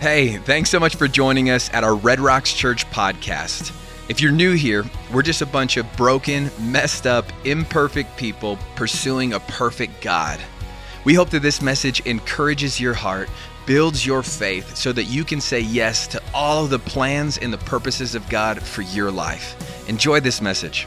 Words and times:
Hey, 0.00 0.36
thanks 0.38 0.68
so 0.68 0.78
much 0.78 0.96
for 0.96 1.08
joining 1.08 1.48
us 1.48 1.72
at 1.72 1.82
our 1.82 1.94
Red 1.94 2.20
Rocks 2.20 2.52
Church 2.52 2.84
podcast. 2.90 3.72
If 4.10 4.20
you're 4.20 4.32
new 4.32 4.52
here, 4.52 4.84
we're 5.12 5.22
just 5.22 5.40
a 5.40 5.46
bunch 5.46 5.78
of 5.78 5.96
broken, 5.96 6.50
messed 6.60 7.06
up, 7.06 7.24
imperfect 7.44 8.14
people 8.18 8.58
pursuing 8.74 9.32
a 9.32 9.40
perfect 9.40 10.02
God. 10.02 10.40
We 11.04 11.14
hope 11.14 11.30
that 11.30 11.40
this 11.40 11.62
message 11.62 12.00
encourages 12.00 12.78
your 12.78 12.92
heart, 12.92 13.30
builds 13.66 14.04
your 14.04 14.22
faith, 14.22 14.76
so 14.76 14.92
that 14.92 15.04
you 15.04 15.24
can 15.24 15.40
say 15.40 15.60
yes 15.60 16.06
to 16.08 16.22
all 16.34 16.64
of 16.64 16.70
the 16.70 16.78
plans 16.80 17.38
and 17.38 17.50
the 17.50 17.58
purposes 17.58 18.14
of 18.14 18.28
God 18.28 18.60
for 18.62 18.82
your 18.82 19.10
life. 19.10 19.88
Enjoy 19.88 20.20
this 20.20 20.42
message. 20.42 20.86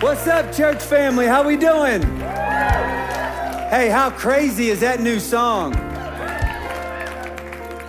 What's 0.00 0.28
up, 0.28 0.54
church 0.54 0.80
family? 0.80 1.26
How 1.26 1.42
we 1.44 1.56
doing? 1.56 2.02
Hey, 3.68 3.88
how 3.90 4.10
crazy 4.10 4.70
is 4.70 4.78
that 4.78 5.00
new 5.00 5.18
song? 5.18 5.74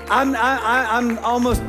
I'm, 0.09 0.35
I, 0.35 0.87
I'm 0.89 1.19
almost 1.19 1.61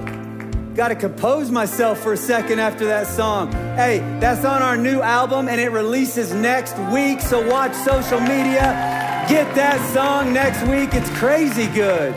got 0.74 0.88
to 0.88 0.94
compose 0.94 1.50
myself 1.50 2.00
for 2.00 2.14
a 2.14 2.16
second 2.16 2.58
after 2.58 2.86
that 2.86 3.06
song. 3.06 3.52
Hey, 3.52 3.98
that's 4.18 4.46
on 4.46 4.62
our 4.62 4.78
new 4.78 5.02
album 5.02 5.46
and 5.46 5.60
it 5.60 5.72
releases 5.72 6.32
next 6.32 6.74
week, 6.90 7.20
so 7.20 7.46
watch 7.46 7.74
social 7.74 8.20
media. 8.20 9.26
Get 9.28 9.54
that 9.56 9.78
song 9.92 10.32
next 10.32 10.66
week. 10.70 10.94
It's 10.94 11.10
crazy 11.18 11.66
good. 11.66 12.14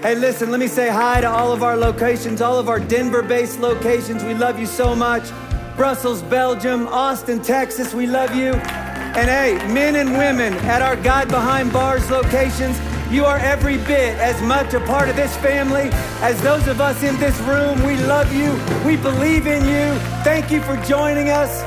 Hey, 0.00 0.14
listen, 0.14 0.52
let 0.52 0.60
me 0.60 0.68
say 0.68 0.90
hi 0.90 1.22
to 1.22 1.28
all 1.28 1.50
of 1.50 1.64
our 1.64 1.76
locations, 1.76 2.40
all 2.40 2.56
of 2.56 2.68
our 2.68 2.78
Denver 2.78 3.22
based 3.22 3.58
locations. 3.58 4.22
We 4.22 4.34
love 4.34 4.60
you 4.60 4.66
so 4.66 4.94
much. 4.94 5.28
Brussels, 5.76 6.22
Belgium, 6.22 6.86
Austin, 6.86 7.42
Texas, 7.42 7.94
we 7.94 8.06
love 8.06 8.34
you. 8.34 8.52
And 8.52 9.28
hey, 9.28 9.54
men 9.72 9.96
and 9.96 10.12
women 10.12 10.54
at 10.66 10.82
our 10.82 10.94
God 10.94 11.28
Behind 11.28 11.72
Bars 11.72 12.08
locations, 12.10 12.78
you 13.10 13.24
are 13.24 13.38
every 13.38 13.78
bit 13.78 14.16
as 14.18 14.40
much 14.42 14.72
a 14.74 14.80
part 14.80 15.08
of 15.08 15.16
this 15.16 15.36
family 15.38 15.90
as 16.22 16.40
those 16.42 16.68
of 16.68 16.80
us 16.80 17.02
in 17.02 17.18
this 17.18 17.36
room. 17.40 17.82
We 17.82 17.96
love 17.96 18.32
you. 18.32 18.52
We 18.86 18.96
believe 18.96 19.48
in 19.48 19.64
you. 19.64 19.98
Thank 20.22 20.52
you 20.52 20.60
for 20.62 20.76
joining 20.84 21.30
us. 21.30 21.62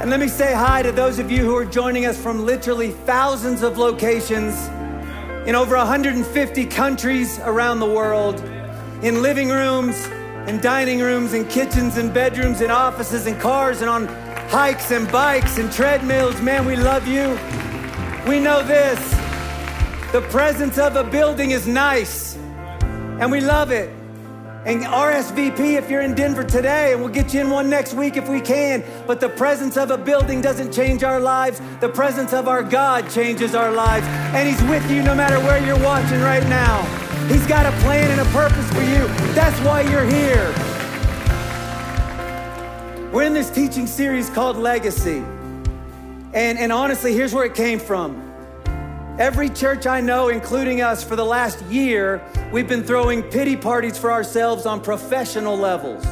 And 0.00 0.08
let 0.08 0.20
me 0.20 0.28
say 0.28 0.54
hi 0.54 0.82
to 0.82 0.92
those 0.92 1.18
of 1.18 1.32
you 1.32 1.44
who 1.44 1.56
are 1.56 1.64
joining 1.64 2.06
us 2.06 2.16
from 2.20 2.46
literally 2.46 2.92
thousands 2.92 3.62
of 3.62 3.76
locations 3.76 4.68
in 5.48 5.56
over 5.56 5.76
150 5.76 6.66
countries 6.66 7.40
around 7.40 7.80
the 7.80 7.90
world, 7.90 8.38
in 9.02 9.20
living 9.20 9.48
rooms, 9.48 10.06
and 10.46 10.60
dining 10.60 11.00
rooms, 11.00 11.32
and 11.32 11.48
kitchens, 11.48 11.96
and 11.96 12.12
bedrooms, 12.12 12.60
and 12.60 12.72
offices, 12.72 13.26
and 13.26 13.40
cars, 13.40 13.80
and 13.80 13.90
on 13.90 14.06
hikes 14.48 14.90
and 14.90 15.10
bikes 15.12 15.58
and 15.58 15.70
treadmills. 15.72 16.40
Man, 16.40 16.66
we 16.66 16.76
love 16.76 17.06
you. 17.06 17.38
We 18.28 18.40
know 18.40 18.62
this 18.62 18.98
the 20.12 20.22
presence 20.22 20.76
of 20.76 20.96
a 20.96 21.04
building 21.04 21.52
is 21.52 21.68
nice, 21.68 22.34
and 22.34 23.30
we 23.30 23.40
love 23.40 23.70
it. 23.70 23.88
And 24.66 24.82
RSVP 24.82 25.78
if 25.78 25.88
you're 25.88 26.02
in 26.02 26.14
Denver 26.14 26.44
today, 26.44 26.92
and 26.92 27.00
we'll 27.00 27.12
get 27.12 27.32
you 27.32 27.40
in 27.40 27.48
one 27.48 27.70
next 27.70 27.94
week 27.94 28.16
if 28.16 28.28
we 28.28 28.40
can. 28.40 28.84
But 29.06 29.20
the 29.20 29.28
presence 29.28 29.76
of 29.76 29.90
a 29.90 29.96
building 29.96 30.42
doesn't 30.42 30.72
change 30.72 31.02
our 31.04 31.20
lives. 31.20 31.62
The 31.80 31.88
presence 31.88 32.34
of 32.34 32.46
our 32.46 32.62
God 32.62 33.08
changes 33.08 33.54
our 33.54 33.72
lives. 33.72 34.04
And 34.34 34.46
He's 34.46 34.62
with 34.68 34.90
you 34.90 35.02
no 35.02 35.14
matter 35.14 35.38
where 35.38 35.64
you're 35.64 35.82
watching 35.82 36.20
right 36.20 36.46
now. 36.48 36.82
He's 37.28 37.46
got 37.46 37.64
a 37.64 37.72
plan 37.82 38.10
and 38.10 38.20
a 38.20 38.30
purpose 38.32 38.59
for 38.70 38.82
you. 38.82 39.06
That's 39.34 39.58
why 39.60 39.82
you're 39.82 40.04
here. 40.04 40.54
We're 43.12 43.24
in 43.24 43.34
this 43.34 43.50
teaching 43.50 43.86
series 43.86 44.30
called 44.30 44.56
Legacy. 44.56 45.18
And, 46.32 46.58
and 46.58 46.72
honestly, 46.72 47.12
here's 47.12 47.34
where 47.34 47.44
it 47.44 47.54
came 47.54 47.80
from. 47.80 48.26
Every 49.18 49.48
church 49.48 49.86
I 49.86 50.00
know, 50.00 50.28
including 50.28 50.80
us, 50.80 51.02
for 51.02 51.16
the 51.16 51.24
last 51.24 51.60
year, 51.66 52.22
we've 52.52 52.68
been 52.68 52.84
throwing 52.84 53.22
pity 53.22 53.56
parties 53.56 53.98
for 53.98 54.12
ourselves 54.12 54.64
on 54.64 54.80
professional 54.80 55.56
levels. 55.56 56.04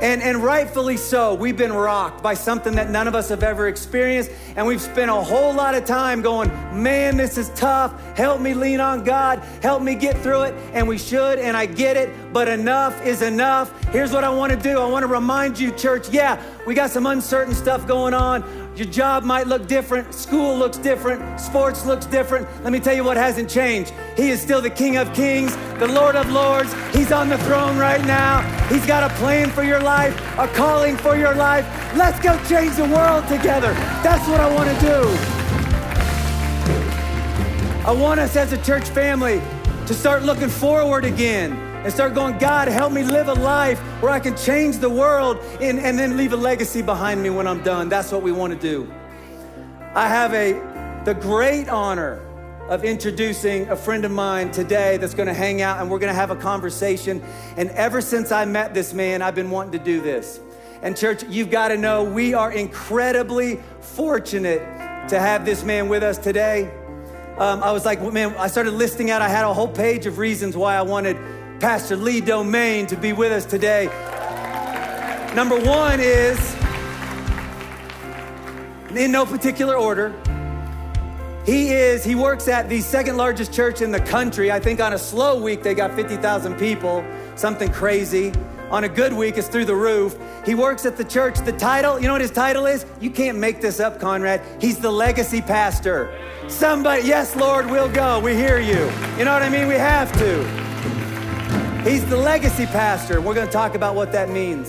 And, 0.00 0.22
and 0.22 0.42
rightfully 0.42 0.96
so, 0.96 1.34
we've 1.34 1.56
been 1.56 1.72
rocked 1.72 2.22
by 2.22 2.32
something 2.32 2.74
that 2.76 2.90
none 2.90 3.06
of 3.06 3.14
us 3.14 3.28
have 3.28 3.42
ever 3.42 3.68
experienced. 3.68 4.30
And 4.56 4.66
we've 4.66 4.80
spent 4.80 5.10
a 5.10 5.14
whole 5.14 5.52
lot 5.52 5.74
of 5.74 5.84
time 5.84 6.22
going, 6.22 6.48
man, 6.82 7.18
this 7.18 7.36
is 7.36 7.50
tough. 7.50 7.92
Help 8.16 8.40
me 8.40 8.54
lean 8.54 8.80
on 8.80 9.04
God. 9.04 9.40
Help 9.62 9.82
me 9.82 9.94
get 9.94 10.16
through 10.18 10.42
it. 10.42 10.54
And 10.72 10.88
we 10.88 10.96
should, 10.96 11.38
and 11.38 11.54
I 11.56 11.66
get 11.66 11.98
it, 11.98 12.32
but 12.32 12.48
enough 12.48 13.04
is 13.04 13.20
enough. 13.20 13.78
Here's 13.90 14.12
what 14.12 14.24
I 14.24 14.30
want 14.30 14.52
to 14.52 14.58
do 14.58 14.78
I 14.78 14.86
want 14.86 15.02
to 15.02 15.08
remind 15.08 15.58
you, 15.58 15.70
church, 15.72 16.08
yeah, 16.08 16.42
we 16.66 16.74
got 16.74 16.90
some 16.90 17.06
uncertain 17.06 17.54
stuff 17.54 17.86
going 17.86 18.14
on. 18.14 18.42
Your 18.80 18.88
job 18.88 19.24
might 19.24 19.46
look 19.46 19.66
different, 19.66 20.14
school 20.14 20.56
looks 20.56 20.78
different, 20.78 21.38
sports 21.38 21.84
looks 21.84 22.06
different. 22.06 22.48
Let 22.64 22.72
me 22.72 22.80
tell 22.80 22.94
you 22.94 23.04
what 23.04 23.18
hasn't 23.18 23.50
changed. 23.50 23.92
He 24.16 24.30
is 24.30 24.40
still 24.40 24.62
the 24.62 24.70
King 24.70 24.96
of 24.96 25.12
Kings, 25.12 25.54
the 25.78 25.86
Lord 25.86 26.16
of 26.16 26.30
Lords. 26.32 26.72
He's 26.94 27.12
on 27.12 27.28
the 27.28 27.36
throne 27.40 27.76
right 27.76 28.02
now. 28.06 28.40
He's 28.70 28.86
got 28.86 29.04
a 29.04 29.14
plan 29.16 29.50
for 29.50 29.64
your 29.64 29.80
life, 29.80 30.18
a 30.38 30.48
calling 30.48 30.96
for 30.96 31.14
your 31.14 31.34
life. 31.34 31.66
Let's 31.94 32.18
go 32.20 32.42
change 32.48 32.76
the 32.76 32.88
world 32.88 33.28
together. 33.28 33.74
That's 34.02 34.26
what 34.26 34.40
I 34.40 34.50
want 34.50 34.70
to 34.70 34.80
do. 34.80 35.04
I 37.86 37.92
want 37.92 38.18
us 38.18 38.34
as 38.34 38.54
a 38.54 38.64
church 38.64 38.88
family 38.88 39.42
to 39.88 39.92
start 39.92 40.22
looking 40.22 40.48
forward 40.48 41.04
again 41.04 41.69
and 41.82 41.92
start 41.92 42.14
going, 42.14 42.38
God, 42.38 42.68
help 42.68 42.92
me 42.92 43.02
live 43.02 43.28
a 43.28 43.34
life 43.34 43.78
where 44.02 44.12
I 44.12 44.20
can 44.20 44.36
change 44.36 44.78
the 44.78 44.90
world 44.90 45.38
and, 45.60 45.78
and 45.78 45.98
then 45.98 46.16
leave 46.16 46.32
a 46.32 46.36
legacy 46.36 46.82
behind 46.82 47.22
me 47.22 47.30
when 47.30 47.46
I'm 47.46 47.62
done. 47.62 47.88
That's 47.88 48.12
what 48.12 48.22
we 48.22 48.32
want 48.32 48.52
to 48.52 48.58
do. 48.58 48.92
I 49.94 50.06
have 50.08 50.34
a 50.34 50.52
the 51.04 51.14
great 51.14 51.68
honor 51.68 52.22
of 52.68 52.84
introducing 52.84 53.66
a 53.68 53.76
friend 53.76 54.04
of 54.04 54.10
mine 54.12 54.52
today 54.52 54.98
that's 54.98 55.14
going 55.14 55.26
to 55.26 55.34
hang 55.34 55.62
out 55.62 55.80
and 55.80 55.90
we're 55.90 55.98
going 55.98 56.12
to 56.12 56.14
have 56.14 56.30
a 56.30 56.36
conversation. 56.36 57.22
And 57.56 57.70
ever 57.70 58.02
since 58.02 58.30
I 58.30 58.44
met 58.44 58.74
this 58.74 58.92
man, 58.92 59.22
I've 59.22 59.34
been 59.34 59.50
wanting 59.50 59.72
to 59.72 59.84
do 59.84 60.00
this. 60.02 60.38
And 60.82 60.96
church, 60.96 61.24
you've 61.24 61.50
got 61.50 61.68
to 61.68 61.78
know 61.78 62.04
we 62.04 62.34
are 62.34 62.52
incredibly 62.52 63.58
fortunate 63.80 64.60
to 65.08 65.18
have 65.18 65.44
this 65.44 65.64
man 65.64 65.88
with 65.88 66.02
us 66.02 66.18
today. 66.18 66.70
Um, 67.38 67.62
I 67.62 67.72
was 67.72 67.86
like, 67.86 68.00
man, 68.12 68.34
I 68.36 68.46
started 68.46 68.72
listing 68.72 69.10
out, 69.10 69.22
I 69.22 69.28
had 69.28 69.46
a 69.46 69.54
whole 69.54 69.68
page 69.68 70.04
of 70.04 70.18
reasons 70.18 70.56
why 70.56 70.76
I 70.76 70.82
wanted 70.82 71.16
Pastor 71.60 71.94
Lee 71.94 72.22
Domingue 72.22 72.86
to 72.86 72.96
be 72.96 73.12
with 73.12 73.30
us 73.30 73.44
today. 73.44 73.84
Number 75.34 75.60
one 75.60 76.00
is, 76.00 76.56
in 78.96 79.12
no 79.12 79.26
particular 79.26 79.76
order, 79.76 80.14
he 81.44 81.68
is, 81.68 82.02
he 82.02 82.14
works 82.14 82.48
at 82.48 82.70
the 82.70 82.80
second 82.80 83.18
largest 83.18 83.52
church 83.52 83.82
in 83.82 83.90
the 83.90 84.00
country. 84.00 84.50
I 84.50 84.58
think 84.58 84.80
on 84.80 84.94
a 84.94 84.98
slow 84.98 85.38
week, 85.38 85.62
they 85.62 85.74
got 85.74 85.94
50,000 85.94 86.58
people, 86.58 87.04
something 87.36 87.70
crazy. 87.70 88.32
On 88.70 88.84
a 88.84 88.88
good 88.88 89.12
week, 89.12 89.36
it's 89.36 89.48
through 89.48 89.66
the 89.66 89.76
roof. 89.76 90.18
He 90.46 90.54
works 90.54 90.86
at 90.86 90.96
the 90.96 91.04
church. 91.04 91.40
The 91.40 91.52
title, 91.52 92.00
you 92.00 92.06
know 92.06 92.14
what 92.14 92.22
his 92.22 92.30
title 92.30 92.64
is? 92.64 92.86
You 93.00 93.10
can't 93.10 93.36
make 93.36 93.60
this 93.60 93.80
up, 93.80 94.00
Conrad. 94.00 94.40
He's 94.62 94.78
the 94.78 94.90
legacy 94.90 95.42
pastor. 95.42 96.10
Somebody, 96.48 97.06
yes, 97.06 97.36
Lord, 97.36 97.70
we'll 97.70 97.90
go. 97.90 98.18
We 98.18 98.34
hear 98.34 98.60
you. 98.60 98.90
You 99.18 99.26
know 99.26 99.34
what 99.34 99.42
I 99.42 99.50
mean? 99.50 99.68
We 99.68 99.74
have 99.74 100.10
to. 100.20 100.69
He's 101.84 102.04
the 102.04 102.16
legacy 102.16 102.66
pastor. 102.66 103.22
We're 103.22 103.32
going 103.32 103.46
to 103.46 103.52
talk 103.52 103.74
about 103.74 103.94
what 103.94 104.12
that 104.12 104.28
means. 104.28 104.68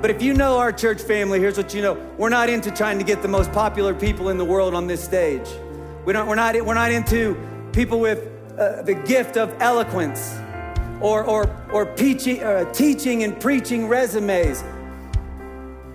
But 0.00 0.10
if 0.10 0.22
you 0.22 0.32
know 0.32 0.56
our 0.56 0.72
church 0.72 1.02
family, 1.02 1.40
here's 1.40 1.58
what 1.58 1.74
you 1.74 1.82
know. 1.82 1.94
We're 2.16 2.30
not 2.30 2.48
into 2.48 2.70
trying 2.70 2.98
to 2.98 3.04
get 3.04 3.20
the 3.20 3.28
most 3.28 3.52
popular 3.52 3.92
people 3.92 4.30
in 4.30 4.38
the 4.38 4.46
world 4.46 4.72
on 4.74 4.86
this 4.86 5.04
stage. 5.04 5.46
We 6.06 6.14
don't, 6.14 6.26
we're, 6.26 6.36
not, 6.36 6.54
we're 6.64 6.72
not 6.72 6.90
into 6.90 7.36
people 7.72 8.00
with 8.00 8.30
uh, 8.58 8.80
the 8.82 8.94
gift 8.94 9.36
of 9.36 9.54
eloquence 9.60 10.34
or, 11.02 11.22
or, 11.24 11.54
or 11.70 11.84
peachy, 11.84 12.42
uh, 12.42 12.64
teaching 12.72 13.22
and 13.22 13.38
preaching 13.38 13.88
resumes. 13.88 14.64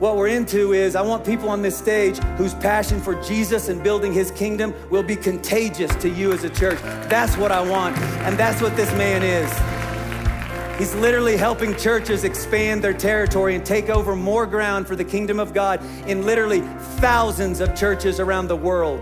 What 0.02 0.18
we're 0.18 0.30
into 0.30 0.74
is 0.74 0.96
I 0.96 1.04
want 1.04 1.24
people 1.24 1.48
on 1.48 1.62
this 1.62 1.78
stage 1.78 2.18
whose 2.36 2.56
passion 2.56 3.00
for 3.00 3.14
Jesus 3.22 3.70
and 3.70 3.84
building 3.84 4.12
his 4.12 4.32
kingdom 4.32 4.74
will 4.90 5.04
be 5.04 5.16
contagious 5.16 5.94
to 5.98 6.10
you 6.10 6.34
as 6.34 6.44
a 6.44 6.50
church. 6.50 6.80
That's 7.08 7.38
what 7.38 7.52
I 7.52 7.62
want. 7.62 7.96
And 8.24 8.36
that's 8.36 8.64
what 8.64 8.76
this 8.76 8.92
man 8.94 9.22
is. 9.22 10.80
He's 10.80 10.96
literally 10.96 11.38
helping 11.38 11.76
churches 11.76 12.24
expand 12.24 12.84
their 12.84 12.96
territory 12.96 13.54
and 13.54 13.64
take 13.64 13.90
over 13.90 14.16
more 14.16 14.48
ground 14.48 14.88
for 14.88 14.96
the 14.96 15.06
kingdom 15.06 15.40
of 15.40 15.54
God 15.54 15.80
in 16.08 16.26
literally 16.26 16.62
thousands 16.98 17.60
of 17.60 17.76
churches 17.76 18.20
around 18.20 18.48
the 18.48 18.58
world. 18.58 19.00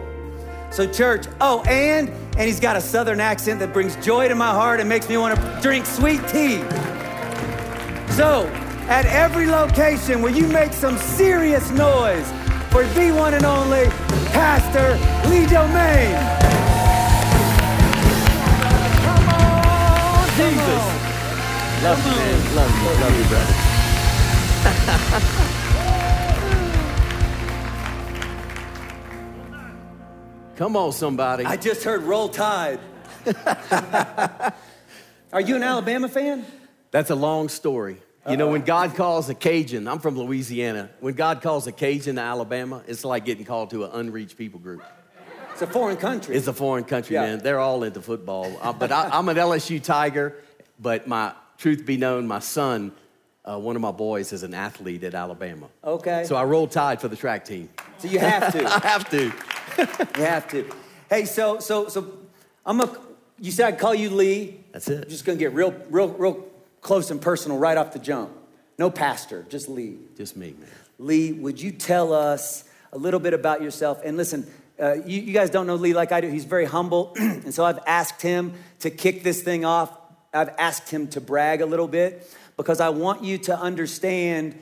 So, 0.69 0.85
church, 0.85 1.27
oh, 1.39 1.61
and 1.61 2.09
and 2.09 2.41
he's 2.41 2.59
got 2.59 2.75
a 2.75 2.81
southern 2.81 3.21
accent 3.21 3.61
that 3.61 3.71
brings 3.71 3.95
joy 4.05 4.27
to 4.27 4.35
my 4.35 4.51
heart 4.51 4.81
and 4.81 4.89
makes 4.89 5.07
me 5.07 5.15
want 5.15 5.39
to 5.39 5.59
drink 5.61 5.85
sweet 5.85 6.19
tea. 6.27 6.57
So, 8.17 8.51
at 8.89 9.05
every 9.05 9.45
location, 9.45 10.21
will 10.21 10.35
you 10.35 10.47
make 10.47 10.73
some 10.73 10.97
serious 10.97 11.69
noise 11.69 12.27
for 12.71 12.83
the 12.83 13.11
one 13.11 13.35
and 13.35 13.45
only 13.45 13.85
Pastor 14.33 14.97
Lee 15.29 15.45
Domingue? 15.45 16.17
Come 19.05 19.29
on, 19.29 20.27
Jesus. 20.35 20.83
Love 21.83 22.03
you, 22.03 22.11
man. 22.11 22.55
Love 22.55 22.71
you. 22.81 22.89
Love 22.99 23.15
you, 23.17 23.25
brother. 23.29 23.53
Come 30.55 30.75
on, 30.75 30.91
somebody. 30.91 31.45
I 31.45 31.55
just 31.57 31.83
heard 31.83 32.01
Roll 32.03 32.27
Tide. 32.27 32.79
Are 35.31 35.41
you 35.41 35.55
an 35.55 35.63
Alabama 35.63 36.09
fan? 36.09 36.43
That's 36.91 37.11
a 37.11 37.15
long 37.15 37.49
story. 37.49 38.01
You 38.27 38.37
know, 38.37 38.47
when 38.49 38.61
God 38.61 38.95
calls 38.95 39.29
a 39.29 39.33
Cajun, 39.35 39.87
I'm 39.87 39.99
from 39.99 40.17
Louisiana. 40.17 40.89
When 40.99 41.13
God 41.15 41.41
calls 41.41 41.65
a 41.67 41.71
Cajun 41.71 42.15
to 42.15 42.21
Alabama, 42.21 42.83
it's 42.87 43.03
like 43.05 43.25
getting 43.25 43.45
called 43.45 43.71
to 43.71 43.85
an 43.85 43.91
unreached 43.93 44.37
people 44.37 44.59
group. 44.59 44.83
It's 45.53 45.61
a 45.61 45.67
foreign 45.67 45.97
country. 45.97 46.35
It's 46.35 46.47
a 46.47 46.53
foreign 46.53 46.83
country, 46.83 47.15
Yeah. 47.15 47.23
man. 47.23 47.39
They're 47.39 47.59
all 47.59 47.83
into 47.83 48.01
football. 48.01 48.51
Uh, 48.61 48.71
but 48.71 48.91
I, 48.91 49.09
I'm 49.11 49.27
an 49.29 49.37
LSU 49.37 49.81
Tiger. 49.81 50.35
But 50.79 51.07
my 51.07 51.33
truth 51.57 51.85
be 51.85 51.97
known, 51.97 52.27
my 52.27 52.39
son, 52.39 52.93
uh, 53.43 53.57
one 53.59 53.75
of 53.75 53.81
my 53.81 53.91
boys, 53.91 54.31
is 54.31 54.43
an 54.43 54.53
athlete 54.53 55.03
at 55.03 55.13
Alabama. 55.15 55.67
Okay. 55.83 56.23
So 56.25 56.35
I 56.35 56.43
roll 56.45 56.67
tide 56.67 57.01
for 57.01 57.07
the 57.09 57.17
track 57.17 57.43
team. 57.45 57.69
so 57.97 58.07
you 58.07 58.19
have 58.19 58.51
to. 58.53 58.65
I 58.67 58.79
have 58.79 59.09
to. 59.09 59.23
You 60.19 60.25
have 60.25 60.47
to. 60.51 60.69
Hey, 61.09 61.25
so 61.25 61.59
so 61.59 61.87
so 61.89 62.13
I'm 62.65 62.79
a. 62.79 62.97
You 63.39 63.51
said 63.51 63.73
I'd 63.73 63.79
call 63.79 63.95
you 63.95 64.09
Lee. 64.11 64.59
That's 64.71 64.87
it. 64.87 65.03
I'm 65.05 65.09
just 65.09 65.25
gonna 65.25 65.37
get 65.37 65.53
real 65.53 65.73
real 65.89 66.09
real 66.09 66.45
close 66.81 67.11
and 67.11 67.21
personal 67.21 67.57
right 67.57 67.77
off 67.77 67.93
the 67.93 67.99
jump. 67.99 68.31
No 68.77 68.89
pastor, 68.89 69.45
just 69.49 69.67
Lee. 69.67 69.97
Just 70.17 70.37
me, 70.37 70.55
man. 70.57 70.69
Lee, 70.97 71.33
would 71.33 71.61
you 71.61 71.71
tell 71.71 72.13
us 72.13 72.63
a 72.91 72.97
little 72.97 73.19
bit 73.19 73.33
about 73.33 73.61
yourself? 73.61 74.01
And 74.03 74.17
listen, 74.17 74.47
uh, 74.79 74.93
you, 75.05 75.21
you 75.21 75.33
guys 75.33 75.49
don't 75.49 75.67
know 75.67 75.75
Lee 75.75 75.93
like 75.93 76.11
I 76.11 76.21
do. 76.21 76.29
He's 76.29 76.45
very 76.45 76.65
humble, 76.65 77.13
and 77.19 77.53
so 77.53 77.65
I've 77.65 77.79
asked 77.85 78.21
him 78.21 78.53
to 78.79 78.89
kick 78.89 79.23
this 79.23 79.41
thing 79.41 79.65
off. 79.65 79.95
I've 80.33 80.49
asked 80.57 80.89
him 80.89 81.07
to 81.09 81.21
brag 81.21 81.61
a 81.61 81.65
little 81.65 81.87
bit 81.87 82.25
because 82.55 82.79
I 82.79 82.89
want 82.89 83.23
you 83.23 83.37
to 83.39 83.59
understand 83.59 84.57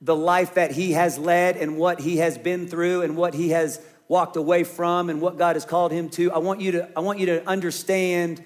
the 0.00 0.14
life 0.14 0.54
that 0.54 0.72
he 0.72 0.92
has 0.92 1.18
led 1.18 1.56
and 1.56 1.78
what 1.78 2.00
he 2.00 2.18
has 2.18 2.36
been 2.36 2.68
through 2.68 3.02
and 3.02 3.16
what 3.16 3.32
he 3.32 3.50
has 3.50 3.80
walked 4.08 4.36
away 4.36 4.64
from 4.64 5.08
and 5.08 5.20
what 5.20 5.38
God 5.38 5.56
has 5.56 5.64
called 5.64 5.92
him 5.92 6.10
to. 6.10 6.30
I 6.32 6.38
want 6.38 6.60
you 6.60 6.72
to, 6.72 6.90
I 6.94 7.00
want 7.00 7.18
you 7.18 7.26
to 7.26 7.48
understand 7.48 8.44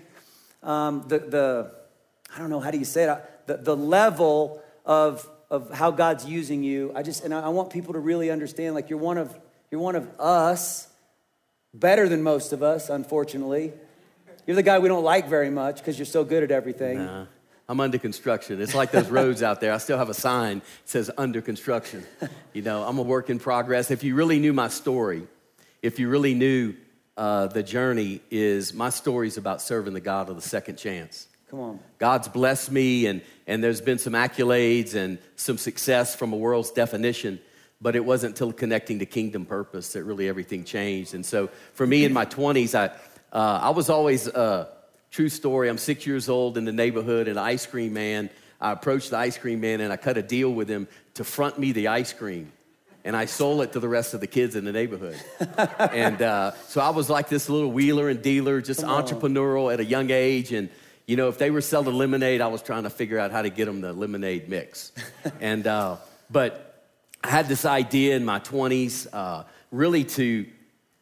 um, 0.62 1.04
the, 1.08 1.18
the, 1.18 1.77
I 2.34 2.38
don't 2.38 2.50
know, 2.50 2.60
how 2.60 2.70
do 2.70 2.78
you 2.78 2.84
say 2.84 3.04
it? 3.04 3.46
The, 3.46 3.56
the 3.56 3.76
level 3.76 4.62
of, 4.84 5.28
of 5.50 5.70
how 5.72 5.90
God's 5.90 6.26
using 6.26 6.62
you. 6.62 6.92
I 6.94 7.02
just, 7.02 7.24
and 7.24 7.32
I 7.32 7.40
I 7.40 7.48
want 7.48 7.70
people 7.70 7.94
to 7.94 8.00
really 8.00 8.30
understand 8.30 8.74
like 8.74 8.90
you're 8.90 8.98
one 8.98 9.18
of, 9.18 9.38
you're 9.70 9.80
one 9.80 9.96
of 9.96 10.08
us, 10.20 10.88
better 11.74 12.08
than 12.08 12.22
most 12.22 12.52
of 12.52 12.62
us, 12.62 12.88
unfortunately. 12.88 13.72
You're 14.46 14.56
the 14.56 14.62
guy 14.62 14.78
we 14.78 14.88
don't 14.88 15.04
like 15.04 15.28
very 15.28 15.50
much 15.50 15.76
because 15.76 15.98
you're 15.98 16.06
so 16.06 16.24
good 16.24 16.42
at 16.42 16.50
everything. 16.50 16.98
Nah, 16.98 17.26
I'm 17.68 17.80
under 17.80 17.98
construction. 17.98 18.60
It's 18.62 18.74
like 18.74 18.90
those 18.90 19.08
roads 19.08 19.42
out 19.42 19.60
there. 19.60 19.74
I 19.74 19.78
still 19.78 19.98
have 19.98 20.08
a 20.08 20.14
sign 20.14 20.60
that 20.60 20.66
says 20.86 21.10
under 21.18 21.42
construction. 21.42 22.06
You 22.54 22.62
know, 22.62 22.82
I'm 22.82 22.98
a 22.98 23.02
work 23.02 23.28
in 23.28 23.38
progress. 23.38 23.90
If 23.90 24.02
you 24.02 24.14
really 24.14 24.38
knew 24.38 24.54
my 24.54 24.68
story, 24.68 25.26
if 25.82 25.98
you 25.98 26.08
really 26.08 26.32
knew 26.32 26.74
uh, 27.18 27.48
the 27.48 27.62
journey, 27.62 28.22
is 28.30 28.72
my 28.72 28.88
story 28.88 29.28
is 29.28 29.36
about 29.36 29.60
serving 29.60 29.92
the 29.92 30.00
God 30.00 30.30
of 30.30 30.36
the 30.36 30.42
second 30.42 30.76
chance. 30.76 31.28
Come 31.50 31.60
on. 31.60 31.80
God's 31.98 32.28
blessed 32.28 32.70
me, 32.70 33.06
and, 33.06 33.22
and 33.46 33.64
there's 33.64 33.80
been 33.80 33.98
some 33.98 34.12
accolades 34.12 34.94
and 34.94 35.18
some 35.36 35.56
success 35.56 36.14
from 36.14 36.34
a 36.34 36.36
world's 36.36 36.70
definition, 36.70 37.40
but 37.80 37.96
it 37.96 38.04
wasn't 38.04 38.32
until 38.32 38.52
connecting 38.52 38.98
to 38.98 39.06
kingdom 39.06 39.46
purpose 39.46 39.94
that 39.94 40.04
really 40.04 40.28
everything 40.28 40.64
changed. 40.64 41.14
And 41.14 41.24
so 41.24 41.48
for 41.72 41.86
me 41.86 42.04
in 42.04 42.12
my 42.12 42.26
20s, 42.26 42.74
I, 42.74 42.92
uh, 43.34 43.60
I 43.62 43.70
was 43.70 43.88
always, 43.88 44.28
uh, 44.28 44.68
true 45.10 45.30
story, 45.30 45.70
I'm 45.70 45.78
six 45.78 46.06
years 46.06 46.28
old 46.28 46.58
in 46.58 46.66
the 46.66 46.72
neighborhood, 46.72 47.28
and 47.28 47.38
an 47.38 47.44
ice 47.44 47.64
cream 47.64 47.94
man, 47.94 48.28
I 48.60 48.72
approached 48.72 49.10
the 49.10 49.16
ice 49.16 49.38
cream 49.38 49.60
man 49.60 49.80
and 49.80 49.90
I 49.90 49.96
cut 49.96 50.18
a 50.18 50.22
deal 50.22 50.52
with 50.52 50.68
him 50.68 50.86
to 51.14 51.24
front 51.24 51.58
me 51.58 51.72
the 51.72 51.88
ice 51.88 52.12
cream. 52.12 52.52
And 53.04 53.16
I 53.16 53.24
sold 53.24 53.62
it 53.62 53.72
to 53.72 53.80
the 53.80 53.88
rest 53.88 54.12
of 54.12 54.20
the 54.20 54.26
kids 54.26 54.54
in 54.54 54.64
the 54.66 54.72
neighborhood. 54.72 55.16
and 55.78 56.20
uh, 56.20 56.52
so 56.66 56.82
I 56.82 56.90
was 56.90 57.08
like 57.08 57.30
this 57.30 57.48
little 57.48 57.70
wheeler 57.70 58.10
and 58.10 58.20
dealer, 58.20 58.60
just 58.60 58.80
entrepreneurial 58.80 59.72
at 59.72 59.80
a 59.80 59.84
young 59.84 60.10
age. 60.10 60.52
And, 60.52 60.68
you 61.08 61.16
know, 61.16 61.28
if 61.28 61.38
they 61.38 61.50
were 61.50 61.62
selling 61.62 61.94
lemonade, 61.94 62.42
I 62.42 62.48
was 62.48 62.60
trying 62.60 62.82
to 62.82 62.90
figure 62.90 63.18
out 63.18 63.32
how 63.32 63.40
to 63.40 63.48
get 63.48 63.64
them 63.64 63.80
the 63.80 63.94
lemonade 63.94 64.50
mix. 64.50 64.92
and, 65.40 65.66
uh, 65.66 65.96
but 66.30 66.84
I 67.24 67.30
had 67.30 67.48
this 67.48 67.64
idea 67.64 68.14
in 68.14 68.26
my 68.26 68.40
20s, 68.40 69.06
uh, 69.10 69.44
really 69.72 70.04
to 70.04 70.46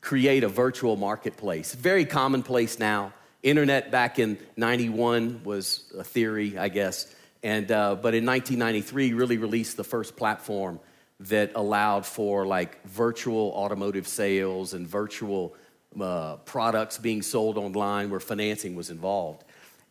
create 0.01 0.45
a 0.45 0.49
virtual 0.49 0.95
marketplace. 0.95 1.75
Very 1.75 2.05
commonplace 2.05 2.79
now. 2.79 3.15
Internet 3.43 3.91
back 3.91 4.21
in 4.21 4.39
91 4.57 5.41
was 5.43 5.93
a 5.99 6.05
theory, 6.05 6.57
I 6.57 6.69
guess. 6.69 7.13
And, 7.43 7.69
uh, 7.73 7.97
but 7.97 8.15
in 8.15 8.25
1993, 8.25 9.13
really 9.13 9.39
released 9.39 9.77
the 9.77 9.85
first 9.85 10.17
platform 10.17 10.79
that 11.19 11.51
allowed 11.57 12.07
for 12.07 12.47
like 12.47 12.81
virtual 12.87 13.51
automotive 13.57 14.07
sales 14.07 14.73
and 14.73 14.87
virtual 14.87 15.57
uh, 16.01 16.37
products 16.45 16.97
being 16.97 17.23
sold 17.23 17.59
online 17.59 18.09
where 18.09 18.21
financing 18.21 18.77
was 18.77 18.91
involved. 18.91 19.43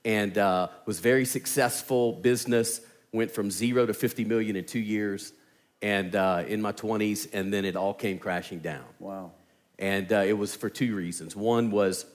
And 0.06 0.38
uh, 0.38 0.68
was 0.86 1.00
very 1.00 1.26
successful 1.26 2.14
business, 2.14 2.80
went 3.12 3.32
from 3.32 3.50
zero 3.52 3.86
to 3.86 3.94
50 3.94 4.24
million 4.24 4.56
in 4.56 4.64
two 4.66 4.80
years 4.80 5.34
and 5.82 6.16
uh, 6.16 6.44
in 6.48 6.62
my 6.62 6.72
20s, 6.72 7.28
and 7.34 7.52
then 7.52 7.66
it 7.66 7.76
all 7.76 7.94
came 7.94 8.18
crashing 8.20 8.60
down. 8.60 8.86
Wow. 9.00 9.32
And 9.78 10.12
uh, 10.14 10.18
it 10.20 10.34
was 10.34 10.56
for 10.56 10.70
two 10.70 10.96
reasons. 10.96 11.36
One 11.36 11.70
was 11.72 12.06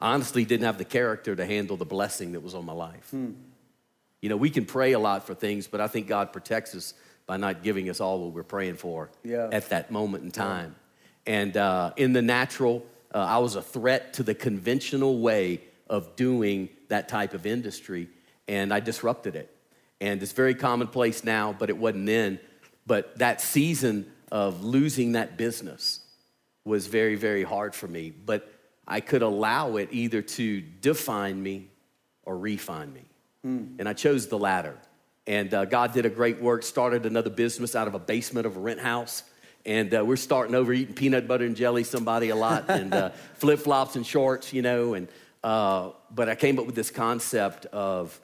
I 0.00 0.12
honestly 0.14 0.44
didn't 0.44 0.66
have 0.66 0.78
the 0.78 0.84
character 0.84 1.36
to 1.36 1.46
handle 1.46 1.76
the 1.76 1.84
blessing 1.86 2.32
that 2.32 2.40
was 2.40 2.54
on 2.54 2.64
my 2.66 2.72
life. 2.72 3.12
You 3.12 4.28
know, 4.28 4.36
we 4.36 4.50
can 4.50 4.66
pray 4.66 4.92
a 4.92 4.98
lot 4.98 5.26
for 5.26 5.34
things, 5.34 5.66
but 5.68 5.80
I 5.80 5.86
think 5.86 6.06
God 6.06 6.32
protects 6.32 6.74
us 6.74 6.94
by 7.26 7.36
not 7.36 7.62
giving 7.62 7.88
us 7.88 8.00
all 8.00 8.20
what 8.20 8.32
we're 8.32 8.42
praying 8.42 8.76
for 8.76 9.10
Yeah. 9.22 9.48
at 9.52 9.68
that 9.70 9.90
moment 9.90 10.24
in 10.24 10.30
time. 10.32 10.74
And 11.26 11.56
uh, 11.56 11.92
in 11.96 12.12
the 12.12 12.22
natural, 12.22 12.84
uh, 13.14 13.18
I 13.18 13.38
was 13.38 13.54
a 13.56 13.62
threat 13.62 14.14
to 14.14 14.22
the 14.22 14.34
conventional 14.34 15.18
way 15.20 15.60
of 15.88 16.14
doing 16.16 16.68
that 16.88 17.08
type 17.08 17.34
of 17.34 17.46
industry, 17.46 18.08
and 18.48 18.72
I 18.72 18.80
disrupted 18.80 19.36
it. 19.36 19.54
And 20.00 20.22
it's 20.22 20.32
very 20.32 20.54
commonplace 20.54 21.24
now, 21.24 21.54
but 21.58 21.70
it 21.70 21.76
wasn't 21.76 22.06
then. 22.06 22.38
But 22.86 23.18
that 23.18 23.40
season 23.40 24.10
of 24.30 24.64
losing 24.64 25.12
that 25.12 25.36
business 25.36 26.00
was 26.64 26.86
very, 26.86 27.14
very 27.14 27.42
hard 27.42 27.74
for 27.74 27.88
me. 27.88 28.10
But 28.10 28.52
I 28.86 29.00
could 29.00 29.22
allow 29.22 29.76
it 29.76 29.88
either 29.92 30.22
to 30.22 30.60
define 30.60 31.42
me 31.42 31.68
or 32.24 32.36
refine 32.36 32.92
me. 32.92 33.04
And 33.78 33.88
I 33.88 33.92
chose 33.92 34.26
the 34.26 34.38
latter. 34.38 34.76
And 35.26 35.52
uh, 35.54 35.64
God 35.64 35.92
did 35.92 36.06
a 36.06 36.10
great 36.10 36.40
work, 36.40 36.62
started 36.62 37.06
another 37.06 37.30
business 37.30 37.74
out 37.74 37.88
of 37.88 37.94
a 37.94 37.98
basement 37.98 38.46
of 38.46 38.56
a 38.56 38.60
rent 38.60 38.80
house. 38.80 39.22
And 39.64 39.92
uh, 39.92 40.04
we're 40.04 40.16
starting 40.16 40.54
over 40.54 40.72
eating 40.72 40.94
peanut 40.94 41.26
butter 41.26 41.44
and 41.44 41.56
jelly, 41.56 41.82
somebody 41.82 42.28
a 42.28 42.36
lot, 42.36 42.68
and 42.68 42.94
uh, 42.94 43.10
flip 43.34 43.58
flops 43.58 43.96
and 43.96 44.06
shorts, 44.06 44.52
you 44.52 44.62
know. 44.62 44.94
And, 44.94 45.08
uh, 45.46 45.92
but 46.10 46.28
I 46.28 46.34
came 46.34 46.58
up 46.58 46.66
with 46.66 46.74
this 46.74 46.90
concept 46.90 47.66
of 47.66 48.20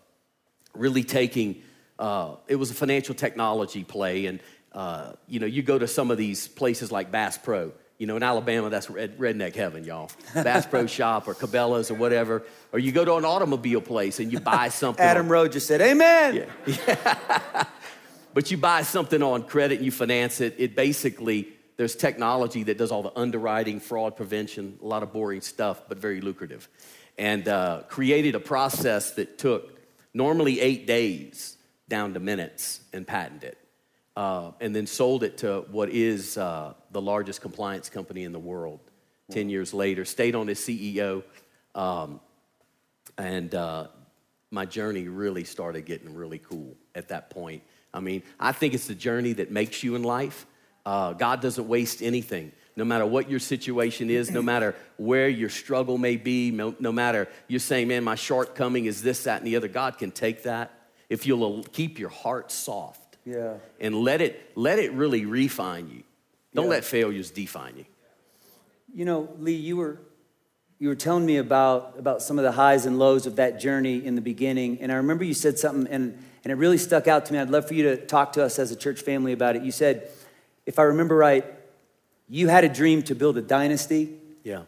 really 0.74 1.04
taking 1.04 1.62
uh, 2.00 2.34
it 2.48 2.56
was 2.56 2.72
a 2.72 2.74
financial 2.74 3.14
technology 3.14 3.84
play 3.84 4.26
and 4.26 4.40
uh, 4.72 5.12
you 5.28 5.38
know 5.38 5.46
you 5.46 5.62
go 5.62 5.78
to 5.78 5.86
some 5.86 6.10
of 6.10 6.18
these 6.18 6.48
places 6.48 6.90
like 6.90 7.12
bass 7.12 7.38
pro 7.38 7.70
you 7.98 8.08
know 8.08 8.16
in 8.16 8.24
alabama 8.24 8.70
that's 8.70 8.90
red, 8.90 9.16
redneck 9.18 9.54
heaven 9.54 9.84
y'all. 9.84 10.10
Bass 10.34 10.66
pro 10.66 10.86
shop 10.98 11.28
or 11.28 11.34
cabela's 11.34 11.92
or 11.92 11.94
whatever. 11.94 12.42
Or 12.72 12.80
you 12.80 12.90
go 12.90 13.04
to 13.04 13.14
an 13.14 13.24
automobile 13.24 13.80
place 13.80 14.18
and 14.18 14.32
you 14.32 14.40
buy 14.40 14.68
something 14.82 15.04
Adam 15.04 15.30
on- 15.30 15.50
just 15.52 15.68
said, 15.68 15.80
Amen. 15.80 16.48
but 18.34 18.50
you 18.50 18.56
buy 18.56 18.82
something 18.82 19.22
on 19.22 19.44
credit 19.44 19.76
and 19.76 19.84
you 19.84 19.92
finance 19.92 20.40
it. 20.40 20.56
It 20.58 20.74
basically 20.74 21.50
there's 21.76 21.94
technology 21.94 22.64
that 22.64 22.78
does 22.78 22.90
all 22.90 23.02
the 23.02 23.16
underwriting 23.16 23.78
fraud 23.78 24.16
prevention 24.16 24.78
a 24.82 24.86
lot 24.86 25.02
of 25.02 25.12
boring 25.12 25.40
stuff 25.40 25.82
but 25.88 25.98
very 25.98 26.20
lucrative 26.20 26.68
and 27.22 27.46
uh, 27.46 27.82
created 27.88 28.34
a 28.34 28.40
process 28.40 29.12
that 29.12 29.38
took 29.38 29.78
normally 30.12 30.60
eight 30.60 30.88
days 30.88 31.56
down 31.88 32.14
to 32.14 32.20
minutes 32.20 32.80
and 32.92 33.06
patented 33.06 33.50
it 33.50 33.58
uh, 34.16 34.50
and 34.60 34.74
then 34.74 34.88
sold 34.88 35.22
it 35.22 35.38
to 35.38 35.64
what 35.70 35.88
is 35.88 36.36
uh, 36.36 36.74
the 36.90 37.00
largest 37.00 37.40
compliance 37.40 37.88
company 37.88 38.24
in 38.24 38.32
the 38.32 38.40
world 38.40 38.80
10 39.30 39.48
years 39.48 39.72
later 39.72 40.04
stayed 40.04 40.34
on 40.34 40.48
as 40.48 40.58
ceo 40.58 41.22
um, 41.76 42.18
and 43.18 43.54
uh, 43.54 43.86
my 44.50 44.66
journey 44.66 45.06
really 45.06 45.44
started 45.44 45.86
getting 45.86 46.14
really 46.14 46.38
cool 46.38 46.76
at 46.94 47.08
that 47.08 47.30
point. 47.30 47.62
I 47.94 48.00
mean, 48.00 48.22
I 48.38 48.52
think 48.52 48.74
it's 48.74 48.86
the 48.86 48.94
journey 48.94 49.32
that 49.34 49.50
makes 49.50 49.82
you 49.82 49.94
in 49.94 50.02
life. 50.02 50.46
Uh, 50.84 51.12
God 51.12 51.40
doesn't 51.40 51.68
waste 51.68 52.02
anything. 52.02 52.52
No 52.74 52.84
matter 52.84 53.04
what 53.04 53.28
your 53.28 53.38
situation 53.38 54.08
is, 54.08 54.30
no 54.30 54.40
matter 54.40 54.74
where 54.96 55.28
your 55.28 55.50
struggle 55.50 55.98
may 55.98 56.16
be, 56.16 56.50
no, 56.50 56.74
no 56.78 56.90
matter 56.90 57.28
you're 57.46 57.60
saying, 57.60 57.88
man, 57.88 58.02
my 58.02 58.14
shortcoming 58.14 58.86
is 58.86 59.02
this, 59.02 59.24
that, 59.24 59.38
and 59.38 59.46
the 59.46 59.56
other, 59.56 59.68
God 59.68 59.98
can 59.98 60.10
take 60.10 60.44
that 60.44 60.70
if 61.10 61.26
you'll 61.26 61.62
keep 61.64 61.98
your 61.98 62.08
heart 62.08 62.50
soft 62.50 63.18
Yeah. 63.26 63.54
and 63.78 63.94
let 63.94 64.22
it, 64.22 64.52
let 64.54 64.78
it 64.78 64.92
really 64.92 65.26
refine 65.26 65.90
you. 65.90 66.02
Don't 66.54 66.64
Yeah. 66.66 66.70
let 66.70 66.84
failures 66.84 67.30
define 67.30 67.76
you. 67.76 67.84
You 68.94 69.04
know, 69.04 69.28
Lee, 69.38 69.54
you 69.54 69.76
were 69.76 69.98
you 70.78 70.88
were 70.88 70.96
telling 70.96 71.24
me 71.24 71.36
about, 71.36 71.94
about 71.96 72.22
some 72.22 72.40
of 72.40 72.42
the 72.42 72.50
highs 72.50 72.86
and 72.86 72.98
lows 72.98 73.24
of 73.24 73.36
that 73.36 73.60
journey 73.60 74.04
in 74.04 74.16
the 74.16 74.20
beginning. 74.20 74.78
And 74.80 74.90
I 74.90 74.96
remember 74.96 75.22
you 75.22 75.32
said 75.32 75.56
something, 75.56 75.86
and, 75.92 76.18
and 76.42 76.50
it 76.50 76.56
really 76.56 76.76
stuck 76.76 77.06
out 77.06 77.24
to 77.26 77.32
me. 77.32 77.38
I'd 77.38 77.50
love 77.50 77.68
for 77.68 77.74
you 77.74 77.84
to 77.84 77.96
talk 77.96 78.32
to 78.32 78.42
us 78.42 78.58
as 78.58 78.72
a 78.72 78.76
church 78.76 79.00
family 79.02 79.32
about 79.32 79.54
it. 79.54 79.62
You 79.62 79.70
said, 79.70 80.08
if 80.66 80.80
I 80.80 80.82
remember 80.82 81.14
right, 81.14 81.44
you 82.32 82.48
had 82.48 82.64
a 82.64 82.68
dream 82.68 83.02
to 83.02 83.14
build 83.14 83.36
a 83.36 83.42
dynasty. 83.42 84.10
Yeah. 84.42 84.62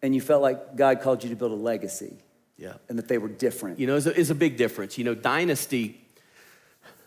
And 0.00 0.14
you 0.14 0.20
felt 0.20 0.42
like 0.42 0.76
God 0.76 1.00
called 1.00 1.24
you 1.24 1.30
to 1.30 1.36
build 1.36 1.50
a 1.50 1.56
legacy. 1.56 2.16
Yeah. 2.56 2.74
And 2.88 2.96
that 2.98 3.08
they 3.08 3.18
were 3.18 3.28
different. 3.28 3.80
You 3.80 3.88
know, 3.88 3.96
it's 3.96 4.06
a, 4.06 4.18
it's 4.18 4.30
a 4.30 4.34
big 4.34 4.56
difference. 4.56 4.96
You 4.96 5.02
know, 5.02 5.16
dynasty, 5.16 6.00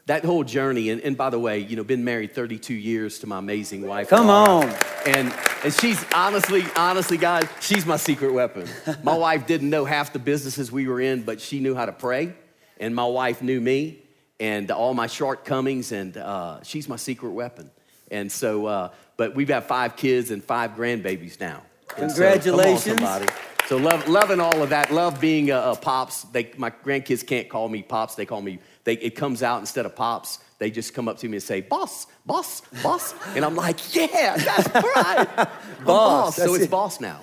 that 0.07 0.25
whole 0.25 0.43
journey, 0.43 0.89
and, 0.89 0.99
and 0.99 1.15
by 1.15 1.29
the 1.29 1.39
way, 1.39 1.59
you 1.59 1.77
know, 1.77 1.85
been 1.85 2.03
married 2.03 2.35
32 2.35 2.73
years 2.73 3.19
to 3.19 3.27
my 3.27 3.39
amazing 3.39 3.87
wife. 3.87 4.09
Come 4.09 4.27
Laura, 4.27 4.67
on. 4.67 4.75
And, 5.05 5.33
and 5.63 5.73
she's 5.73 6.03
honestly, 6.13 6.65
honestly, 6.75 7.15
guys, 7.15 7.47
she's 7.61 7.85
my 7.85 7.95
secret 7.95 8.33
weapon. 8.33 8.67
My 9.03 9.17
wife 9.17 9.47
didn't 9.47 9.69
know 9.69 9.85
half 9.85 10.11
the 10.11 10.19
businesses 10.19 10.69
we 10.69 10.85
were 10.85 10.99
in, 10.99 11.23
but 11.23 11.39
she 11.39 11.61
knew 11.61 11.75
how 11.75 11.85
to 11.85 11.93
pray. 11.93 12.33
And 12.77 12.93
my 12.93 13.05
wife 13.05 13.41
knew 13.41 13.61
me 13.61 14.03
and 14.37 14.69
all 14.69 14.93
my 14.93 15.07
shortcomings, 15.07 15.93
and 15.93 16.17
uh, 16.17 16.61
she's 16.63 16.89
my 16.89 16.97
secret 16.97 17.29
weapon. 17.29 17.71
And 18.11 18.31
so, 18.31 18.65
uh, 18.65 18.89
but 19.17 19.35
we've 19.35 19.47
got 19.47 19.65
five 19.67 19.95
kids 19.95 20.31
and 20.31 20.43
five 20.43 20.71
grandbabies 20.71 21.39
now. 21.39 21.61
And 21.97 22.11
so, 22.11 22.17
come 22.17 22.29
on, 22.29 22.39
Congratulations. 22.39 22.83
somebody. 22.99 23.27
So 23.67 23.77
love, 23.77 24.07
loving 24.09 24.39
all 24.41 24.61
of 24.61 24.69
that. 24.71 24.91
Love 24.91 25.21
being 25.21 25.49
a, 25.49 25.57
a 25.71 25.75
pops. 25.75 26.23
They, 26.23 26.51
my 26.57 26.69
grandkids 26.69 27.25
can't 27.25 27.47
call 27.47 27.69
me 27.69 27.81
pops. 27.81 28.15
They 28.15 28.25
call 28.25 28.41
me. 28.41 28.59
They, 28.83 28.93
it 28.95 29.11
comes 29.15 29.41
out 29.41 29.61
instead 29.61 29.85
of 29.85 29.95
pops. 29.95 30.39
They 30.59 30.69
just 30.69 30.93
come 30.93 31.07
up 31.07 31.17
to 31.19 31.29
me 31.29 31.37
and 31.37 31.43
say, 31.43 31.61
"Boss, 31.61 32.07
boss, 32.25 32.61
boss," 32.81 33.13
and 33.35 33.43
I'm 33.45 33.55
like, 33.55 33.95
"Yeah, 33.95 34.35
that's 34.37 34.73
right, 34.95 35.27
I'm 35.37 35.85
boss." 35.85 36.35
So 36.35 36.53
it's 36.55 36.65
it. 36.65 36.69
boss 36.69 36.99
now. 36.99 37.21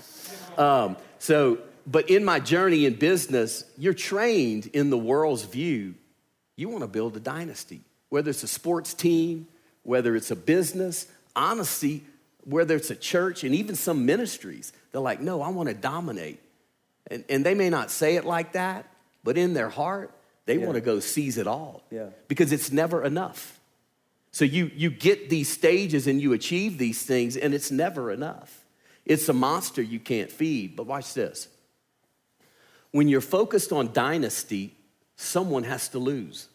Um, 0.57 0.97
so, 1.19 1.59
but 1.87 2.09
in 2.11 2.25
my 2.25 2.41
journey 2.41 2.87
in 2.87 2.95
business, 2.95 3.65
you're 3.79 3.95
trained 3.95 4.67
in 4.73 4.91
the 4.91 4.99
world's 4.99 5.43
view. 5.45 5.95
You 6.57 6.69
want 6.71 6.83
to 6.83 6.89
build 6.89 7.17
a 7.17 7.21
dynasty, 7.21 7.83
whether 8.09 8.31
it's 8.31 8.43
a 8.43 8.49
sports 8.49 8.93
team, 8.95 9.47
whether 9.83 10.15
it's 10.17 10.31
a 10.31 10.37
business. 10.37 11.07
honesty, 11.37 12.03
whether 12.45 12.75
it's 12.75 12.91
a 12.91 12.97
church 12.97 13.45
and 13.45 13.55
even 13.55 13.77
some 13.77 14.05
ministries, 14.05 14.73
they're 14.91 15.01
like, 15.01 15.21
no, 15.21 15.41
I 15.43 15.49
want 15.51 15.69
to 15.69 15.75
dominate. 15.75 16.41
And, 17.09 17.25
and 17.29 17.47
they 17.47 17.55
may 17.55 17.71
not 17.71 17.91
say 17.91 18.17
it 18.17 18.25
like 18.25 18.53
that, 18.55 18.85
but 19.23 19.39
in 19.39 19.55
their 19.55 19.69
heart, 19.69 20.11
they 20.47 20.59
Yeah. 20.59 20.65
want 20.67 20.75
to 20.75 20.81
go 20.81 20.99
seize 21.01 21.39
it 21.39 21.47
all. 21.47 21.85
Yeah. 21.91 22.09
Because 22.27 22.51
it's 22.51 22.73
never 22.73 23.05
enough. 23.05 23.61
So 24.33 24.45
you, 24.45 24.71
you 24.75 24.91
get 24.91 25.31
these 25.31 25.49
stages 25.49 26.07
and 26.09 26.21
you 26.21 26.33
achieve 26.33 26.79
these 26.79 27.03
things, 27.03 27.37
and 27.37 27.55
it's 27.55 27.71
never 27.71 28.11
enough. 28.11 28.65
It's 29.05 29.29
a 29.29 29.33
monster 29.33 29.83
you 29.83 30.01
can't 30.01 30.31
feed. 30.33 30.75
But 30.77 30.87
watch 30.87 31.15
this. 31.15 31.49
When 32.91 33.09
you're 33.09 33.21
focused 33.21 33.73
on 33.73 33.93
dynasty, 33.93 34.75
someone 35.17 35.63
has 35.65 35.89
to 35.91 35.99
lose. 35.99 36.49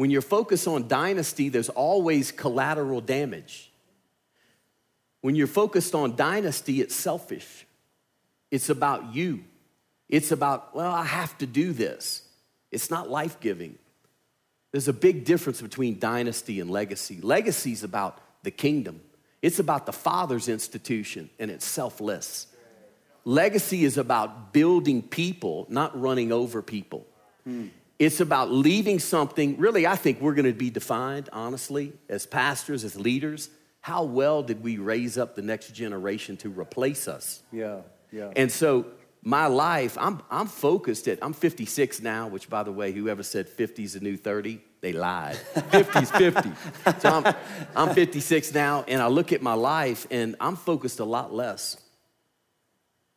When 0.00 0.10
you're 0.10 0.22
focused 0.22 0.66
on 0.66 0.88
dynasty, 0.88 1.50
there's 1.50 1.68
always 1.68 2.32
collateral 2.32 3.02
damage. 3.02 3.70
When 5.20 5.34
you're 5.34 5.46
focused 5.46 5.94
on 5.94 6.16
dynasty, 6.16 6.80
it's 6.80 6.94
selfish. 6.94 7.66
It's 8.50 8.70
about 8.70 9.14
you. 9.14 9.44
It's 10.08 10.32
about, 10.32 10.74
well, 10.74 10.90
I 10.90 11.04
have 11.04 11.36
to 11.36 11.46
do 11.46 11.74
this. 11.74 12.22
It's 12.70 12.88
not 12.90 13.10
life 13.10 13.40
giving. 13.40 13.76
There's 14.72 14.88
a 14.88 14.94
big 14.94 15.26
difference 15.26 15.60
between 15.60 15.98
dynasty 15.98 16.60
and 16.60 16.70
legacy. 16.70 17.20
Legacy 17.20 17.72
is 17.72 17.84
about 17.84 18.22
the 18.42 18.50
kingdom, 18.50 19.02
it's 19.42 19.58
about 19.58 19.84
the 19.84 19.92
Father's 19.92 20.48
institution, 20.48 21.28
and 21.38 21.50
it's 21.50 21.66
selfless. 21.66 22.46
Legacy 23.26 23.84
is 23.84 23.98
about 23.98 24.54
building 24.54 25.02
people, 25.02 25.66
not 25.68 26.00
running 26.00 26.32
over 26.32 26.62
people. 26.62 27.06
Hmm. 27.44 27.66
It's 28.00 28.20
about 28.20 28.50
leaving 28.50 28.98
something. 28.98 29.58
Really, 29.58 29.86
I 29.86 29.94
think 29.94 30.22
we're 30.22 30.32
going 30.32 30.46
to 30.46 30.54
be 30.54 30.70
defined, 30.70 31.28
honestly, 31.34 31.92
as 32.08 32.24
pastors, 32.24 32.82
as 32.82 32.98
leaders. 32.98 33.50
How 33.82 34.04
well 34.04 34.42
did 34.42 34.62
we 34.62 34.78
raise 34.78 35.18
up 35.18 35.36
the 35.36 35.42
next 35.42 35.74
generation 35.74 36.38
to 36.38 36.48
replace 36.48 37.06
us? 37.08 37.42
Yeah, 37.52 37.82
yeah. 38.10 38.32
And 38.34 38.50
so 38.50 38.86
my 39.22 39.48
life, 39.48 39.98
I'm, 40.00 40.22
I'm 40.30 40.46
focused 40.46 41.08
at, 41.08 41.18
I'm 41.20 41.34
56 41.34 42.00
now, 42.00 42.26
which 42.26 42.48
by 42.48 42.62
the 42.62 42.72
way, 42.72 42.90
whoever 42.92 43.22
said 43.22 43.50
50 43.50 43.84
is 43.84 43.92
the 43.92 44.00
new 44.00 44.16
30, 44.16 44.62
they 44.80 44.94
lied. 44.94 45.36
50's 45.54 46.10
50. 46.10 46.52
So 47.00 47.08
I'm, 47.10 47.34
I'm 47.76 47.94
56 47.94 48.54
now, 48.54 48.82
and 48.88 49.02
I 49.02 49.08
look 49.08 49.30
at 49.30 49.42
my 49.42 49.52
life, 49.52 50.06
and 50.10 50.36
I'm 50.40 50.56
focused 50.56 51.00
a 51.00 51.04
lot 51.04 51.34
less 51.34 51.76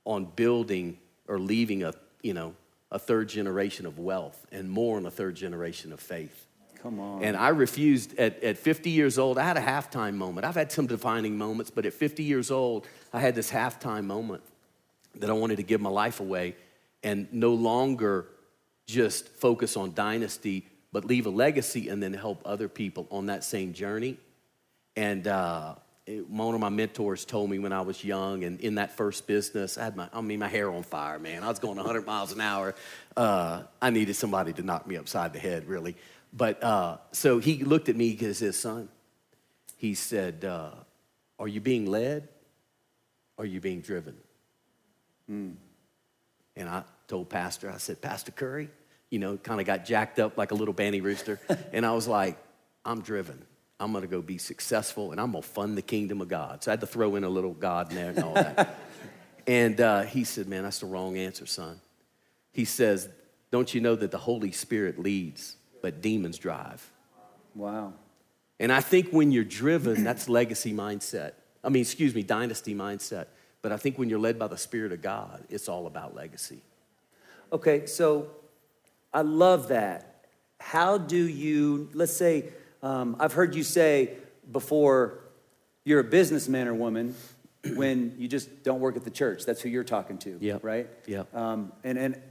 on 0.04 0.26
building 0.26 0.98
or 1.30 1.40
leaving 1.40 1.84
a, 1.84 1.94
you 2.22 2.34
know, 2.34 2.54
a 2.94 3.00
third 3.00 3.28
generation 3.28 3.86
of 3.86 4.00
wealth 4.00 4.46
and 4.52 4.70
more 4.70 4.98
on 4.98 5.06
a 5.06 5.12
third 5.12 5.36
generation 5.36 5.92
of 5.92 6.00
faith. 6.00 6.46
Come 6.82 7.00
on. 7.00 7.24
And 7.24 7.36
I 7.36 7.50
refused 7.50 8.18
at, 8.20 8.42
at 8.44 8.58
50 8.58 8.92
years 8.92 9.18
old. 9.18 9.38
I 9.38 9.44
had 9.44 9.58
a 9.58 9.62
halftime 9.62 10.14
moment. 10.14 10.46
I've 10.46 10.56
had 10.56 10.72
some 10.72 10.86
defining 10.86 11.38
moments, 11.38 11.72
but 11.72 11.86
at 11.86 11.94
50 11.94 12.24
years 12.24 12.52
old, 12.52 12.88
I 13.12 13.20
had 13.20 13.34
this 13.34 13.50
halftime 13.50 14.06
moment 14.06 14.44
that 15.16 15.30
I 15.30 15.34
wanted 15.34 15.56
to 15.56 15.64
give 15.64 15.82
my 15.82 15.90
life 15.90 16.20
away 16.20 16.56
and 17.04 17.28
no 17.34 17.54
longer 17.54 18.28
just 18.86 19.28
focus 19.28 19.76
on 19.76 19.94
dynasty, 19.94 20.68
but 20.92 21.04
leave 21.04 21.26
a 21.26 21.30
legacy 21.30 21.90
and 21.90 22.02
then 22.02 22.14
help 22.14 22.42
other 22.46 22.70
people 22.70 23.08
on 23.10 23.26
that 23.26 23.44
same 23.44 23.74
journey. 23.74 24.18
And 24.96 25.28
uh, 25.28 25.76
it- 26.06 26.30
one 26.30 26.54
of 26.54 26.60
my 26.60 26.70
mentors 26.70 27.26
told 27.26 27.50
me 27.50 27.60
when 27.60 27.72
I 27.72 27.82
was 27.82 28.04
young 28.04 28.44
and 28.44 28.60
in 28.60 28.76
that 28.76 28.96
first 28.98 29.26
business, 29.28 29.78
I 29.78 29.86
had 29.86 29.96
my, 29.96 30.10
I 30.12 30.22
mean, 30.22 30.40
my 30.40 30.48
hair 30.48 30.70
on 30.72 30.84
fire, 30.84 31.20
man. 31.20 31.44
I 31.44 31.50
was 31.50 31.60
going 31.60 31.78
100 31.78 32.06
miles 32.06 32.32
an 32.32 32.42
hour. 32.42 32.76
Uh, 33.16 33.64
I 33.82 33.90
needed 33.90 34.16
somebody 34.16 34.54
to 34.54 34.64
knock 34.64 34.86
me 34.86 34.98
upside 34.98 35.34
the 35.34 35.40
head, 35.40 35.68
really. 35.68 35.96
But 36.34 36.64
uh, 36.64 36.98
so 37.12 37.40
he 37.40 37.64
looked 37.64 37.90
at 37.90 37.96
me 37.96 38.12
because 38.12 38.40
his 38.40 38.58
son, 38.58 38.90
he 39.78 39.94
said, 39.94 40.44
uh, 40.46 40.72
Are 41.40 41.48
you 41.48 41.62
being 41.62 41.86
led? 41.86 42.28
Or 43.38 43.44
are 43.44 43.48
you 43.48 43.60
being 43.62 43.82
driven? 43.82 44.16
And 46.56 46.70
I 46.70 46.84
told 47.08 47.30
Pastor, 47.30 47.72
I 47.72 47.78
said, 47.78 48.02
Pastor 48.02 48.32
Curry, 48.32 48.70
you 49.10 49.20
know, 49.20 49.38
kind 49.38 49.60
of 49.60 49.66
got 49.66 49.86
jacked 49.86 50.20
up 50.20 50.38
like 50.38 50.52
a 50.52 50.56
little 50.56 50.74
banny 50.74 51.02
rooster. 51.02 51.40
and 51.74 51.86
I 51.86 51.94
was 51.94 52.08
like, 52.08 52.38
I'm 52.86 53.02
driven. 53.02 53.44
I'm 53.80 53.92
going 53.92 54.04
to 54.04 54.08
go 54.08 54.22
be 54.22 54.38
successful 54.38 55.12
and 55.12 55.20
I'm 55.20 55.32
going 55.32 55.42
to 55.42 55.48
fund 55.48 55.78
the 55.78 55.82
kingdom 55.82 56.22
of 56.22 56.28
God. 56.28 56.64
So 56.64 56.72
I 56.72 56.74
had 56.74 56.82
to 56.82 56.88
throw 56.88 57.16
in 57.16 57.24
a 57.24 57.30
little 57.30 57.54
God 57.54 57.90
in 57.90 57.96
there 57.96 58.10
and 58.10 58.24
all 58.24 58.34
that. 58.34 58.78
and 59.48 59.82
uh, 59.82 60.02
he 60.04 60.24
said, 60.24 60.48
Man, 60.48 60.64
that's 60.64 60.80
the 60.80 60.86
wrong 60.86 61.18
answer, 61.18 61.46
son. 61.46 61.82
He 62.52 62.66
says, 62.66 63.10
Don't 63.52 63.74
you 63.74 63.82
know 63.82 63.96
that 63.96 64.12
the 64.12 64.18
Holy 64.18 64.52
Spirit 64.52 65.00
leads, 65.00 65.58
but 65.82 66.02
demons 66.02 66.38
drive? 66.38 66.90
wow. 67.56 67.94
And 68.60 68.72
I 68.72 68.80
think 68.80 69.10
when 69.10 69.32
you're 69.32 69.44
driven, 69.44 70.04
that's 70.04 70.30
legacy 70.30 70.74
mindset. 70.74 71.34
I 71.64 71.70
mean, 71.70 71.82
excuse 71.82 72.16
me, 72.16 72.24
dynasty 72.24 72.74
mindset. 72.74 73.28
But 73.62 73.72
I 73.72 73.78
think 73.78 73.98
when 73.98 74.10
you're 74.10 74.20
led 74.20 74.38
by 74.38 74.48
the 74.48 74.58
Spirit 74.58 74.92
of 74.92 75.02
God, 75.02 75.44
it's 75.50 75.68
all 75.68 75.88
about 75.88 76.16
legacy. 76.16 76.62
Okay, 77.52 77.86
so 77.86 78.28
I 79.14 79.22
love 79.22 79.70
that. 79.70 80.26
How 80.60 80.98
do 80.98 81.18
you, 81.18 81.90
let's 81.94 82.16
say, 82.16 82.50
um, 82.84 83.16
I've 83.20 83.34
heard 83.34 83.56
you 83.56 83.64
say 83.64 84.18
before, 84.52 85.20
you're 85.86 86.02
a 86.02 86.04
businessman 86.04 86.68
or 86.68 86.74
woman 86.76 87.16
when 87.76 88.14
you 88.20 88.28
just 88.28 88.64
don't 88.64 88.80
work 88.80 88.96
at 88.98 89.04
the 89.04 89.10
church. 89.10 89.46
That's 89.46 89.62
who 89.62 89.70
you're 89.70 89.84
talking 89.84 90.18
to, 90.20 90.38
Yep. 90.40 90.64
right? 90.64 90.90
Yeah. 91.08 91.24
Um, 91.34 91.72
and, 91.84 91.98
and 91.98 92.22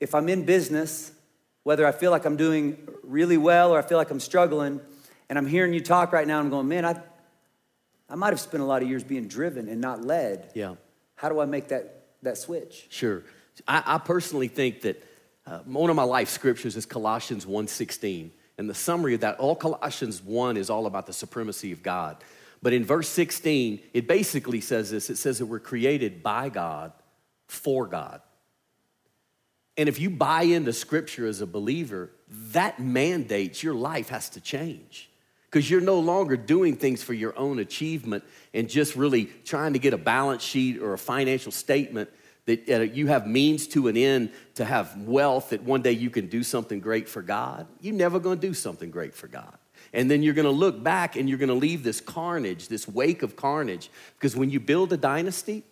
if 0.00 0.14
I'm 0.14 0.28
in 0.28 0.44
business, 0.44 1.12
whether 1.62 1.86
I 1.86 1.92
feel 1.92 2.10
like 2.10 2.24
I'm 2.24 2.36
doing 2.36 2.76
really 3.02 3.36
well 3.36 3.72
or 3.74 3.78
I 3.78 3.82
feel 3.82 3.98
like 3.98 4.10
I'm 4.10 4.20
struggling, 4.20 4.80
and 5.28 5.38
I'm 5.38 5.46
hearing 5.46 5.74
you 5.74 5.80
talk 5.80 6.12
right 6.12 6.26
now, 6.26 6.38
I'm 6.38 6.48
going, 6.50 6.68
man, 6.68 6.84
I, 6.86 7.00
I 8.08 8.14
might 8.14 8.30
have 8.30 8.40
spent 8.40 8.62
a 8.62 8.66
lot 8.66 8.82
of 8.82 8.88
years 8.88 9.04
being 9.04 9.28
driven 9.28 9.68
and 9.68 9.80
not 9.80 10.02
led. 10.02 10.50
Yeah. 10.54 10.76
How 11.16 11.28
do 11.28 11.40
I 11.40 11.44
make 11.44 11.68
that, 11.68 12.06
that 12.22 12.38
switch? 12.38 12.86
Sure. 12.88 13.24
I, 13.66 13.82
I 13.84 13.98
personally 13.98 14.48
think 14.48 14.82
that 14.82 15.04
uh, 15.46 15.58
one 15.60 15.90
of 15.90 15.96
my 15.96 16.04
life 16.04 16.28
scriptures 16.28 16.76
is 16.76 16.86
Colossians 16.86 17.44
1.16. 17.44 18.30
And 18.58 18.68
the 18.68 18.74
summary 18.74 19.14
of 19.14 19.20
that, 19.20 19.38
all 19.38 19.54
Colossians 19.54 20.22
1 20.22 20.56
is 20.56 20.68
all 20.68 20.86
about 20.86 21.06
the 21.06 21.12
supremacy 21.12 21.72
of 21.72 21.82
God. 21.82 22.16
But 22.60 22.72
in 22.72 22.84
verse 22.84 23.08
16, 23.08 23.80
it 23.94 24.08
basically 24.08 24.60
says 24.60 24.90
this. 24.90 25.10
It 25.10 25.16
says 25.16 25.38
that 25.38 25.46
we're 25.46 25.60
created 25.60 26.22
by 26.24 26.48
God, 26.48 26.92
for 27.46 27.86
God. 27.86 28.20
And 29.76 29.88
if 29.88 30.00
you 30.00 30.10
buy 30.10 30.42
into 30.42 30.72
scripture 30.72 31.26
as 31.26 31.40
a 31.40 31.46
believer, 31.46 32.10
that 32.52 32.80
mandates 32.80 33.62
your 33.62 33.74
life 33.74 34.08
has 34.08 34.28
to 34.30 34.40
change. 34.40 35.08
Because 35.44 35.70
you're 35.70 35.80
no 35.80 36.00
longer 36.00 36.36
doing 36.36 36.76
things 36.76 37.02
for 37.02 37.14
your 37.14 37.38
own 37.38 37.60
achievement 37.60 38.24
and 38.52 38.68
just 38.68 38.96
really 38.96 39.26
trying 39.44 39.74
to 39.74 39.78
get 39.78 39.94
a 39.94 39.98
balance 39.98 40.42
sheet 40.42 40.78
or 40.78 40.92
a 40.94 40.98
financial 40.98 41.52
statement 41.52 42.10
that 42.48 42.68
uh, 42.70 42.80
you 42.80 43.08
have 43.08 43.26
means 43.26 43.66
to 43.68 43.88
an 43.88 43.96
end 43.96 44.30
to 44.54 44.64
have 44.64 44.96
wealth 45.02 45.50
that 45.50 45.62
one 45.62 45.82
day 45.82 45.92
you 45.92 46.08
can 46.08 46.28
do 46.28 46.42
something 46.42 46.80
great 46.80 47.06
for 47.06 47.20
God. 47.20 47.66
You're 47.80 47.94
never 47.94 48.18
going 48.18 48.40
to 48.40 48.46
do 48.46 48.54
something 48.54 48.90
great 48.90 49.14
for 49.14 49.28
God. 49.28 49.56
And 49.92 50.10
then 50.10 50.22
you're 50.22 50.34
going 50.34 50.46
to 50.46 50.50
look 50.50 50.82
back 50.82 51.16
and 51.16 51.28
you're 51.28 51.38
going 51.38 51.50
to 51.50 51.54
leave 51.54 51.82
this 51.82 52.00
carnage, 52.00 52.68
this 52.68 52.88
wake 52.88 53.22
of 53.22 53.36
carnage. 53.36 53.90
Because 54.14 54.34
when 54.34 54.48
you 54.48 54.60
build 54.60 54.92
a 54.94 54.96
dynasty, 54.96 55.62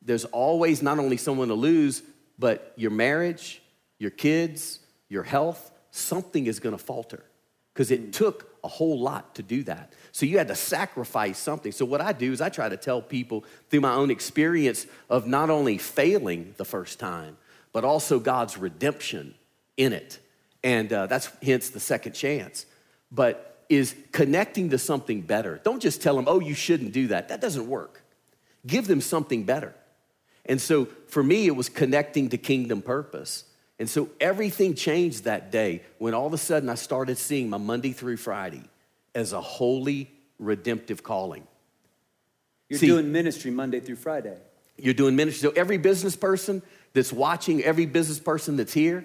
there's 0.00 0.24
always 0.26 0.82
not 0.82 1.00
only 1.00 1.16
someone 1.16 1.48
to 1.48 1.54
lose, 1.54 2.02
but 2.38 2.72
your 2.76 2.92
marriage, 2.92 3.60
your 3.98 4.10
kids, 4.10 4.78
your 5.08 5.24
health, 5.24 5.72
something 5.90 6.46
is 6.46 6.60
going 6.60 6.76
to 6.76 6.82
falter 6.82 7.24
because 7.74 7.90
it 7.90 8.12
took 8.12 8.56
a 8.62 8.68
whole 8.68 8.98
lot 8.98 9.34
to 9.34 9.42
do 9.42 9.64
that. 9.64 9.92
So 10.12 10.24
you 10.24 10.38
had 10.38 10.48
to 10.48 10.54
sacrifice 10.54 11.38
something. 11.38 11.72
So 11.72 11.84
what 11.84 12.00
I 12.00 12.12
do 12.12 12.32
is 12.32 12.40
I 12.40 12.48
try 12.48 12.68
to 12.68 12.76
tell 12.76 13.02
people 13.02 13.44
through 13.68 13.80
my 13.80 13.94
own 13.94 14.10
experience 14.10 14.86
of 15.10 15.26
not 15.26 15.50
only 15.50 15.76
failing 15.76 16.54
the 16.56 16.64
first 16.64 16.98
time, 17.00 17.36
but 17.72 17.84
also 17.84 18.20
God's 18.20 18.56
redemption 18.56 19.34
in 19.76 19.92
it. 19.92 20.20
And 20.62 20.92
uh, 20.92 21.08
that's 21.08 21.30
hence 21.42 21.70
the 21.70 21.80
second 21.80 22.12
chance. 22.12 22.64
But 23.10 23.50
is 23.68 23.94
connecting 24.12 24.70
to 24.70 24.78
something 24.78 25.22
better. 25.22 25.60
Don't 25.64 25.80
just 25.80 26.02
tell 26.02 26.16
them, 26.16 26.26
oh, 26.28 26.40
you 26.40 26.54
shouldn't 26.54 26.92
do 26.92 27.08
that. 27.08 27.28
That 27.28 27.40
doesn't 27.40 27.66
work. 27.66 28.02
Give 28.66 28.86
them 28.86 29.00
something 29.00 29.44
better. 29.44 29.74
And 30.46 30.60
so 30.60 30.86
for 31.08 31.22
me, 31.22 31.46
it 31.46 31.56
was 31.56 31.68
connecting 31.68 32.28
to 32.30 32.38
kingdom 32.38 32.82
purpose. 32.82 33.44
And 33.78 33.90
so 33.90 34.08
everything 34.20 34.74
changed 34.74 35.24
that 35.24 35.50
day 35.50 35.82
when 35.98 36.14
all 36.14 36.26
of 36.26 36.32
a 36.32 36.38
sudden 36.38 36.68
I 36.68 36.76
started 36.76 37.18
seeing 37.18 37.50
my 37.50 37.58
Monday 37.58 37.92
through 37.92 38.18
Friday 38.18 38.62
as 39.14 39.32
a 39.32 39.40
holy, 39.40 40.10
redemptive 40.38 41.02
calling. 41.02 41.46
You're 42.68 42.78
See, 42.78 42.86
doing 42.86 43.12
ministry 43.12 43.50
Monday 43.50 43.80
through 43.80 43.96
Friday. 43.96 44.36
You're 44.76 44.94
doing 44.94 45.16
ministry. 45.16 45.48
So 45.48 45.54
every 45.56 45.78
business 45.78 46.16
person 46.16 46.62
that's 46.92 47.12
watching, 47.12 47.62
every 47.62 47.86
business 47.86 48.18
person 48.18 48.56
that's 48.56 48.72
here, 48.72 49.04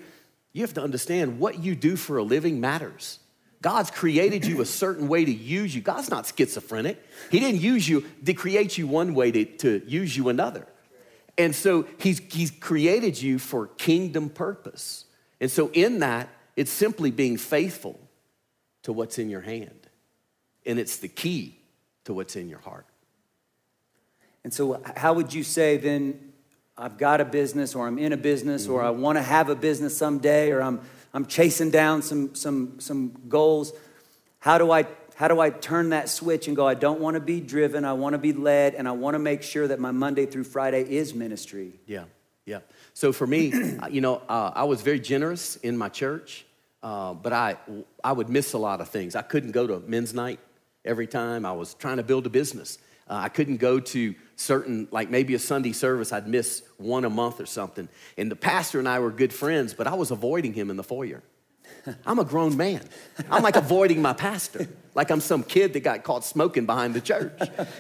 you 0.54 0.62
have 0.62 0.74
to 0.76 0.82
understand 0.82 1.40
what 1.40 1.60
you 1.60 1.76
do 1.76 1.96
for 1.96 2.18
a 2.18 2.24
living 2.24 2.60
matters. 2.60 3.20
God's 3.62 3.92
created 3.92 4.46
you 4.46 4.62
a 4.62 4.66
certain 4.66 5.08
way 5.10 5.26
to 5.26 5.32
use 5.32 5.76
you. 5.76 5.82
God's 5.82 6.10
not 6.10 6.32
schizophrenic. 6.34 6.98
He 7.30 7.40
didn't 7.40 7.60
use 7.60 7.88
you 7.88 8.06
to 8.26 8.34
create 8.34 8.78
you 8.78 8.88
one 8.88 9.14
way 9.14 9.32
to, 9.32 9.46
to 9.58 9.82
use 9.86 10.16
you 10.16 10.30
another. 10.30 10.66
And 11.40 11.56
so 11.56 11.88
he's, 11.98 12.20
he's 12.32 12.52
created 12.52 13.20
you 13.20 13.40
for 13.40 13.66
kingdom 13.66 14.30
purpose. 14.30 15.06
And 15.42 15.50
so 15.50 15.72
in 15.72 16.00
that, 16.00 16.30
it's 16.56 16.72
simply 16.72 17.10
being 17.10 17.38
faithful 17.38 18.00
to 18.84 18.94
what's 18.94 19.18
in 19.18 19.30
your 19.30 19.42
hand. 19.42 19.88
And 20.66 20.78
it's 20.78 20.98
the 20.98 21.08
key 21.08 21.58
to 22.04 22.14
what's 22.14 22.36
in 22.36 22.50
your 22.50 22.60
heart. 22.60 22.86
And 24.44 24.54
so, 24.54 24.82
how 24.96 25.14
would 25.14 25.34
you 25.34 25.44
say 25.44 25.78
then, 25.78 26.34
I've 26.78 26.98
got 26.98 27.20
a 27.20 27.26
business, 27.26 27.76
or 27.76 27.88
I'm 27.88 27.98
in 27.98 28.14
a 28.14 28.18
business, 28.18 28.64
mm-hmm. 28.64 28.74
or 28.74 28.84
I 28.84 28.90
want 28.90 29.18
to 29.18 29.22
have 29.22 29.50
a 29.50 29.56
business 29.56 29.98
someday, 29.98 30.52
or 30.52 30.62
I'm 30.62 30.82
I'm 31.14 31.26
chasing 31.26 31.72
down 31.72 32.02
some, 32.02 32.36
some, 32.36 32.80
some 32.80 33.14
goals. 33.28 33.74
How 34.40 34.58
do, 34.58 34.72
I, 34.72 34.86
how 35.20 35.28
do 35.28 35.42
I 35.42 35.50
turn 35.50 35.90
that 35.90 36.08
switch 36.08 36.48
and 36.48 36.56
go, 36.56 36.66
I 36.66 36.76
don't 36.76 37.02
want 37.02 37.16
to 37.16 37.20
be 37.20 37.42
driven, 37.42 37.84
I 37.84 37.92
want 37.92 38.14
to 38.14 38.18
be 38.18 38.32
led, 38.32 38.74
and 38.74 38.88
I 38.88 38.94
want 38.94 39.16
to 39.16 39.20
make 39.20 39.44
sure 39.44 39.68
that 39.68 39.78
my 39.78 39.92
Monday 39.92 40.26
through 40.26 40.46
Friday 40.46 40.82
is 40.82 41.14
ministry? 41.14 41.74
Yeah, 41.86 42.06
yeah. 42.46 42.60
So 42.94 43.12
for 43.12 43.28
me, 43.28 43.52
you 43.92 44.00
know, 44.00 44.22
uh, 44.30 44.54
I 44.56 44.64
was 44.64 44.82
very 44.82 45.02
generous 45.02 45.58
in 45.58 45.78
my 45.78 45.90
church, 45.90 46.46
uh, 46.82 47.16
but 47.16 47.34
I, 47.34 47.58
I 48.02 48.14
would 48.14 48.30
miss 48.30 48.54
a 48.54 48.58
lot 48.58 48.80
of 48.80 48.88
things. 48.88 49.14
I 49.14 49.22
couldn't 49.22 49.52
go 49.52 49.68
to 49.68 49.80
men's 49.80 50.14
night 50.14 50.40
every 50.86 51.06
time. 51.06 51.46
I 51.46 51.52
was 51.52 51.74
trying 51.74 51.98
to 51.98 52.04
build 52.04 52.26
a 52.26 52.30
business. 52.30 52.78
Uh, 53.06 53.16
I 53.16 53.28
couldn't 53.28 53.58
go 53.58 53.82
to 53.82 54.16
certain, 54.38 54.88
like 54.90 55.10
maybe 55.10 55.34
a 55.34 55.40
Sunday 55.40 55.74
service, 55.74 56.14
I'd 56.14 56.30
miss 56.30 56.64
one 56.78 57.04
a 57.04 57.10
month 57.10 57.42
or 57.42 57.46
something. 57.46 57.90
And 58.18 58.32
the 58.32 58.38
pastor 58.38 58.80
and 58.80 58.88
I 58.88 59.00
were 59.00 59.12
good 59.12 59.34
friends, 59.34 59.74
but 59.74 59.86
I 59.86 59.96
was 59.96 60.12
avoiding 60.12 60.54
him 60.54 60.70
in 60.70 60.78
the 60.78 60.84
foyer. 60.84 61.22
I'm 62.06 62.20
a 62.20 62.24
grown 62.24 62.58
man. 62.58 62.82
I'm 63.30 63.44
like 63.44 63.56
avoiding 63.56 64.02
my 64.02 64.14
pastor, 64.14 64.68
like 64.96 65.10
I'm 65.10 65.22
some 65.22 65.44
kid 65.44 65.74
that 65.74 65.82
got 65.82 66.04
caught 66.04 66.24
smoking 66.26 66.66
behind 66.66 66.94
the 66.94 67.02
church. 67.02 67.34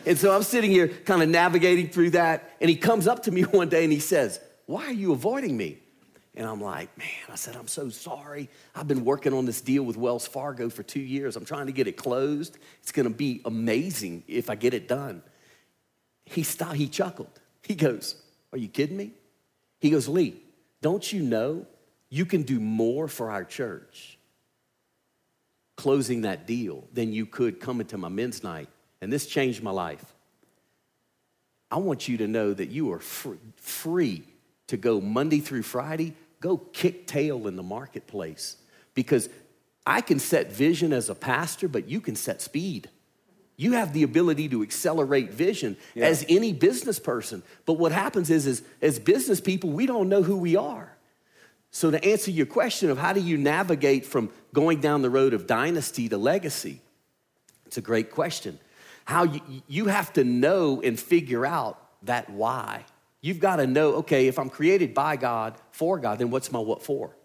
And 0.05 0.17
so 0.17 0.35
I'm 0.35 0.43
sitting 0.43 0.71
here 0.71 0.87
kind 0.87 1.21
of 1.21 1.29
navigating 1.29 1.89
through 1.89 2.11
that. 2.11 2.55
And 2.61 2.69
he 2.69 2.75
comes 2.75 3.07
up 3.07 3.23
to 3.23 3.31
me 3.31 3.41
one 3.43 3.69
day 3.69 3.83
and 3.83 3.93
he 3.93 3.99
says, 3.99 4.39
Why 4.65 4.85
are 4.85 4.93
you 4.93 5.11
avoiding 5.11 5.55
me? 5.57 5.77
And 6.35 6.47
I'm 6.47 6.61
like, 6.61 6.95
Man, 6.97 7.07
I 7.29 7.35
said, 7.35 7.55
I'm 7.55 7.67
so 7.67 7.89
sorry. 7.89 8.49
I've 8.75 8.87
been 8.87 9.05
working 9.05 9.33
on 9.33 9.45
this 9.45 9.61
deal 9.61 9.83
with 9.83 9.97
Wells 9.97 10.27
Fargo 10.27 10.69
for 10.69 10.83
two 10.83 11.01
years. 11.01 11.35
I'm 11.35 11.45
trying 11.45 11.67
to 11.67 11.73
get 11.73 11.87
it 11.87 11.97
closed. 11.97 12.57
It's 12.81 12.91
gonna 12.91 13.09
be 13.09 13.41
amazing 13.45 14.23
if 14.27 14.49
I 14.49 14.55
get 14.55 14.73
it 14.73 14.87
done. 14.87 15.21
He 16.25 16.43
stopped, 16.43 16.75
he 16.75 16.87
chuckled. 16.87 17.39
He 17.63 17.75
goes, 17.75 18.15
Are 18.51 18.57
you 18.57 18.67
kidding 18.67 18.97
me? 18.97 19.11
He 19.79 19.89
goes, 19.89 20.07
Lee, 20.07 20.41
don't 20.81 21.11
you 21.11 21.21
know 21.21 21.65
you 22.09 22.25
can 22.25 22.43
do 22.43 22.59
more 22.59 23.07
for 23.07 23.31
our 23.31 23.43
church 23.43 24.17
closing 25.75 26.21
that 26.21 26.45
deal 26.45 26.83
than 26.93 27.13
you 27.13 27.25
could 27.25 27.59
coming 27.59 27.87
to 27.87 27.97
my 27.97 28.09
men's 28.09 28.43
night? 28.43 28.67
And 29.01 29.13
this 29.13 29.27
changed 29.27 29.63
my 29.63 29.71
life. 29.71 30.03
I 31.71 31.77
want 31.77 32.07
you 32.07 32.17
to 32.17 32.27
know 32.27 32.53
that 32.53 32.69
you 32.69 32.91
are 32.91 32.99
free 32.99 34.23
to 34.67 34.77
go 34.77 34.99
Monday 34.99 35.39
through 35.39 35.63
Friday, 35.63 36.15
go 36.41 36.57
kick 36.57 37.07
tail 37.07 37.47
in 37.47 37.55
the 37.55 37.63
marketplace 37.63 38.57
because 38.93 39.29
I 39.85 40.01
can 40.01 40.19
set 40.19 40.51
vision 40.51 40.93
as 40.93 41.09
a 41.09 41.15
pastor, 41.15 41.67
but 41.67 41.87
you 41.87 42.01
can 42.01 42.15
set 42.15 42.41
speed. 42.41 42.89
You 43.55 43.73
have 43.73 43.93
the 43.93 44.03
ability 44.03 44.47
to 44.49 44.63
accelerate 44.63 45.31
vision 45.31 45.77
yeah. 45.93 46.05
as 46.05 46.25
any 46.29 46.53
business 46.53 46.99
person. 46.99 47.43
But 47.65 47.73
what 47.73 47.91
happens 47.91 48.29
is, 48.29 48.47
is, 48.47 48.63
as 48.81 48.99
business 48.99 49.41
people, 49.41 49.69
we 49.71 49.85
don't 49.85 50.07
know 50.07 50.23
who 50.23 50.37
we 50.37 50.55
are. 50.55 50.95
So, 51.71 51.91
to 51.91 52.03
answer 52.03 52.31
your 52.31 52.47
question 52.47 52.89
of 52.89 52.97
how 52.97 53.13
do 53.13 53.21
you 53.21 53.37
navigate 53.37 54.05
from 54.05 54.31
going 54.53 54.81
down 54.81 55.01
the 55.01 55.09
road 55.09 55.33
of 55.33 55.45
dynasty 55.45 56.09
to 56.09 56.17
legacy, 56.17 56.81
it's 57.67 57.77
a 57.77 57.81
great 57.81 58.11
question. 58.11 58.59
How 59.05 59.23
you, 59.23 59.41
you 59.67 59.85
have 59.85 60.13
to 60.13 60.23
know 60.23 60.81
and 60.81 60.99
figure 60.99 61.45
out 61.45 61.79
that 62.03 62.29
why. 62.29 62.85
You've 63.21 63.39
got 63.39 63.57
to 63.57 63.67
know, 63.67 63.95
okay, 63.95 64.27
if 64.27 64.39
I'm 64.39 64.49
created 64.49 64.93
by 64.93 65.17
God, 65.17 65.55
for 65.71 65.99
God, 65.99 66.19
then 66.19 66.31
what's 66.31 66.51
my 66.51 66.59
what 66.59 66.81
for? 66.81 67.15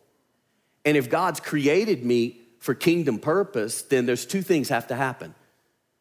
And 0.85 0.97
if 0.97 1.09
God's 1.09 1.41
created 1.41 2.05
me 2.05 2.41
for 2.59 2.75
kingdom 2.75 3.19
purpose, 3.19 3.83
then 3.83 4.07
there's 4.07 4.27
two 4.27 4.43
things 4.43 4.69
have 4.69 4.89
to 4.89 4.95
happen. 4.95 5.35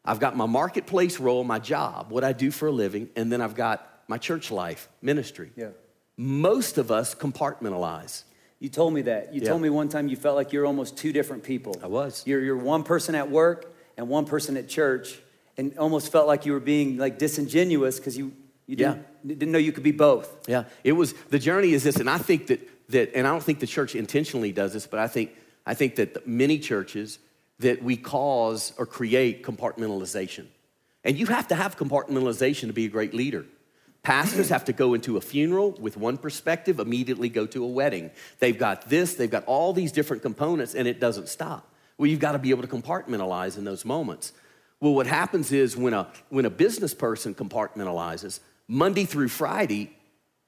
I've 0.04 0.20
got 0.20 0.36
my 0.36 0.46
marketplace 0.46 1.18
role, 1.18 1.44
my 1.44 1.58
job, 1.58 2.10
what 2.10 2.24
I 2.24 2.32
do 2.32 2.50
for 2.50 2.68
a 2.68 2.72
living, 2.72 3.08
and 3.16 3.32
then 3.32 3.40
I've 3.40 3.54
got 3.54 3.88
my 4.08 4.18
church 4.18 4.50
life, 4.50 4.88
ministry. 5.00 5.50
Yeah. 5.56 5.68
Most 6.16 6.76
of 6.76 6.90
us 6.90 7.14
compartmentalize. 7.14 8.24
You 8.64 8.70
told 8.70 8.94
me 8.94 9.02
that. 9.02 9.34
You 9.34 9.42
yeah. 9.42 9.50
told 9.50 9.60
me 9.60 9.68
one 9.68 9.90
time 9.90 10.08
you 10.08 10.16
felt 10.16 10.36
like 10.36 10.54
you're 10.54 10.64
almost 10.64 10.96
two 10.96 11.12
different 11.12 11.42
people. 11.42 11.76
I 11.82 11.86
was. 11.86 12.22
You're, 12.24 12.40
you're 12.40 12.56
one 12.56 12.82
person 12.82 13.14
at 13.14 13.30
work 13.30 13.76
and 13.98 14.08
one 14.08 14.24
person 14.24 14.56
at 14.56 14.70
church, 14.70 15.18
and 15.58 15.76
almost 15.76 16.10
felt 16.10 16.26
like 16.26 16.46
you 16.46 16.52
were 16.52 16.60
being 16.60 16.96
like 16.96 17.18
disingenuous 17.18 17.98
because 17.98 18.16
you, 18.16 18.32
you 18.66 18.74
didn't, 18.74 19.04
yeah. 19.22 19.34
didn't 19.34 19.52
know 19.52 19.58
you 19.58 19.70
could 19.70 19.82
be 19.82 19.92
both. 19.92 20.48
Yeah. 20.48 20.64
It 20.82 20.92
was 20.92 21.12
the 21.28 21.38
journey 21.38 21.74
is 21.74 21.84
this, 21.84 21.96
and 21.96 22.08
I 22.08 22.16
think 22.16 22.46
that 22.46 22.66
that, 22.88 23.14
and 23.14 23.26
I 23.26 23.30
don't 23.32 23.42
think 23.42 23.60
the 23.60 23.66
church 23.66 23.94
intentionally 23.94 24.50
does 24.50 24.72
this, 24.72 24.86
but 24.86 24.98
I 24.98 25.08
think 25.08 25.32
I 25.66 25.74
think 25.74 25.96
that 25.96 26.26
many 26.26 26.58
churches 26.58 27.18
that 27.58 27.82
we 27.82 27.98
cause 27.98 28.72
or 28.78 28.86
create 28.86 29.44
compartmentalization. 29.44 30.46
And 31.04 31.18
you 31.18 31.26
have 31.26 31.48
to 31.48 31.54
have 31.54 31.76
compartmentalization 31.76 32.68
to 32.68 32.72
be 32.72 32.86
a 32.86 32.88
great 32.88 33.12
leader. 33.12 33.44
Pastors 34.04 34.50
have 34.50 34.66
to 34.66 34.74
go 34.74 34.92
into 34.92 35.16
a 35.16 35.20
funeral 35.20 35.72
with 35.80 35.96
one 35.96 36.18
perspective, 36.18 36.78
immediately 36.78 37.30
go 37.30 37.46
to 37.46 37.64
a 37.64 37.66
wedding. 37.66 38.10
They've 38.38 38.58
got 38.58 38.90
this, 38.90 39.14
they've 39.14 39.30
got 39.30 39.44
all 39.46 39.72
these 39.72 39.92
different 39.92 40.22
components, 40.22 40.74
and 40.74 40.86
it 40.86 41.00
doesn't 41.00 41.28
stop. 41.28 41.66
Well, 41.96 42.06
you've 42.06 42.20
got 42.20 42.32
to 42.32 42.38
be 42.38 42.50
able 42.50 42.62
to 42.62 42.68
compartmentalize 42.68 43.56
in 43.56 43.64
those 43.64 43.86
moments. 43.86 44.32
Well, 44.78 44.94
what 44.94 45.06
happens 45.06 45.52
is 45.52 45.74
when 45.74 45.94
a, 45.94 46.06
when 46.28 46.44
a 46.44 46.50
business 46.50 46.92
person 46.92 47.34
compartmentalizes, 47.34 48.40
Monday 48.68 49.06
through 49.06 49.28
Friday, 49.28 49.96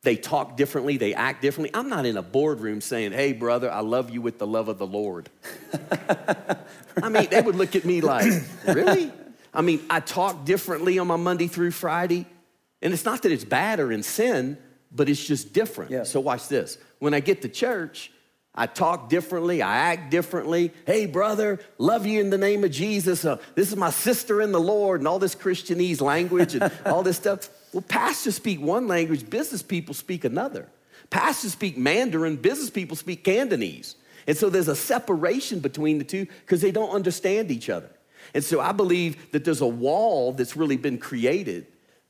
they 0.03 0.17
talk 0.17 0.59
differently, 0.59 0.99
they 0.99 1.15
act 1.15 1.41
differently. 1.41 1.71
I'm 1.73 1.89
not 1.89 2.05
in 2.05 2.19
a 2.19 2.23
boardroom 2.23 2.83
saying, 2.83 3.13
hey, 3.13 3.33
brother, 3.33 3.73
I 3.73 3.81
love 3.81 4.11
you 4.11 4.21
with 4.21 4.39
the 4.39 4.47
love 4.47 4.69
of 4.69 4.77
the 4.77 4.87
Lord. 4.87 5.31
I 7.03 7.09
mean, 7.09 7.29
they 7.31 7.41
would 7.41 7.57
look 7.57 7.75
at 7.75 7.87
me 7.87 8.03
like, 8.03 8.31
really? 8.67 9.11
I 9.55 9.63
mean, 9.63 9.81
I 9.89 10.01
talk 10.01 10.45
differently 10.45 10.99
on 10.99 11.07
my 11.07 11.17
Monday 11.17 11.47
through 11.47 11.71
Friday. 11.71 12.27
And 12.83 12.93
it's 12.93 13.05
not 13.05 13.23
that 13.23 13.33
it's 13.33 13.45
bad 13.45 13.81
or 13.81 13.91
in 13.91 14.03
sin, 14.03 14.59
but 14.93 15.09
it's 15.09 15.25
just 15.25 15.53
different. 15.53 15.91
Yeah. 15.91 16.03
So 16.05 16.21
watch 16.21 16.49
this. 16.49 16.79
When 16.99 17.15
I 17.15 17.21
get 17.21 17.43
to 17.43 17.49
church, 17.49 18.11
I 18.55 18.67
talk 18.67 19.11
differently, 19.11 19.61
I 19.61 19.77
act 19.77 20.11
differently. 20.11 20.73
Hey, 20.87 21.05
brother, 21.07 21.61
love 21.77 22.07
you 22.07 22.21
in 22.21 22.31
the 22.31 22.39
name 22.39 22.65
of 22.65 22.71
Jesus. 22.71 23.25
Uh, 23.25 23.37
this 23.55 23.71
is 23.71 23.77
my 23.77 23.91
sister 23.91 24.41
in 24.41 24.53
the 24.53 24.61
Lord, 24.61 25.01
and 25.01 25.09
all 25.09 25.19
this 25.19 25.35
Christianese 25.35 26.01
language 26.01 26.55
and 26.55 26.73
all 26.87 27.03
this 27.03 27.19
stuff. 27.19 27.51
Well, 27.73 27.83
pastors 27.83 28.37
speak 28.37 28.61
one 28.61 28.89
language, 28.89 29.29
business 29.29 29.63
people 29.63 29.95
speak 29.95 30.25
another. 30.25 30.69
Pastors 31.11 31.53
speak 31.53 31.77
Mandarin, 31.77 32.37
business 32.37 32.71
people 32.71 32.97
speak 32.97 33.25
Cantonese. 33.25 33.97
And 34.27 34.37
so 34.37 34.49
there's 34.49 34.69
a 34.69 34.77
separation 34.77 35.61
between 35.61 35.99
the 35.99 36.05
two 36.05 36.27
because 36.41 36.61
they 36.61 36.73
don't 36.73 36.91
understand 36.91 37.51
each 37.51 37.69
other. 37.69 37.91
And 38.35 38.43
so 38.43 38.61
I 38.61 38.73
believe 38.73 39.31
that 39.33 39.45
there's 39.45 39.61
a 39.61 39.67
wall 39.67 40.33
that's 40.33 40.57
really 40.57 40.77
been 40.77 40.99
created 40.99 41.67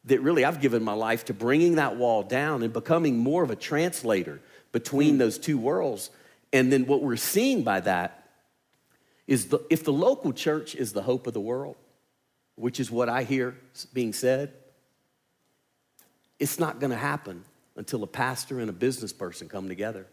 that 0.07 0.21
really 0.21 0.45
I've 0.45 0.61
given 0.61 0.83
my 0.83 0.92
life 0.92 1.27
to 1.27 1.35
bringing 1.35 1.77
that 1.77 1.97
wall 1.97 2.23
down 2.23 2.62
and 2.62 2.73
becoming 2.73 3.19
more 3.19 3.42
of 3.42 3.51
a 3.51 3.57
translator 3.57 4.40
between 4.73 5.14
hmm. 5.14 5.19
those 5.19 5.38
two 5.38 5.59
worlds. 5.59 6.11
And 6.53 6.73
then 6.73 6.87
what 6.87 7.03
we're 7.03 7.16
seeing 7.16 7.62
by 7.62 7.81
that 7.81 8.29
is 9.27 9.49
the, 9.49 9.59
if 9.69 9.85
the 9.85 9.92
local 9.92 10.33
church 10.33 10.75
is 10.75 10.92
the 10.92 11.03
hope 11.03 11.27
of 11.27 11.35
the 11.35 11.40
world, 11.40 11.77
which 12.55 12.79
is 12.79 12.90
what 12.90 13.09
I 13.09 13.25
hear 13.25 13.57
being 13.92 14.12
said, 14.12 14.53
it's 16.38 16.59
not 16.59 16.79
going 16.79 16.90
to 16.90 16.97
happen 16.97 17.45
until 17.77 18.03
a 18.03 18.07
pastor 18.07 18.61
and 18.61 18.71
a 18.71 18.73
business 18.73 19.12
person 19.12 19.49
come 19.49 19.69
together. 19.69 20.07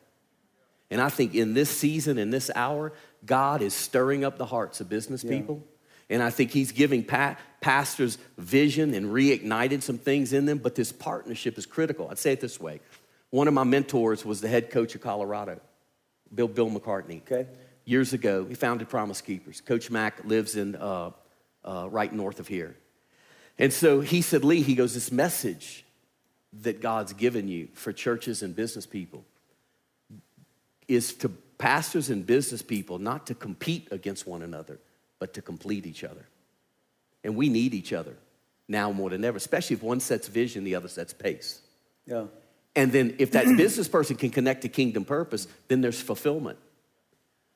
And 0.90 1.02
I 1.02 1.10
think 1.10 1.36
in 1.36 1.54
this 1.54 1.70
season, 1.70 2.18
in 2.18 2.30
this 2.30 2.52
hour, 2.56 2.94
God 3.26 3.62
is 3.62 3.74
stirring 3.74 4.24
up 4.24 4.38
the 4.38 4.46
hearts 4.46 4.82
of 4.82 4.90
business 4.90 5.24
Yeah. 5.24 5.32
people. 5.32 5.64
And 6.10 6.22
I 6.22 6.30
think 6.30 6.52
He's 6.52 6.72
giving 6.72 7.04
pa- 7.04 7.38
pastors 7.62 8.18
vision 8.38 8.94
and 8.94 9.08
reignited 9.08 9.82
some 9.82 9.98
things 9.98 10.34
in 10.34 10.46
them. 10.46 10.58
But 10.58 10.76
this 10.76 10.92
partnership 10.92 11.58
is 11.58 11.66
critical. 11.66 12.10
I'd 12.10 12.18
say 12.18 12.34
it 12.34 12.42
this 12.42 12.60
way 12.60 12.80
one 13.30 13.48
of 13.48 13.54
my 13.54 13.64
mentors 13.64 14.24
was 14.24 14.42
the 14.42 14.48
head 14.48 14.70
coach 14.70 14.94
of 14.94 15.02
Colorado, 15.02 15.60
Bill, 16.34 16.48
Bill 16.48 16.70
McCartney. 16.70 17.22
Okay. 17.22 17.48
Years 17.86 18.14
ago, 18.14 18.46
he 18.46 18.54
founded 18.54 18.88
Promise 18.88 19.22
Keepers. 19.22 19.60
Coach 19.60 19.90
Mack 19.90 20.24
lives 20.24 20.56
in 20.56 20.76
uh, 20.76 21.12
uh, 21.66 21.88
right 21.90 22.14
north 22.14 22.40
of 22.40 22.48
here. 22.48 22.76
And 23.58 23.74
so 23.74 24.02
he 24.02 24.22
said, 24.22 24.44
Lee, 24.44 24.62
he 24.62 24.76
goes, 24.76 24.94
this 24.94 25.12
message 25.12 25.84
that 26.62 26.82
God's 26.82 27.14
given 27.14 27.48
you 27.48 27.70
for 27.74 27.92
churches 27.92 28.44
and 28.44 28.56
business 28.56 28.86
people 28.86 29.26
is 30.88 31.14
to 31.16 31.30
pastors 31.58 32.10
and 32.10 32.26
business 32.26 32.62
people 32.62 33.00
not 33.00 33.28
to 33.28 33.36
compete 33.36 33.88
against 33.92 34.28
one 34.28 34.42
another, 34.42 34.80
but 35.24 35.36
to 35.36 35.42
complete 35.42 35.86
each 35.86 36.04
other. 36.04 36.26
And 37.24 37.38
we 37.38 37.48
need 37.48 37.74
each 37.74 37.94
other 37.94 38.18
now 38.68 38.92
more 38.92 39.10
than 39.10 39.24
ever, 39.24 39.38
especially 39.38 39.76
if 39.78 39.82
one 39.82 40.02
sets 40.02 40.28
vision, 40.28 40.66
the 40.66 40.76
other 40.76 40.90
sets 40.90 41.14
pace. 41.14 41.62
Yeah. 42.06 42.26
And 42.76 42.92
then 42.92 43.16
if 43.20 43.32
that 43.32 43.46
business 43.58 43.88
person 43.88 44.18
can 44.18 44.32
connect 44.32 44.64
to 44.64 44.68
kingdom 44.68 45.06
purpose, 45.06 45.48
then 45.70 45.80
there's 45.80 46.02
fulfillment. 46.02 46.60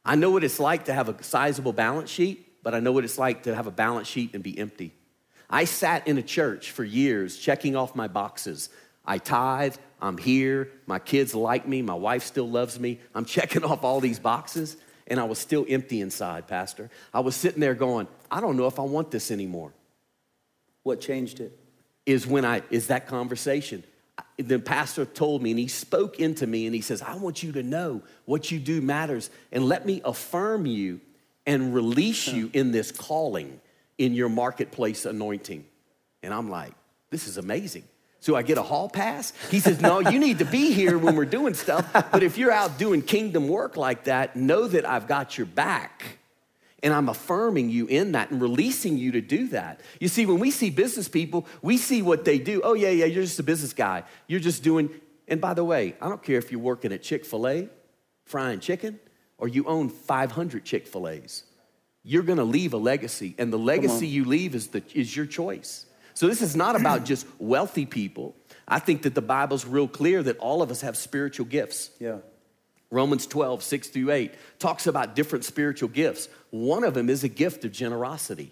I 0.05 0.15
know 0.15 0.31
what 0.31 0.45
it's 0.45 0.61
like 0.61 0.85
to 0.85 0.93
have 0.93 1.09
a 1.09 1.21
sizable 1.21 1.73
balance 1.73 2.09
sheet, 2.09 2.63
but 2.63 2.73
I 2.73 2.79
know 2.79 2.93
what 2.93 3.03
it's 3.03 3.17
like 3.17 3.43
to 3.43 3.53
have 3.53 3.67
a 3.67 3.71
balance 3.71 4.07
sheet 4.07 4.33
and 4.33 4.41
be 4.41 4.57
empty. 4.57 4.93
I 5.49 5.65
sat 5.65 6.07
in 6.07 6.17
a 6.17 6.23
church 6.23 6.71
for 6.71 6.85
years 6.85 7.35
checking 7.35 7.75
off 7.75 7.97
my 7.97 8.07
boxes. 8.07 8.69
I 9.05 9.17
tithe, 9.17 9.75
I'm 10.01 10.17
here, 10.17 10.71
my 10.85 10.99
kids 10.99 11.35
like 11.35 11.67
me, 11.67 11.81
my 11.81 11.95
wife 11.95 12.23
still 12.23 12.49
loves 12.49 12.79
me. 12.79 13.01
I'm 13.13 13.25
checking 13.35 13.65
off 13.65 13.83
all 13.83 13.99
these 13.99 14.19
boxes, 14.19 14.77
and 15.07 15.19
I 15.19 15.23
was 15.23 15.39
still 15.39 15.65
empty 15.69 16.01
inside, 16.01 16.47
Pastor. 16.47 16.89
I 17.13 17.21
was 17.21 17.35
sitting 17.35 17.59
there 17.61 17.75
going, 17.75 18.07
I 18.29 18.41
don't 18.41 18.57
know 18.57 18.67
if 18.67 18.79
I 18.79 18.83
want 18.83 19.11
this 19.11 19.31
anymore 19.31 19.71
What 20.83 21.01
changed 21.01 21.39
it? 21.39 21.57
is 22.05 22.25
when 22.25 22.45
I 22.45 22.61
is 22.69 22.87
that 22.87 23.07
conversation. 23.07 23.83
The 24.37 24.59
pastor 24.59 25.05
told 25.05 25.43
me 25.43 25.51
and 25.51 25.59
he 25.59 25.67
spoke 25.67 26.19
into 26.19 26.47
me 26.47 26.65
and 26.65 26.73
he 26.73 26.81
says, 26.81 27.01
I 27.01 27.15
want 27.15 27.43
you 27.43 27.51
to 27.53 27.63
know 27.63 28.01
what 28.25 28.51
you 28.51 28.59
do 28.59 28.81
matters 28.81 29.29
and 29.51 29.65
let 29.65 29.85
me 29.85 30.01
affirm 30.05 30.65
you 30.65 31.01
and 31.45 31.73
release 31.73 32.27
you 32.27 32.49
in 32.53 32.71
this 32.71 32.91
calling 32.91 33.59
in 33.97 34.13
your 34.13 34.29
marketplace 34.29 35.05
anointing. 35.05 35.65
And 36.23 36.33
I'm 36.33 36.49
like, 36.49 36.73
this 37.09 37.27
is 37.27 37.37
amazing. 37.37 37.83
So 38.19 38.35
I 38.35 38.41
get 38.41 38.57
a 38.57 38.63
hall 38.63 38.89
pass? 38.89 39.31
He 39.49 39.59
says, 39.59 39.79
No, 39.79 39.99
you 39.99 40.19
need 40.19 40.39
to 40.39 40.45
be 40.45 40.71
here 40.73 40.97
when 40.97 41.15
we're 41.15 41.25
doing 41.25 41.53
stuff. 41.53 41.87
But 41.93 42.23
if 42.23 42.37
you're 42.37 42.51
out 42.51 42.77
doing 42.77 43.01
kingdom 43.01 43.47
work 43.47 43.77
like 43.77 44.05
that, 44.05 44.35
know 44.35 44.67
that 44.67 44.87
I've 44.87 45.07
got 45.07 45.37
your 45.37 45.47
back. 45.47 46.17
And 46.83 46.93
I'm 46.93 47.09
affirming 47.09 47.69
you 47.69 47.87
in 47.87 48.11
that 48.11 48.29
and 48.29 48.39
releasing 48.41 48.97
you 48.97 49.13
to 49.13 49.21
do 49.21 49.47
that. 49.47 49.81
You 49.99 50.07
see, 50.07 50.25
when 50.25 50.39
we 50.39 50.51
see 50.51 50.69
business 50.69 51.07
people, 51.07 51.47
we 51.61 51.77
see 51.77 52.03
what 52.03 52.23
they 52.23 52.37
do. 52.37 52.61
Oh, 52.63 52.73
yeah, 52.73 52.89
yeah, 52.89 53.05
you're 53.05 53.23
just 53.23 53.39
a 53.39 53.43
business 53.43 53.73
guy. 53.73 54.03
You're 54.27 54.39
just 54.39 54.61
doing, 54.63 54.91
and 55.27 55.41
by 55.41 55.55
the 55.55 55.63
way, 55.63 55.95
I 55.99 56.07
don't 56.07 56.21
care 56.21 56.37
if 56.37 56.51
you're 56.51 56.61
working 56.61 56.91
at 56.91 57.01
Chick 57.01 57.25
fil 57.25 57.47
A, 57.47 57.67
frying 58.25 58.59
chicken, 58.59 58.99
or 59.39 59.47
you 59.47 59.65
own 59.65 59.89
500 59.89 60.65
Chick 60.65 60.85
fil 60.85 61.07
A's. 61.07 61.45
You're 62.03 62.23
gonna 62.23 62.43
leave 62.43 62.73
a 62.73 62.77
legacy, 62.77 63.33
and 63.39 63.51
the 63.51 63.57
legacy 63.57 64.07
you 64.07 64.25
leave 64.25 64.53
is, 64.53 64.67
the, 64.67 64.83
is 64.93 65.15
your 65.15 65.25
choice. 65.25 65.86
So 66.17 66.27
this 66.27 66.41
is 66.41 66.55
not 66.55 66.75
about 66.75 67.05
just 67.05 67.27
wealthy 67.37 67.85
people. 67.85 68.35
I 68.67 68.79
think 68.79 69.03
that 69.03 69.13
the 69.13 69.21
Bible's 69.21 69.67
real 69.67 69.87
clear 69.87 70.23
that 70.23 70.39
all 70.39 70.63
of 70.63 70.71
us 70.71 70.81
have 70.81 70.97
spiritual 70.97 71.45
gifts. 71.45 71.91
Yeah. 71.99 72.17
Romans 72.89 73.27
12, 73.27 73.61
6 73.61 73.89
through 73.89 74.09
8 74.09 74.33
talks 74.57 74.87
about 74.87 75.15
different 75.15 75.45
spiritual 75.45 75.89
gifts. 75.89 76.27
One 76.49 76.83
of 76.83 76.95
them 76.95 77.11
is 77.11 77.23
a 77.23 77.27
gift 77.27 77.65
of 77.65 77.71
generosity. 77.71 78.51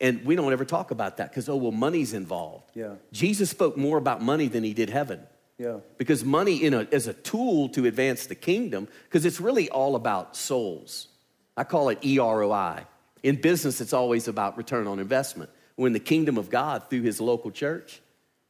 And 0.00 0.24
we 0.24 0.36
don't 0.36 0.52
ever 0.52 0.64
talk 0.64 0.92
about 0.92 1.16
that 1.16 1.30
because, 1.30 1.48
oh, 1.48 1.56
well, 1.56 1.72
money's 1.72 2.12
involved. 2.12 2.70
Yeah. 2.76 2.94
Jesus 3.10 3.50
spoke 3.50 3.76
more 3.76 3.98
about 3.98 4.22
money 4.22 4.46
than 4.46 4.62
he 4.62 4.72
did 4.72 4.88
heaven. 4.88 5.20
Yeah. 5.58 5.78
Because 5.98 6.24
money 6.24 6.62
in 6.62 6.74
a, 6.74 6.82
is 6.92 7.08
a 7.08 7.12
tool 7.12 7.70
to 7.70 7.86
advance 7.86 8.26
the 8.26 8.36
kingdom, 8.36 8.86
because 9.08 9.24
it's 9.24 9.40
really 9.40 9.68
all 9.68 9.96
about 9.96 10.36
souls. 10.36 11.08
I 11.56 11.64
call 11.64 11.88
it 11.88 11.98
E 12.04 12.18
EROI. 12.18 12.84
In 13.24 13.40
business, 13.40 13.80
it's 13.80 13.92
always 13.92 14.28
about 14.28 14.56
return 14.56 14.86
on 14.86 15.00
investment. 15.00 15.50
When 15.76 15.92
the 15.92 16.00
kingdom 16.00 16.38
of 16.38 16.50
God, 16.50 16.88
through 16.88 17.02
his 17.02 17.20
local 17.20 17.50
church, 17.50 18.00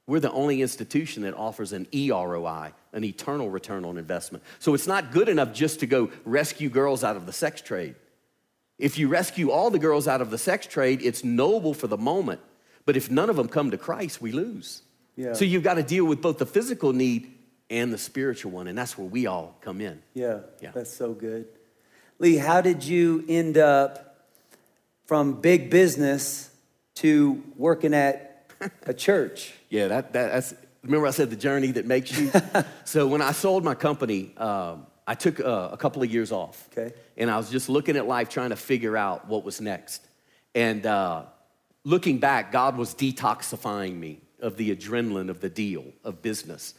we're 0.06 0.20
the 0.20 0.32
only 0.32 0.60
institution 0.60 1.22
that 1.22 1.34
offers 1.34 1.72
an 1.72 1.86
EROI, 1.92 2.72
an 2.92 3.04
eternal 3.04 3.48
return 3.48 3.84
on 3.84 3.96
investment. 3.96 4.44
So 4.58 4.74
it's 4.74 4.86
not 4.86 5.12
good 5.12 5.28
enough 5.28 5.52
just 5.54 5.80
to 5.80 5.86
go 5.86 6.10
rescue 6.26 6.68
girls 6.68 7.02
out 7.02 7.16
of 7.16 7.24
the 7.24 7.32
sex 7.32 7.62
trade. 7.62 7.94
If 8.78 8.98
you 8.98 9.08
rescue 9.08 9.50
all 9.50 9.70
the 9.70 9.78
girls 9.78 10.06
out 10.06 10.20
of 10.20 10.30
the 10.30 10.36
sex 10.38 10.66
trade, 10.66 11.00
it's 11.02 11.24
noble 11.24 11.72
for 11.72 11.86
the 11.86 11.96
moment. 11.96 12.40
But 12.84 12.96
if 12.96 13.10
none 13.10 13.30
of 13.30 13.36
them 13.36 13.48
come 13.48 13.70
to 13.70 13.78
Christ, 13.78 14.20
we 14.20 14.32
lose. 14.32 14.82
Yeah. 15.16 15.32
So 15.32 15.44
you've 15.44 15.62
got 15.62 15.74
to 15.74 15.82
deal 15.82 16.04
with 16.04 16.20
both 16.20 16.38
the 16.38 16.46
physical 16.46 16.92
need 16.92 17.32
and 17.70 17.92
the 17.92 17.98
spiritual 17.98 18.50
one, 18.52 18.66
and 18.66 18.76
that's 18.76 18.98
where 18.98 19.06
we 19.06 19.26
all 19.26 19.56
come 19.62 19.80
in. 19.80 20.02
Yeah, 20.12 20.40
Yeah. 20.60 20.72
that's 20.72 20.94
so 20.94 21.14
good. 21.14 21.46
Lee, 22.18 22.36
how 22.36 22.60
did 22.60 22.84
you 22.84 23.24
end 23.26 23.56
up 23.56 24.18
from 25.06 25.40
big 25.40 25.70
business 25.70 26.50
to 26.96 27.42
working 27.56 27.94
at 27.94 28.50
a 28.86 28.94
church? 28.94 29.52
Yeah, 29.74 29.88
that, 29.88 30.12
that, 30.12 30.30
that's, 30.30 30.54
remember 30.84 31.08
I 31.08 31.10
said 31.10 31.30
the 31.30 31.36
journey 31.36 31.72
that 31.72 31.84
makes 31.84 32.16
you? 32.16 32.30
so 32.84 33.08
when 33.08 33.20
I 33.20 33.32
sold 33.32 33.64
my 33.64 33.74
company, 33.74 34.32
um, 34.36 34.86
I 35.04 35.14
took 35.14 35.40
uh, 35.40 35.70
a 35.72 35.76
couple 35.76 36.00
of 36.02 36.12
years 36.12 36.30
off. 36.30 36.68
Okay. 36.70 36.94
And 37.16 37.28
I 37.28 37.36
was 37.36 37.50
just 37.50 37.68
looking 37.68 37.96
at 37.96 38.06
life, 38.06 38.28
trying 38.28 38.50
to 38.50 38.56
figure 38.56 38.96
out 38.96 39.26
what 39.26 39.44
was 39.44 39.60
next. 39.60 40.06
And 40.54 40.86
uh, 40.86 41.24
looking 41.84 42.18
back, 42.18 42.52
God 42.52 42.76
was 42.76 42.94
detoxifying 42.94 43.96
me 43.98 44.20
of 44.40 44.56
the 44.56 44.74
adrenaline 44.74 45.28
of 45.28 45.40
the 45.40 45.48
deal, 45.48 45.84
of 46.04 46.22
business, 46.22 46.74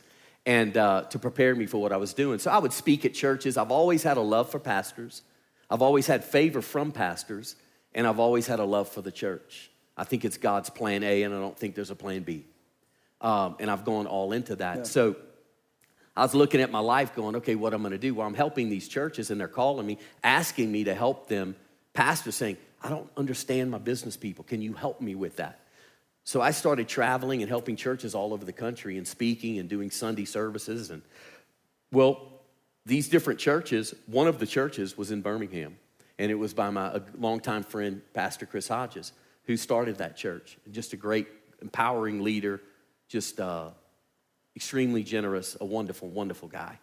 and 0.46 0.78
uh, 0.78 1.04
to 1.10 1.20
prepare 1.20 1.56
me 1.56 1.66
for 1.66 1.82
what 1.82 1.92
I 1.92 1.98
was 1.98 2.14
doing. 2.14 2.40
So 2.40 2.52
I 2.52 2.58
would 2.58 2.74
speak 2.74 3.06
at 3.06 3.14
churches. 3.14 3.58
I've 3.58 3.72
always 3.72 4.04
had 4.04 4.18
a 4.18 4.22
love 4.22 4.50
for 4.50 4.60
pastors, 4.60 5.22
I've 5.70 5.82
always 5.82 6.08
had 6.08 6.24
favor 6.24 6.62
from 6.62 6.92
pastors, 6.92 7.56
and 7.94 8.06
I've 8.06 8.20
always 8.20 8.46
had 8.46 8.60
a 8.60 8.66
love 8.66 8.88
for 8.88 9.02
the 9.02 9.12
church. 9.12 9.72
I 9.98 10.04
think 10.04 10.26
it's 10.26 10.38
God's 10.38 10.70
plan 10.70 11.04
A, 11.04 11.24
and 11.24 11.34
I 11.34 11.40
don't 11.40 11.58
think 11.58 11.76
there's 11.76 11.92
a 11.92 11.96
plan 11.96 12.24
B. 12.24 12.46
Um, 13.22 13.56
and 13.60 13.72
I've 13.72 13.86
gone 13.86 14.08
all 14.08 14.34
into 14.34 14.56
that. 14.58 14.88
So 14.88 15.16
I 16.16 16.22
was 16.22 16.36
looking 16.36 16.62
at 16.62 16.72
my 16.72 16.80
life 16.80 17.16
going, 17.16 17.38
okay, 17.38 17.56
what 17.56 17.74
I'm 17.74 17.82
gonna 17.82 17.98
do? 17.98 18.14
Well, 18.14 18.28
I'm 18.28 18.34
helping 18.34 18.70
these 18.70 18.88
churches 18.88 19.32
and 19.32 19.40
they're 19.40 19.48
calling 19.48 19.86
me, 19.86 19.98
asking 20.24 20.72
me 20.72 20.84
to 20.86 20.96
help 20.96 21.28
them. 21.28 21.56
Pastors 21.94 22.36
saying, 22.36 22.58
I 22.82 22.90
don't 22.90 23.10
understand 23.18 23.72
my 23.72 23.78
business 23.78 24.16
people. 24.16 24.44
Can 24.44 24.62
you 24.62 24.74
help 24.74 25.02
me 25.02 25.16
with 25.16 25.38
that? 25.38 25.60
So 26.24 26.42
I 26.42 26.52
started 26.52 26.88
traveling 26.88 27.42
and 27.42 27.50
helping 27.50 27.76
churches 27.76 28.16
all 28.16 28.34
over 28.34 28.46
the 28.46 28.54
country 28.54 28.98
and 28.98 29.08
speaking 29.08 29.60
and 29.60 29.70
doing 29.70 29.92
Sunday 29.92 30.26
services. 30.26 30.90
And 30.90 31.02
well, 31.92 32.42
these 32.86 33.10
different 33.10 33.40
churches, 33.40 33.94
one 34.06 34.28
of 34.28 34.40
the 34.40 34.48
churches 34.48 34.98
was 34.98 35.12
in 35.12 35.22
Birmingham, 35.22 35.78
and 36.18 36.32
it 36.32 36.36
was 36.36 36.54
by 36.54 36.70
my 36.70 37.02
longtime 37.18 37.64
friend, 37.64 38.02
Pastor 38.14 38.46
Chris 38.46 38.68
Hodges, 38.68 39.12
who 39.48 39.58
started 39.58 39.98
that 39.98 40.18
church. 40.18 40.58
Just 40.72 40.94
a 40.94 40.98
great, 40.98 41.28
empowering 41.62 42.24
leader, 42.24 42.62
just 43.08 43.40
uh, 43.40 43.70
extremely 44.56 45.04
generous, 45.04 45.58
a 45.60 45.66
wonderful, 45.66 46.10
wonderful 46.10 46.48
guy. 46.48 46.80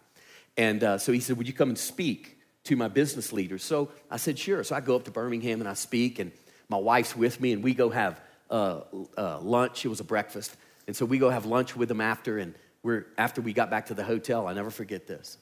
And 0.57 0.83
uh, 0.83 0.97
so 0.97 1.11
he 1.11 1.19
said, 1.19 1.37
Would 1.37 1.47
you 1.47 1.53
come 1.53 1.69
and 1.69 1.77
speak 1.77 2.37
to 2.65 2.75
my 2.75 2.87
business 2.87 3.33
leaders? 3.33 3.63
So 3.63 3.89
I 4.09 4.17
said, 4.17 4.37
Sure. 4.37 4.63
So 4.63 4.75
I 4.75 4.81
go 4.81 4.95
up 4.95 5.05
to 5.05 5.11
Birmingham 5.11 5.59
and 5.59 5.69
I 5.69 5.73
speak, 5.73 6.19
and 6.19 6.31
my 6.69 6.77
wife's 6.77 7.15
with 7.15 7.39
me, 7.41 7.53
and 7.53 7.63
we 7.63 7.73
go 7.73 7.89
have 7.89 8.21
uh, 8.49 8.81
uh, 9.17 9.39
lunch. 9.39 9.85
It 9.85 9.89
was 9.89 9.99
a 9.99 10.05
breakfast. 10.05 10.55
And 10.87 10.95
so 10.95 11.05
we 11.05 11.17
go 11.17 11.29
have 11.29 11.45
lunch 11.45 11.75
with 11.75 11.89
them 11.89 12.01
after, 12.01 12.37
and 12.37 12.53
we're, 12.83 13.07
after 13.17 13.41
we 13.41 13.53
got 13.53 13.69
back 13.69 13.87
to 13.87 13.93
the 13.93 14.03
hotel, 14.03 14.47
I 14.47 14.53
never 14.53 14.69
forget 14.69 15.07
this. 15.07 15.37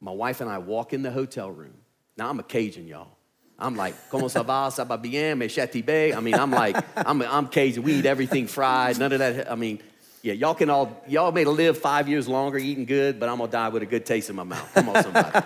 My 0.00 0.12
wife 0.12 0.40
and 0.40 0.48
I 0.48 0.58
walk 0.58 0.92
in 0.92 1.02
the 1.02 1.10
hotel 1.10 1.50
room. 1.50 1.74
Now 2.16 2.30
I'm 2.30 2.38
a 2.38 2.44
Cajun, 2.44 2.86
y'all. 2.86 3.17
I'm 3.58 3.74
like, 3.74 3.94
como 4.08 4.28
ça 4.28 4.44
va, 4.44 4.70
ça 4.70 4.86
va 4.86 4.96
bien, 4.96 5.36
me 5.36 5.48
chatibé. 5.48 6.14
I 6.14 6.20
mean, 6.20 6.34
I'm 6.34 6.52
like, 6.52 6.76
I'm, 6.96 7.20
I'm 7.22 7.48
Cajun. 7.48 7.82
We 7.82 7.94
eat 7.94 8.06
everything 8.06 8.46
fried, 8.46 8.98
none 8.98 9.12
of 9.12 9.18
that. 9.18 9.50
I 9.50 9.56
mean, 9.56 9.80
yeah, 10.22 10.32
y'all 10.32 10.54
can 10.54 10.70
all, 10.70 11.02
y'all 11.08 11.32
may 11.32 11.44
live 11.44 11.78
five 11.78 12.08
years 12.08 12.28
longer 12.28 12.58
eating 12.58 12.84
good, 12.84 13.18
but 13.18 13.28
I'm 13.28 13.38
gonna 13.38 13.50
die 13.50 13.68
with 13.68 13.82
a 13.82 13.86
good 13.86 14.06
taste 14.06 14.30
in 14.30 14.36
my 14.36 14.44
mouth. 14.44 14.72
Come 14.74 14.90
on, 14.90 15.02
somebody. 15.02 15.40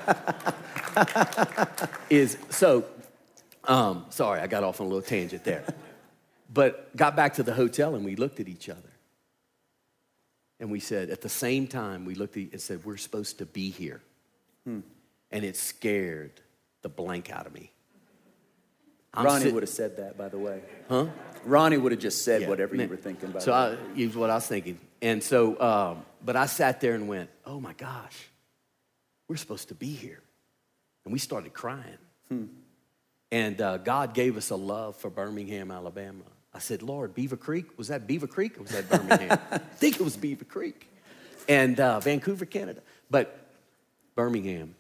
Is, 2.10 2.36
so, 2.50 2.84
um, 3.64 4.04
sorry, 4.10 4.40
I 4.40 4.46
got 4.46 4.62
off 4.62 4.80
on 4.80 4.86
a 4.86 4.90
little 4.90 5.02
tangent 5.02 5.44
there. 5.44 5.64
But 6.52 6.94
got 6.94 7.16
back 7.16 7.34
to 7.34 7.42
the 7.42 7.54
hotel 7.54 7.94
and 7.94 8.04
we 8.04 8.16
looked 8.16 8.40
at 8.40 8.48
each 8.48 8.68
other. 8.68 8.80
And 10.60 10.70
we 10.70 10.80
said, 10.80 11.10
at 11.10 11.22
the 11.22 11.28
same 11.28 11.66
time, 11.66 12.04
we 12.04 12.14
looked 12.14 12.36
at 12.36 12.52
and 12.52 12.60
said, 12.60 12.84
we're 12.84 12.98
supposed 12.98 13.38
to 13.38 13.46
be 13.46 13.70
here. 13.70 14.00
And 15.30 15.44
it 15.44 15.56
scared 15.56 16.32
the 16.82 16.88
blank 16.88 17.30
out 17.32 17.46
of 17.46 17.54
me. 17.54 17.72
I'm 19.14 19.26
Ronnie 19.26 19.44
sit- 19.44 19.54
would 19.54 19.62
have 19.62 19.70
said 19.70 19.96
that, 19.98 20.16
by 20.16 20.28
the 20.28 20.38
way. 20.38 20.60
Huh? 20.88 21.06
Ronnie 21.44 21.76
would 21.76 21.92
have 21.92 22.00
just 22.00 22.24
said 22.24 22.42
Yeah. 22.42 22.48
whatever 22.48 22.76
you 22.76 22.88
were 22.88 22.96
thinking 22.96 23.30
about. 23.30 23.42
So 23.42 23.52
I, 23.52 23.76
here's 23.94 24.16
what 24.16 24.30
I 24.30 24.34
was 24.36 24.46
thinking. 24.46 24.78
And 25.00 25.22
so, 25.22 25.60
um, 25.60 26.04
but 26.24 26.36
I 26.36 26.46
sat 26.46 26.80
there 26.80 26.94
and 26.94 27.08
went, 27.08 27.28
oh 27.44 27.60
my 27.60 27.72
gosh, 27.72 28.28
we're 29.28 29.36
supposed 29.36 29.68
to 29.68 29.74
be 29.74 29.88
here. 29.92 30.20
And 31.04 31.12
we 31.12 31.18
started 31.18 31.52
crying. 31.52 31.98
And 33.30 33.60
uh, 33.60 33.76
God 33.78 34.14
gave 34.14 34.36
us 34.38 34.48
a 34.50 34.56
love 34.56 34.96
for 34.96 35.10
Birmingham, 35.10 35.70
Alabama. 35.70 36.24
I 36.54 36.60
said, 36.60 36.82
Lord, 36.82 37.14
Beaver 37.14 37.36
Creek, 37.36 37.76
was 37.76 37.88
that 37.88 38.06
Beaver 38.06 38.26
Creek 38.26 38.58
or 38.58 38.62
was 38.62 38.70
that 38.72 38.88
Birmingham? 38.88 39.38
I 39.50 39.58
think 39.58 39.96
it 39.96 40.02
was 40.02 40.16
Beaver 40.16 40.44
Creek. 40.44 40.88
And 41.48 41.78
uh, 41.80 42.00
Vancouver, 42.00 42.46
Canada. 42.46 42.80
But 43.10 43.38
Birmingham. 44.14 44.74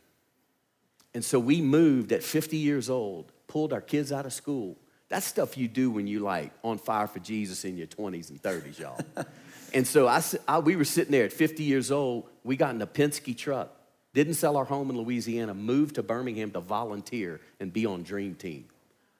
And 1.14 1.22
so 1.24 1.38
we 1.38 1.60
moved 1.60 2.12
at 2.12 2.22
50 2.22 2.56
years 2.56 2.88
old, 2.88 3.32
pulled 3.52 3.74
our 3.74 3.82
kids 3.82 4.10
out 4.12 4.24
of 4.24 4.32
school. 4.32 4.78
That's 5.10 5.26
stuff 5.26 5.58
you 5.58 5.68
do 5.68 5.90
when 5.90 6.06
you 6.06 6.20
like 6.20 6.52
on 6.64 6.78
fire 6.78 7.06
for 7.06 7.18
Jesus 7.18 7.66
in 7.66 7.76
your 7.76 7.86
20s 7.86 8.30
and 8.30 8.42
30s, 8.42 8.78
y'all. 8.78 8.98
and 9.74 9.86
so 9.86 10.08
I, 10.08 10.22
I- 10.48 10.60
we 10.60 10.74
were 10.74 10.86
sitting 10.86 11.12
there 11.12 11.26
at 11.26 11.34
50 11.34 11.62
years 11.62 11.90
old. 11.90 12.24
We 12.44 12.56
got 12.56 12.74
in 12.74 12.80
a 12.80 12.86
Penske 12.86 13.36
truck, 13.36 13.76
didn't 14.14 14.34
sell 14.34 14.56
our 14.56 14.64
home 14.64 14.88
in 14.88 14.96
Louisiana, 14.96 15.52
moved 15.52 15.96
to 15.96 16.02
Birmingham 16.02 16.50
to 16.52 16.60
volunteer 16.60 17.42
and 17.60 17.70
be 17.70 17.84
on 17.84 18.04
Dream 18.04 18.36
Team. 18.36 18.64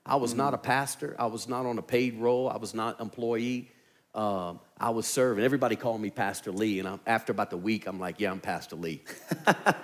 I 0.06 0.16
was 0.16 0.32
mm. 0.32 0.38
not 0.38 0.54
a 0.54 0.58
pastor. 0.58 1.14
I 1.18 1.26
was 1.26 1.46
not 1.46 1.66
on 1.66 1.76
a 1.76 1.82
paid 1.82 2.18
role. 2.18 2.48
I 2.48 2.56
was 2.56 2.72
not 2.72 3.02
employee. 3.02 3.70
Um, 4.14 4.60
I 4.78 4.90
was 4.90 5.06
serving. 5.06 5.42
Everybody 5.42 5.76
called 5.76 6.00
me 6.00 6.10
Pastor 6.10 6.52
Lee, 6.52 6.78
and 6.80 6.88
I'm, 6.88 7.00
after 7.06 7.32
about 7.32 7.50
the 7.50 7.56
week, 7.56 7.86
I'm 7.86 7.98
like, 7.98 8.20
"Yeah, 8.20 8.30
I'm 8.30 8.40
Pastor 8.40 8.76
Lee." 8.76 9.02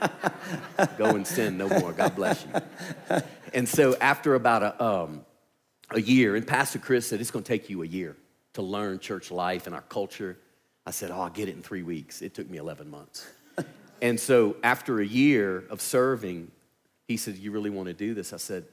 Go 0.99 1.15
and 1.17 1.27
sin 1.27 1.57
no 1.57 1.69
more. 1.69 1.93
God 1.93 2.15
bless 2.15 2.45
you. 2.45 3.21
And 3.55 3.69
so 3.69 3.97
after 4.01 4.35
about 4.35 4.63
a, 4.63 4.85
um, 4.85 5.25
a 5.91 6.01
year, 6.01 6.37
and 6.37 6.47
Pastor 6.47 6.79
Chris 6.79 7.09
said, 7.09 7.21
it's 7.21 7.31
going 7.31 7.45
to 7.45 7.49
take 7.49 7.71
you 7.71 7.83
a 7.83 7.87
year 7.87 8.17
to 8.55 8.63
learn 8.63 8.99
church 8.99 9.31
life 9.31 9.67
and 9.67 9.75
our 9.75 9.83
culture. 9.83 10.39
I 10.87 10.91
said, 10.91 11.11
oh, 11.11 11.21
I'll 11.21 11.31
get 11.31 11.49
it 11.49 11.55
in 11.55 11.63
three 11.63 11.83
weeks. 11.83 12.23
It 12.23 12.35
took 12.35 12.49
me 12.49 12.59
11 12.59 12.91
months. 12.91 13.27
and 14.03 14.19
so 14.19 14.57
after 14.63 15.01
a 15.01 15.07
year 15.07 15.65
of 15.71 15.81
serving, 15.81 16.51
he 17.07 17.17
said, 17.17 17.37
you 17.37 17.53
really 17.53 17.71
want 17.71 17.89
to 17.89 17.95
do 17.95 18.15
this? 18.15 18.33
I 18.33 18.37
said, 18.37 18.65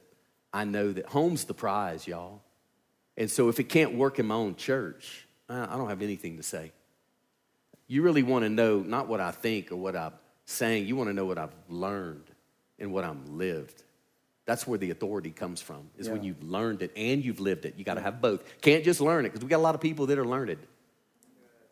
I 0.52 0.64
know 0.64 0.92
that 0.92 1.06
home's 1.06 1.44
the 1.44 1.54
prize, 1.54 2.06
y'all. 2.06 2.42
And 3.16 3.30
so 3.30 3.48
if 3.48 3.58
it 3.58 3.64
can't 3.64 3.94
work 3.94 4.18
in 4.18 4.26
my 4.26 4.34
own 4.34 4.56
church, 4.56 5.25
I 5.48 5.76
don't 5.76 5.88
have 5.88 6.02
anything 6.02 6.36
to 6.38 6.42
say. 6.42 6.72
You 7.86 8.02
really 8.02 8.22
want 8.22 8.44
to 8.44 8.48
know 8.48 8.80
not 8.80 9.06
what 9.06 9.20
I 9.20 9.30
think 9.30 9.70
or 9.70 9.76
what 9.76 9.94
I'm 9.94 10.12
saying, 10.44 10.86
you 10.86 10.96
want 10.96 11.08
to 11.08 11.14
know 11.14 11.24
what 11.24 11.38
I've 11.38 11.54
learned 11.68 12.24
and 12.78 12.92
what 12.92 13.04
I've 13.04 13.28
lived. 13.28 13.82
That's 14.44 14.66
where 14.66 14.78
the 14.78 14.90
authority 14.90 15.30
comes 15.30 15.60
from, 15.60 15.90
is 15.98 16.08
when 16.08 16.22
you've 16.22 16.42
learned 16.42 16.82
it 16.82 16.92
and 16.96 17.24
you've 17.24 17.40
lived 17.40 17.64
it. 17.64 17.74
You 17.76 17.84
got 17.84 17.94
to 17.94 18.00
have 18.00 18.20
both. 18.20 18.44
Can't 18.60 18.84
just 18.84 19.00
learn 19.00 19.24
it, 19.24 19.30
because 19.30 19.42
we 19.42 19.50
got 19.50 19.56
a 19.56 19.58
lot 19.58 19.74
of 19.74 19.80
people 19.80 20.06
that 20.06 20.18
are 20.18 20.24
learned, 20.24 20.58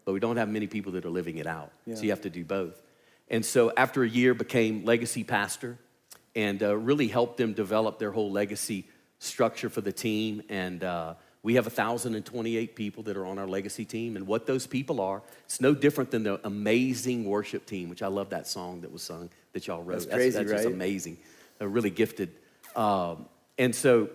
but 0.05 0.13
we 0.13 0.19
don't 0.19 0.37
have 0.37 0.49
many 0.49 0.67
people 0.67 0.93
that 0.93 1.05
are 1.05 1.11
living 1.11 1.39
it 1.39 1.47
out. 1.47 1.71
Yeah. 1.87 1.95
So 1.95 2.03
you 2.03 2.11
have 2.11 2.23
to 2.23 2.31
do 2.31 2.45
both. 2.45 2.83
And 3.29 3.45
so 3.45 3.73
after 3.77 4.03
a 4.03 4.09
year, 4.09 4.35
became 4.35 4.85
legacy 4.85 5.23
pastor 5.25 5.79
and 6.35 6.63
uh, 6.63 6.77
really 6.77 7.07
helped 7.07 7.37
them 7.37 7.53
develop 7.53 8.01
their 8.01 8.11
whole 8.11 8.31
legacy 8.31 8.89
structure 9.21 9.71
for 9.71 9.81
the 9.81 9.93
team. 9.93 10.43
And 10.49 10.83
uh, 10.83 11.15
we 11.45 11.57
have 11.57 11.67
1,028 11.67 12.75
people 12.75 13.03
that 13.03 13.19
are 13.19 13.27
on 13.27 13.39
our 13.39 13.47
legacy 13.47 13.85
team. 13.85 14.17
And 14.17 14.27
what 14.27 14.47
those 14.47 14.67
people 14.67 14.99
are, 14.99 15.23
it's 15.45 15.61
no 15.61 15.75
different 15.75 16.11
than 16.11 16.23
the 16.23 16.41
amazing 16.43 17.27
worship 17.27 17.67
team, 17.67 17.91
which 17.91 18.03
I 18.03 18.07
love 18.07 18.31
that 18.31 18.47
song 18.49 18.81
that 18.81 18.91
was 18.91 19.03
sung 19.03 19.29
that 19.53 19.67
y'all 19.67 19.83
wrote. 19.83 20.01
That's 20.01 20.07
crazy, 20.07 20.39
that's 20.39 20.51
just 20.51 20.65
right? 20.65 20.75
amazing. 20.75 21.19
They're 21.59 21.69
really 21.69 21.91
gifted. 21.91 22.33
Um, 22.75 23.27
and 23.59 23.75
so 23.75 24.09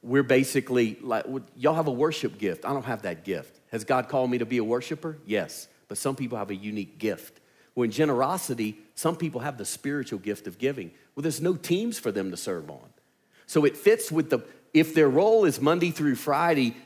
we're 0.00 0.22
basically 0.22 0.96
like, 1.02 1.26
y'all 1.56 1.74
have 1.74 1.88
a 1.88 1.92
worship 1.92 2.38
gift. 2.38 2.64
I 2.64 2.72
don't 2.72 2.84
have 2.84 3.02
that 3.02 3.24
gift. 3.24 3.60
Has 3.72 3.82
God 3.82 4.08
called 4.08 4.30
me 4.30 4.38
to 4.38 4.46
be 4.46 4.58
a 4.58 4.64
worshiper? 4.64 5.18
Yes. 5.26 5.66
But 5.88 5.98
some 5.98 6.14
people 6.14 6.38
have 6.38 6.50
a 6.50 6.54
unique 6.54 6.98
gift. 6.98 7.40
When 7.74 7.90
generosity, 7.90 8.78
some 8.94 9.16
people 9.16 9.40
have 9.40 9.58
the 9.58 9.64
spiritual 9.64 10.20
gift 10.20 10.46
of 10.46 10.56
giving. 10.56 10.92
Well, 11.16 11.22
there's 11.22 11.42
no 11.42 11.56
teams 11.56 11.98
for 11.98 12.12
them 12.12 12.30
to 12.30 12.36
serve 12.36 12.70
on. 12.70 12.88
So 13.46 13.64
it 13.64 13.76
fits 13.76 14.12
with 14.12 14.30
the, 14.30 14.40
if 14.74 14.94
their 14.94 15.08
role 15.08 15.44
is 15.44 15.60
Monday 15.60 15.90
through 15.90 16.16
Friday, 16.16 16.76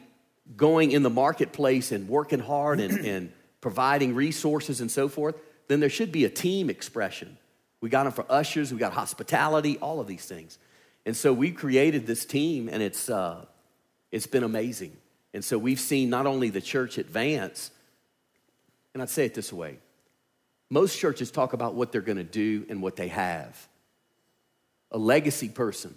going 0.56 0.92
in 0.92 1.02
the 1.02 1.10
marketplace 1.10 1.92
and 1.92 2.08
working 2.08 2.40
hard 2.40 2.80
and, 2.80 2.98
and 3.06 3.32
providing 3.60 4.14
resources 4.14 4.80
and 4.80 4.90
so 4.90 5.08
forth, 5.08 5.36
then 5.68 5.80
there 5.80 5.90
should 5.90 6.12
be 6.12 6.24
a 6.24 6.30
team 6.30 6.70
expression. 6.70 7.36
We 7.80 7.88
got 7.88 8.04
them 8.04 8.12
for 8.12 8.26
ushers, 8.28 8.72
we 8.72 8.78
got 8.78 8.92
hospitality, 8.92 9.78
all 9.78 10.00
of 10.00 10.06
these 10.06 10.26
things. 10.26 10.58
And 11.06 11.16
so 11.16 11.32
we 11.32 11.50
created 11.50 12.06
this 12.06 12.26
team, 12.26 12.68
and 12.68 12.82
it's, 12.82 13.08
uh, 13.08 13.46
it's 14.12 14.26
been 14.26 14.44
amazing. 14.44 14.96
And 15.32 15.44
so 15.44 15.56
we've 15.56 15.80
seen 15.80 16.10
not 16.10 16.26
only 16.26 16.50
the 16.50 16.60
church 16.60 16.98
advance, 16.98 17.70
and 18.92 19.02
I'd 19.02 19.08
say 19.08 19.24
it 19.24 19.34
this 19.34 19.52
way 19.52 19.78
most 20.68 20.98
churches 20.98 21.30
talk 21.30 21.52
about 21.52 21.74
what 21.74 21.90
they're 21.90 22.00
going 22.00 22.18
to 22.18 22.24
do 22.24 22.64
and 22.68 22.80
what 22.80 22.96
they 22.96 23.08
have. 23.08 23.68
A 24.92 24.98
legacy 24.98 25.48
person 25.48 25.94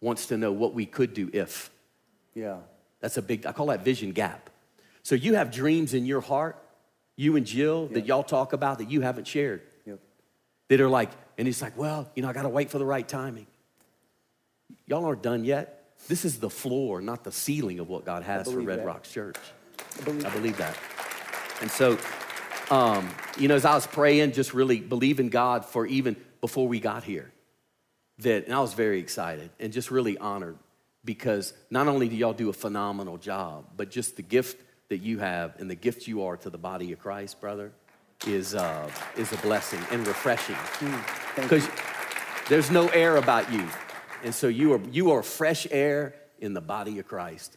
wants 0.00 0.26
to 0.26 0.36
know 0.36 0.52
what 0.52 0.74
we 0.74 0.86
could 0.86 1.14
do 1.14 1.30
if. 1.32 1.70
yeah. 2.34 2.58
That's 3.00 3.16
a 3.16 3.22
big, 3.22 3.46
I 3.46 3.52
call 3.52 3.66
that 3.68 3.82
vision 3.82 4.12
gap. 4.12 4.50
So 5.02 5.14
you 5.14 5.34
have 5.34 5.50
dreams 5.50 5.94
in 5.94 6.04
your 6.04 6.20
heart, 6.20 6.62
you 7.16 7.36
and 7.36 7.46
Jill, 7.46 7.86
that 7.88 8.04
y'all 8.04 8.22
talk 8.22 8.52
about 8.52 8.76
that 8.78 8.90
you 8.90 9.00
haven't 9.00 9.26
shared, 9.26 9.62
Yep. 9.86 10.00
that 10.68 10.80
are 10.82 10.88
like, 10.88 11.10
and 11.38 11.48
it's 11.48 11.62
like, 11.62 11.78
well, 11.78 12.10
you 12.14 12.22
know, 12.22 12.28
I 12.28 12.34
got 12.34 12.42
to 12.42 12.50
wait 12.50 12.68
for 12.70 12.78
the 12.78 12.84
right 12.84 13.08
timing. 13.08 13.46
Y'all 14.86 15.06
aren't 15.06 15.22
done 15.22 15.44
yet. 15.44 15.94
This 16.08 16.26
is 16.26 16.40
the 16.40 16.50
floor, 16.50 17.00
not 17.00 17.24
the 17.24 17.32
ceiling 17.32 17.78
of 17.80 17.88
what 17.88 18.04
God 18.04 18.22
has 18.22 18.50
for 18.52 18.60
Red 18.60 18.80
that. 18.80 18.86
Rocks 18.86 19.10
Church. 19.10 19.36
I 20.00 20.04
believe 20.04 20.26
I 20.26 20.30
believe 20.30 20.56
that. 20.58 20.76
And 21.62 21.70
so, 21.70 21.98
um, 22.70 23.08
you 23.38 23.48
know, 23.48 23.54
as 23.54 23.64
I 23.64 23.74
was 23.74 23.86
praying, 23.86 24.32
just 24.32 24.52
really 24.54 24.80
believing 24.80 25.28
God 25.30 25.64
for 25.64 25.86
even 25.86 26.16
before 26.40 26.68
we 26.68 26.80
got 26.80 27.04
here, 27.04 27.32
that, 28.22 28.46
and 28.46 28.54
I 28.54 28.60
was 28.60 28.74
very 28.74 28.98
excited 28.98 29.50
and 29.58 29.72
just 29.72 29.90
really 29.90 30.18
honored 30.18 30.56
because 31.04 31.54
not 31.70 31.88
only 31.88 32.08
do 32.08 32.16
y'all 32.16 32.32
do 32.32 32.48
a 32.48 32.52
phenomenal 32.52 33.16
job, 33.16 33.64
but 33.76 33.90
just 33.90 34.16
the 34.16 34.22
gift 34.22 34.60
that 34.88 34.98
you 34.98 35.18
have 35.18 35.58
and 35.58 35.70
the 35.70 35.74
gift 35.74 36.06
you 36.06 36.24
are 36.24 36.36
to 36.38 36.50
the 36.50 36.58
body 36.58 36.92
of 36.92 36.98
Christ, 36.98 37.40
brother, 37.40 37.72
is, 38.26 38.54
uh, 38.54 38.90
is 39.16 39.32
a 39.32 39.36
blessing 39.38 39.80
and 39.90 40.06
refreshing. 40.06 40.56
Because 41.36 41.66
there's 42.48 42.70
no 42.70 42.88
air 42.88 43.16
about 43.16 43.50
you. 43.52 43.66
And 44.22 44.34
so 44.34 44.48
you 44.48 44.74
are, 44.74 44.80
you 44.90 45.12
are 45.12 45.22
fresh 45.22 45.66
air 45.70 46.14
in 46.40 46.52
the 46.52 46.60
body 46.60 46.98
of 46.98 47.06
Christ. 47.06 47.56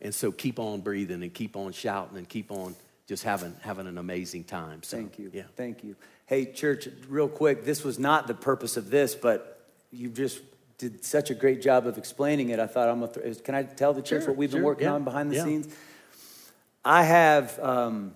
And 0.00 0.14
so 0.14 0.32
keep 0.32 0.58
on 0.58 0.80
breathing 0.80 1.22
and 1.22 1.32
keep 1.32 1.56
on 1.56 1.72
shouting 1.72 2.16
and 2.16 2.28
keep 2.28 2.50
on 2.50 2.74
just 3.06 3.22
having, 3.22 3.54
having 3.60 3.86
an 3.86 3.98
amazing 3.98 4.44
time. 4.44 4.82
So, 4.82 4.96
Thank 4.96 5.18
you. 5.18 5.30
Yeah. 5.34 5.42
Thank 5.56 5.84
you. 5.84 5.96
Hey, 6.26 6.46
church, 6.46 6.88
real 7.08 7.28
quick, 7.28 7.64
this 7.64 7.84
was 7.84 7.98
not 7.98 8.26
the 8.26 8.34
purpose 8.34 8.76
of 8.76 8.88
this, 8.88 9.14
but 9.14 9.49
you 9.90 10.08
just 10.08 10.40
did 10.78 11.04
such 11.04 11.30
a 11.30 11.34
great 11.34 11.60
job 11.60 11.86
of 11.86 11.98
explaining 11.98 12.50
it. 12.50 12.58
I 12.58 12.66
thought 12.66 12.88
I'm 12.88 13.00
gonna. 13.00 13.12
Th- 13.12 13.42
can 13.42 13.54
I 13.54 13.64
tell 13.64 13.92
the 13.92 14.02
church 14.02 14.22
Sure, 14.22 14.30
what 14.30 14.38
we've 14.38 14.50
been 14.50 14.62
working 14.62 14.84
yeah, 14.84 14.94
on 14.94 15.04
behind 15.04 15.30
the 15.30 15.36
yeah. 15.36 15.44
scenes? 15.44 15.74
I 16.84 17.02
have. 17.02 17.58
Um, 17.58 18.14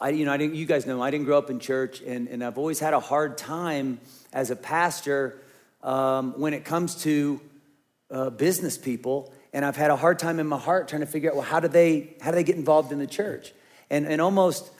I, 0.00 0.10
you 0.10 0.24
know, 0.24 0.32
I 0.32 0.36
didn't, 0.36 0.54
you 0.54 0.64
guys 0.64 0.86
know 0.86 1.02
I 1.02 1.10
didn't 1.10 1.26
grow 1.26 1.38
up 1.38 1.50
in 1.50 1.58
church, 1.58 2.02
and, 2.02 2.28
and 2.28 2.44
I've 2.44 2.56
always 2.56 2.78
had 2.78 2.94
a 2.94 3.00
hard 3.00 3.36
time 3.36 3.98
as 4.32 4.52
a 4.52 4.56
pastor 4.56 5.40
um, 5.82 6.34
when 6.38 6.54
it 6.54 6.64
comes 6.64 7.02
to 7.02 7.40
uh, 8.10 8.30
business 8.30 8.78
people, 8.78 9.32
and 9.52 9.64
I've 9.64 9.76
had 9.76 9.90
a 9.90 9.96
hard 9.96 10.20
time 10.20 10.38
in 10.38 10.46
my 10.46 10.58
heart 10.58 10.86
trying 10.86 11.00
to 11.00 11.06
figure 11.06 11.30
out 11.30 11.36
well 11.36 11.44
how 11.44 11.60
do 11.60 11.68
they 11.68 12.14
how 12.20 12.30
do 12.30 12.36
they 12.36 12.44
get 12.44 12.56
involved 12.56 12.92
in 12.92 12.98
the 12.98 13.06
church, 13.06 13.52
and 13.90 14.06
and 14.06 14.20
almost 14.20 14.70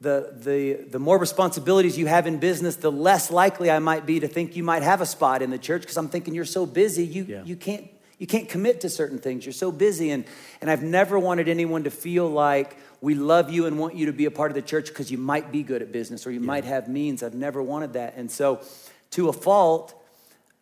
the 0.00 0.32
the 0.36 0.84
the 0.90 0.98
more 0.98 1.18
responsibilities 1.18 1.96
you 1.98 2.06
have 2.06 2.26
in 2.26 2.38
business, 2.38 2.76
the 2.76 2.92
less 2.92 3.30
likely 3.30 3.70
I 3.70 3.78
might 3.78 4.04
be 4.06 4.20
to 4.20 4.28
think 4.28 4.56
you 4.56 4.62
might 4.62 4.82
have 4.82 5.00
a 5.00 5.06
spot 5.06 5.42
in 5.42 5.50
the 5.50 5.58
church 5.58 5.82
because 5.82 5.96
I'm 5.96 6.08
thinking 6.08 6.34
you're 6.34 6.44
so 6.44 6.66
busy 6.66 7.04
you 7.06 7.24
Yeah. 7.24 7.44
you 7.44 7.56
can't 7.56 7.88
you 8.18 8.26
can't 8.26 8.48
commit 8.48 8.80
to 8.80 8.88
certain 8.88 9.18
things. 9.18 9.44
You're 9.44 9.52
so 9.52 9.70
busy, 9.72 10.10
and 10.10 10.24
and 10.60 10.70
I've 10.70 10.82
never 10.82 11.18
wanted 11.18 11.48
anyone 11.48 11.84
to 11.84 11.90
feel 11.90 12.28
like 12.28 12.76
we 13.00 13.14
love 13.14 13.50
you 13.50 13.66
and 13.66 13.78
want 13.78 13.94
you 13.94 14.06
to 14.06 14.12
be 14.12 14.24
a 14.24 14.30
part 14.30 14.50
of 14.50 14.54
the 14.54 14.62
church 14.62 14.88
because 14.88 15.10
you 15.10 15.18
might 15.18 15.52
be 15.52 15.62
good 15.62 15.82
at 15.82 15.92
business 15.92 16.26
or 16.26 16.30
you 16.30 16.40
might 16.40 16.64
have 16.64 16.88
means. 16.88 17.22
I've 17.22 17.34
never 17.34 17.62
wanted 17.62 17.92
that, 17.94 18.14
and 18.16 18.30
so 18.30 18.60
to 19.12 19.28
a 19.28 19.32
fault 19.32 19.94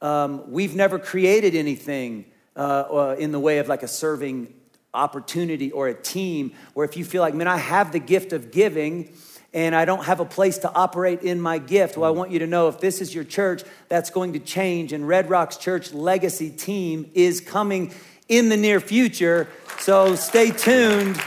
um, 0.03 0.51
we've 0.51 0.75
never 0.77 0.99
created 0.99 1.55
anything 1.55 2.27
uh, 2.57 2.61
uh, 2.61 3.17
in 3.19 3.33
the 3.33 3.41
way 3.41 3.59
of 3.59 3.69
like 3.69 3.83
a 3.83 3.89
serving 3.89 4.53
opportunity 4.95 5.71
or 5.73 5.89
a 5.89 5.95
team 5.95 6.53
where 6.73 6.85
if 6.85 6.97
you 6.97 7.05
feel 7.05 7.21
like, 7.21 7.35
man, 7.35 7.49
I 7.49 7.57
have 7.57 7.93
the 7.93 7.99
gift 7.99 8.33
of 8.33 8.51
giving 8.51 9.13
and 9.53 9.75
I 9.75 9.85
don't 9.85 10.05
have 10.05 10.19
a 10.19 10.25
place 10.25 10.59
to 10.59 10.73
operate 10.73 11.23
in 11.23 11.41
my 11.41 11.59
gift. 11.59 11.97
Well, 11.97 12.09
I 12.09 12.13
want 12.13 12.33
you 12.33 12.41
to 12.41 12.47
know 12.47 12.69
if 12.69 12.81
this 12.81 13.01
is 13.01 13.15
your 13.15 13.23
church, 13.23 13.63
that's 13.89 14.11
going 14.11 14.33
to 14.33 14.41
change. 14.41 14.93
And 14.93 15.07
Red 15.07 15.31
Rocks 15.31 15.57
Church 15.57 15.93
Legacy 15.93 16.51
Team 16.51 17.11
is 17.15 17.41
coming 17.41 17.95
in 18.29 18.49
the 18.49 18.57
near 18.57 18.81
future. 18.81 19.47
So 19.79 20.17
stay 20.17 20.51
tuned. 20.51 21.21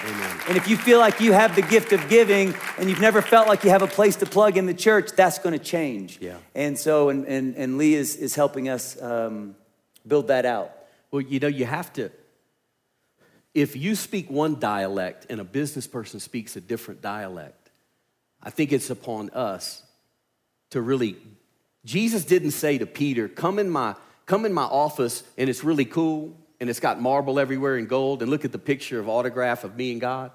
And 0.48 0.58
if 0.58 0.68
you 0.68 0.76
feel 0.76 1.00
like 1.00 1.22
you 1.22 1.32
have 1.32 1.56
the 1.56 1.62
gift 1.62 1.94
of 1.94 2.10
giving 2.10 2.54
and 2.78 2.90
you've 2.90 3.00
never 3.00 3.22
felt 3.22 3.48
like 3.48 3.64
you 3.64 3.70
have 3.70 3.82
a 3.82 3.88
place 3.88 4.18
to 4.18 4.26
plug 4.26 4.58
in 4.58 4.66
the 4.66 4.74
church, 4.74 5.12
that's 5.16 5.40
going 5.40 5.58
to 5.58 5.64
change. 5.64 6.20
Yeah. 6.20 6.38
And 6.54 6.78
so, 6.78 7.10
and, 7.10 7.26
and, 7.26 7.56
and 7.56 7.78
Lee 7.78 7.94
is, 7.94 8.16
is 8.18 8.36
helping 8.36 8.68
us 8.68 9.02
um, 9.02 9.56
build 10.06 10.28
that 10.28 10.46
out. 10.46 10.72
Well, 11.12 11.22
you 11.22 11.40
know, 11.40 11.48
you 11.48 11.66
have 11.66 11.94
to, 11.94 12.12
if 13.58 13.76
you 13.76 13.96
speak 13.96 14.30
one 14.30 14.60
dialect 14.60 15.26
and 15.32 15.42
a 15.42 15.44
business 15.44 15.88
person 15.88 16.20
speaks 16.20 16.56
a 16.56 16.62
different 16.62 17.02
dialect, 17.02 17.72
I 18.42 18.52
think 18.52 18.72
it's 18.72 18.92
upon 18.92 19.32
us 19.32 19.82
to 20.70 20.80
really. 20.80 21.18
Jesus 21.84 22.24
didn't 22.24 22.52
say 22.52 22.78
to 22.78 22.86
Peter, 22.86 23.28
"Come 23.28 23.58
in 23.58 23.68
my 23.72 23.96
come 24.28 24.46
in 24.46 24.54
my 24.54 24.66
office 24.66 25.24
and 25.40 25.50
it's 25.50 25.64
really 25.64 25.86
cool 25.86 26.38
and 26.60 26.70
it's 26.70 26.80
got 26.80 27.02
marble 27.02 27.40
everywhere 27.40 27.78
and 27.78 27.90
gold 27.90 28.22
and 28.22 28.30
look 28.30 28.46
at 28.46 28.52
the 28.52 28.60
picture 28.60 29.00
of 29.00 29.10
autograph 29.10 29.64
of 29.64 29.76
me 29.76 29.92
and 29.92 30.00
God." 30.00 30.32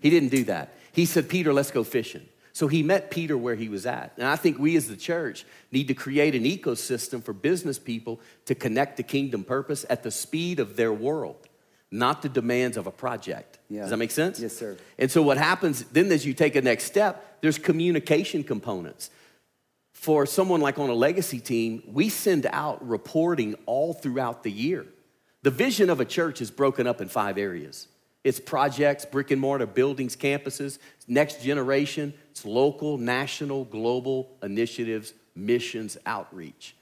He 0.00 0.08
didn't 0.08 0.28
do 0.28 0.44
that. 0.44 0.76
He 0.92 1.04
said, 1.04 1.28
"Peter, 1.28 1.52
let's 1.52 1.72
go 1.72 1.82
fishing." 1.82 2.28
So 2.52 2.68
he 2.68 2.84
met 2.84 3.10
Peter 3.10 3.36
where 3.36 3.56
he 3.56 3.68
was 3.68 3.86
at. 3.86 4.12
And 4.16 4.26
I 4.26 4.36
think 4.36 4.58
we 4.58 4.76
as 4.76 4.86
the 4.86 4.96
church 4.96 5.44
need 5.72 5.88
to 5.88 5.94
create 5.94 6.36
an 6.36 6.44
ecosystem 6.44 7.24
for 7.24 7.32
business 7.32 7.80
people 7.80 8.20
to 8.44 8.54
connect 8.54 8.98
to 8.98 9.02
kingdom 9.02 9.42
purpose 9.42 9.84
at 9.90 10.04
the 10.04 10.12
speed 10.12 10.60
of 10.60 10.76
their 10.76 10.92
world, 10.92 11.48
not 11.92 12.22
the 12.22 12.28
demands 12.28 12.76
of 12.76 12.86
a 12.86 12.90
project. 12.90 13.58
Yeah. 13.68 13.82
Does 13.82 13.90
that 13.90 13.98
make 13.98 14.10
sense? 14.10 14.40
Yes, 14.40 14.56
sir. 14.56 14.76
And 14.98 15.10
so 15.10 15.22
what 15.22 15.38
happens 15.38 15.84
then 15.84 16.10
as 16.10 16.24
you 16.26 16.34
take 16.34 16.56
a 16.56 16.62
next 16.62 16.84
step, 16.84 17.40
there's 17.42 17.58
communication 17.58 18.42
components. 18.42 19.10
For 19.92 20.26
someone 20.26 20.60
like 20.60 20.78
on 20.78 20.88
a 20.88 20.94
legacy 20.94 21.38
team, 21.38 21.82
we 21.86 22.08
send 22.08 22.46
out 22.46 22.86
reporting 22.86 23.54
all 23.66 23.92
throughout 23.92 24.42
the 24.42 24.50
year. 24.50 24.86
The 25.42 25.50
vision 25.50 25.90
of 25.90 26.00
a 26.00 26.04
church 26.04 26.40
is 26.40 26.50
broken 26.50 26.86
up 26.86 27.00
in 27.00 27.08
five 27.08 27.38
areas. 27.38 27.88
It's 28.24 28.40
projects, 28.40 29.04
brick 29.04 29.30
and 29.30 29.40
mortar, 29.40 29.66
buildings, 29.66 30.16
campuses, 30.16 30.78
next 31.08 31.42
generation, 31.42 32.14
it's 32.30 32.44
local, 32.44 32.96
national, 32.96 33.64
global 33.64 34.30
initiatives, 34.42 35.12
missions, 35.34 35.98
outreach. 36.06 36.76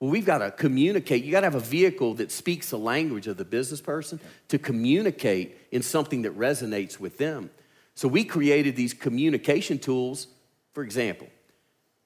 Well, 0.00 0.10
we've 0.10 0.26
got 0.26 0.38
to 0.38 0.50
communicate. 0.50 1.24
You 1.24 1.32
got 1.32 1.40
to 1.40 1.46
have 1.46 1.54
a 1.54 1.60
vehicle 1.60 2.14
that 2.14 2.30
speaks 2.30 2.70
the 2.70 2.78
language 2.78 3.26
of 3.26 3.38
the 3.38 3.44
business 3.44 3.80
person 3.80 4.20
to 4.48 4.58
communicate 4.58 5.56
in 5.70 5.82
something 5.82 6.22
that 6.22 6.36
resonates 6.38 7.00
with 7.00 7.16
them. 7.16 7.50
So 7.94 8.08
we 8.08 8.24
created 8.24 8.76
these 8.76 8.92
communication 8.92 9.78
tools. 9.78 10.26
For 10.74 10.82
example, 10.82 11.28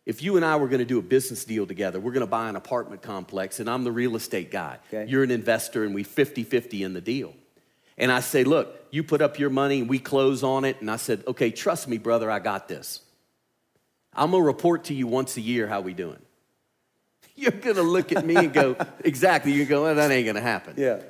if 0.06 0.22
you 0.22 0.36
and 0.36 0.44
I 0.44 0.56
were 0.56 0.68
going 0.68 0.78
to 0.78 0.84
do 0.84 0.98
a 0.98 1.02
business 1.02 1.44
deal 1.44 1.66
together, 1.66 1.98
we're 1.98 2.12
going 2.12 2.20
to 2.20 2.30
buy 2.30 2.48
an 2.48 2.54
apartment 2.54 3.02
complex, 3.02 3.58
and 3.58 3.68
I'm 3.68 3.82
the 3.82 3.92
real 3.92 4.14
estate 4.14 4.52
guy. 4.52 4.78
Okay. 4.92 5.10
You're 5.10 5.24
an 5.24 5.32
investor, 5.32 5.84
and 5.84 5.94
we 5.94 6.04
50 6.04 6.44
50 6.44 6.84
in 6.84 6.94
the 6.94 7.00
deal. 7.00 7.34
And 7.98 8.10
I 8.10 8.20
say, 8.20 8.44
Look, 8.44 8.74
you 8.90 9.02
put 9.02 9.20
up 9.20 9.38
your 9.38 9.50
money, 9.50 9.80
and 9.80 9.88
we 9.88 9.98
close 9.98 10.44
on 10.44 10.64
it. 10.64 10.80
And 10.80 10.88
I 10.90 10.96
said, 10.96 11.24
Okay, 11.26 11.50
trust 11.50 11.88
me, 11.88 11.98
brother, 11.98 12.30
I 12.30 12.38
got 12.38 12.68
this. 12.68 13.00
I'm 14.14 14.30
going 14.30 14.42
to 14.42 14.46
report 14.46 14.84
to 14.84 14.94
you 14.94 15.06
once 15.06 15.36
a 15.36 15.40
year 15.40 15.66
how 15.66 15.80
we 15.80 15.92
doing. 15.92 16.18
You're 17.40 17.52
going 17.52 17.76
to 17.76 17.82
look 17.82 18.12
at 18.12 18.24
me 18.24 18.36
and 18.36 18.52
go, 18.52 18.76
Exactly. 19.04 19.52
You 19.52 19.64
go, 19.64 19.84
well, 19.84 19.94
That 19.94 20.10
ain't 20.10 20.26
going 20.26 20.36
to 20.36 20.42
happen. 20.42 20.74
Yeah. 20.76 21.00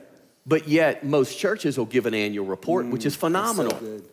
But 0.46 0.68
yet, 0.68 1.04
most 1.04 1.38
churches 1.38 1.76
will 1.76 1.86
give 1.86 2.06
an 2.06 2.14
annual 2.14 2.46
report, 2.46 2.86
which 2.86 3.04
is 3.04 3.14
phenomenal. 3.14 3.72
Mm, 3.72 3.80
good. 3.80 4.08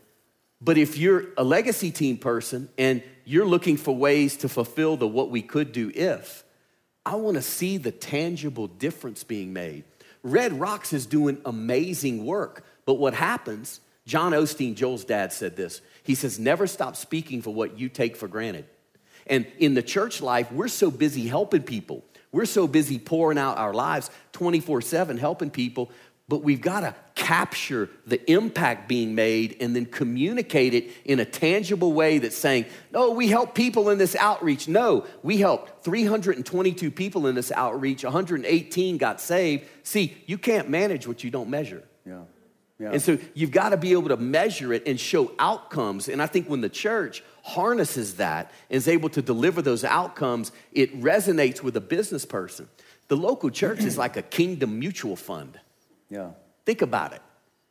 But 0.59 0.77
if 0.77 0.97
you're 0.97 1.25
a 1.37 1.43
legacy 1.43 1.91
team 1.91 2.17
person 2.17 2.69
and 2.77 3.03
you're 3.25 3.45
looking 3.45 3.77
for 3.77 3.95
ways 3.95 4.37
to 4.37 4.49
fulfill 4.49 4.97
the 4.97 5.07
what 5.07 5.29
we 5.29 5.41
could 5.41 5.71
do 5.71 5.91
if, 5.93 6.43
I 7.05 7.15
want 7.15 7.35
to 7.35 7.41
see 7.41 7.77
the 7.77 7.91
tangible 7.91 8.67
difference 8.67 9.23
being 9.23 9.53
made. 9.53 9.85
Red 10.23 10.59
Rocks 10.59 10.93
is 10.93 11.05
doing 11.05 11.39
amazing 11.45 12.25
work, 12.25 12.65
but 12.85 12.95
what 12.95 13.13
happens, 13.13 13.79
John 14.05 14.33
Osteen, 14.33 14.75
Joel's 14.75 15.05
dad, 15.05 15.31
said 15.31 15.55
this. 15.55 15.81
He 16.03 16.15
says, 16.15 16.39
never 16.39 16.67
stop 16.67 16.95
speaking 16.95 17.41
for 17.41 17.53
what 17.53 17.79
you 17.79 17.87
take 17.87 18.17
for 18.17 18.27
granted. 18.27 18.65
And 19.29 19.45
in 19.59 19.73
the 19.73 19.83
church 19.83 20.21
life, 20.21 20.51
we're 20.51 20.67
so 20.67 20.89
busy 20.91 21.27
helping 21.27 21.63
people. 21.63 22.03
We're 22.31 22.45
so 22.45 22.67
busy 22.67 22.99
pouring 22.99 23.37
out 23.37 23.57
our 23.57 23.73
lives 23.73 24.09
24 24.33 24.81
7 24.81 25.17
helping 25.17 25.49
people 25.49 25.91
but 26.29 26.43
we've 26.43 26.61
got 26.61 26.81
to 26.81 26.93
capture 27.15 27.89
the 28.05 28.29
impact 28.29 28.89
being 28.89 29.15
made 29.15 29.55
and 29.61 29.75
then 29.75 29.85
communicate 29.85 30.73
it 30.73 30.91
in 31.05 31.19
a 31.19 31.25
tangible 31.25 31.93
way 31.93 32.17
that's 32.17 32.35
saying, 32.35 32.65
no, 32.91 33.11
we 33.11 33.27
help 33.29 33.55
people 33.55 33.89
in 33.89 33.97
this 33.97 34.15
outreach. 34.15 34.67
No, 34.67 35.05
we 35.23 35.37
helped 35.37 35.85
322 35.85 36.91
people 36.91 37.27
in 37.27 37.35
this 37.35 37.51
outreach, 37.53 38.03
118 38.03 38.97
got 38.97 39.21
saved. 39.21 39.65
See, 39.83 40.17
you 40.25 40.37
can't 40.37 40.69
manage 40.69 41.07
what 41.07 41.23
you 41.23 41.31
don't 41.31 41.49
measure. 41.49 41.83
Yeah. 42.05 42.23
Yeah. 42.79 42.91
And 42.91 43.01
so 43.01 43.17
you've 43.33 43.51
got 43.51 43.69
to 43.69 43.77
be 43.77 43.93
able 43.93 44.09
to 44.09 44.17
measure 44.17 44.71
it 44.71 44.83
and 44.85 44.99
show 44.99 45.31
outcomes. 45.39 46.09
And 46.09 46.21
I 46.21 46.27
think 46.27 46.47
when 46.47 46.61
the 46.61 46.69
church 46.69 47.23
harnesses 47.47 48.15
that 48.15 48.51
and 48.69 48.77
is 48.77 48.87
able 48.89 49.09
to 49.09 49.21
deliver 49.21 49.61
those 49.61 49.85
outcomes, 49.85 50.51
it 50.73 51.01
resonates 51.01 51.63
with 51.63 51.77
a 51.77 51.81
business 51.81 52.25
person. 52.25 52.67
The 53.07 53.15
local 53.15 53.49
church 53.49 53.85
is 53.85 53.97
like 53.97 54.17
a 54.17 54.21
kingdom 54.21 54.79
mutual 54.79 55.15
fund. 55.15 55.59
yeah. 56.09 56.31
Think 56.65 56.81
about 56.81 57.13
it. 57.13 57.21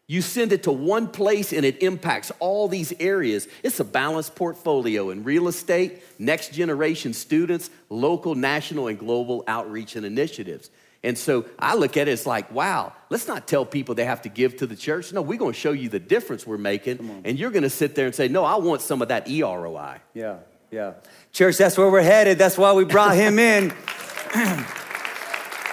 You 0.07 0.23
send 0.23 0.53
it 0.53 0.62
to 0.62 0.73
one 0.73 1.09
place 1.09 1.53
and 1.53 1.67
it 1.67 1.83
impacts 1.83 2.33
all 2.39 2.67
these 2.67 2.95
areas. 2.99 3.47
It's 3.62 3.79
a 3.79 3.85
balanced 3.85 4.35
portfolio 4.35 5.11
in 5.11 5.23
real 5.23 5.49
estate, 5.49 6.03
next 6.19 6.55
generation 6.55 7.12
students, 7.12 7.69
local, 7.91 8.35
national, 8.35 8.87
and 8.87 8.99
global 8.99 9.45
outreach 9.47 9.95
and 9.97 10.07
initiatives. 10.07 10.71
And 11.07 11.16
so 11.16 11.45
I 11.57 11.77
look 11.77 11.97
at 11.97 12.09
it 12.09 12.11
as 12.11 12.27
like, 12.27 12.51
wow, 12.51 12.92
let's 13.11 13.29
not 13.29 13.47
tell 13.47 13.64
people 13.64 13.95
they 13.95 14.07
have 14.07 14.23
to 14.23 14.29
give 14.29 14.57
to 14.57 14.66
the 14.66 14.75
church. 14.75 15.12
No, 15.12 15.23
we're 15.23 15.38
going 15.38 15.53
to 15.53 15.59
show 15.59 15.71
you 15.71 15.88
the 15.88 16.01
difference 16.01 16.45
we're 16.45 16.59
making. 16.59 17.23
And 17.25 17.38
you're 17.38 17.53
going 17.53 17.62
to 17.62 17.71
sit 17.71 17.95
there 17.95 18.07
and 18.07 18.14
say, 18.14 18.27
no, 18.27 18.45
I 18.45 18.57
want 18.57 18.83
some 18.83 19.01
of 19.01 19.09
that 19.09 19.27
EROI. 19.29 20.01
Yeah, 20.14 20.38
yeah. 20.73 20.95
Church, 21.33 21.59
that's 21.59 21.79
where 21.79 21.88
we're 21.88 22.03
headed. 22.03 22.38
That's 22.38 22.59
why 22.59 22.73
we 22.73 22.85
brought 22.85 23.14
him 23.14 23.38
in. 23.55 23.71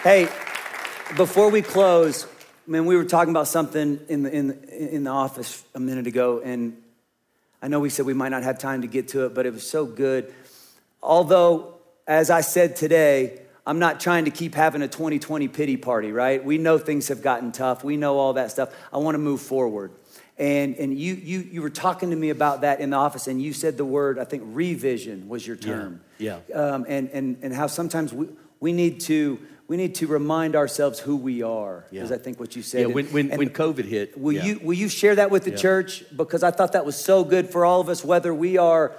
hey, 0.03 0.29
before 1.17 1.49
we 1.49 1.63
close, 1.63 2.27
man, 2.67 2.85
we 2.85 2.95
were 2.95 3.03
talking 3.03 3.31
about 3.31 3.47
something 3.47 4.01
in 4.07 4.21
the, 4.21 4.31
in, 4.31 4.47
the, 4.49 4.95
in 4.95 5.03
the 5.03 5.09
office 5.09 5.63
a 5.73 5.79
minute 5.79 6.05
ago, 6.05 6.41
and 6.45 6.77
I 7.59 7.69
know 7.69 7.79
we 7.79 7.89
said 7.89 8.05
we 8.05 8.13
might 8.13 8.29
not 8.29 8.43
have 8.43 8.59
time 8.59 8.81
to 8.81 8.87
get 8.87 9.07
to 9.09 9.25
it, 9.25 9.33
but 9.33 9.47
it 9.47 9.53
was 9.53 9.67
so 9.67 9.87
good. 9.87 10.31
Although, 11.01 11.73
as 12.05 12.29
I 12.29 12.41
said 12.41 12.75
today, 12.75 13.39
I'm 13.65 13.79
not 13.79 13.99
trying 14.01 14.25
to 14.25 14.31
keep 14.31 14.55
having 14.55 14.81
a 14.81 14.87
2020 14.87 15.47
pity 15.47 15.77
party, 15.77 16.11
right? 16.11 16.43
We 16.43 16.57
know 16.57 16.77
things 16.77 17.07
have 17.07 17.21
gotten 17.21 17.51
tough. 17.53 17.83
We 17.83 17.95
know 17.95 18.17
all 18.17 18.33
that 18.33 18.51
stuff. 18.51 18.73
I 18.91 18.97
want 18.97 19.15
to 19.15 19.19
move 19.19 19.41
forward. 19.41 19.91
And, 20.37 20.75
and 20.75 20.97
you, 20.97 21.13
you, 21.13 21.39
you 21.39 21.61
were 21.61 21.69
talking 21.69 22.09
to 22.09 22.15
me 22.15 22.29
about 22.29 22.61
that 22.61 22.79
in 22.81 22.89
the 22.89 22.97
office, 22.97 23.27
and 23.27 23.41
you 23.41 23.53
said 23.53 23.77
the 23.77 23.85
word, 23.85 24.17
I 24.19 24.25
think 24.25 24.43
revision 24.47 25.29
was 25.29 25.45
your 25.45 25.55
term. 25.55 26.01
Yeah, 26.17 26.39
Um, 26.53 26.85
and, 26.89 27.09
and, 27.11 27.37
and 27.41 27.53
how 27.53 27.67
sometimes 27.67 28.11
we, 28.11 28.27
we, 28.59 28.73
need 28.73 28.99
to, 29.01 29.39
we 29.67 29.77
need 29.77 29.95
to 29.95 30.07
remind 30.07 30.55
ourselves 30.55 30.99
who 30.99 31.15
we 31.15 31.43
are, 31.43 31.85
is 31.91 32.09
Yeah. 32.09 32.15
I 32.15 32.19
think 32.19 32.39
what 32.39 32.55
you 32.55 32.63
said. 32.63 32.81
Yeah, 32.81 32.87
when, 32.87 33.05
when, 33.07 33.29
And 33.29 33.37
when 33.37 33.49
COVID 33.49 33.85
hit. 33.85 34.17
will, 34.19 34.33
yeah. 34.33 34.43
you, 34.45 34.59
will 34.63 34.73
you 34.73 34.89
share 34.89 35.15
that 35.15 35.29
with 35.31 35.43
the 35.45 35.51
Yeah. 35.51 35.57
church? 35.57 36.03
Because 36.17 36.41
I 36.43 36.49
thought 36.51 36.73
that 36.73 36.85
was 36.85 36.95
so 36.97 37.23
good 37.23 37.49
for 37.49 37.63
all 37.63 37.79
of 37.79 37.87
us, 37.87 38.03
whether 38.03 38.33
we 38.33 38.57
are, 38.57 38.91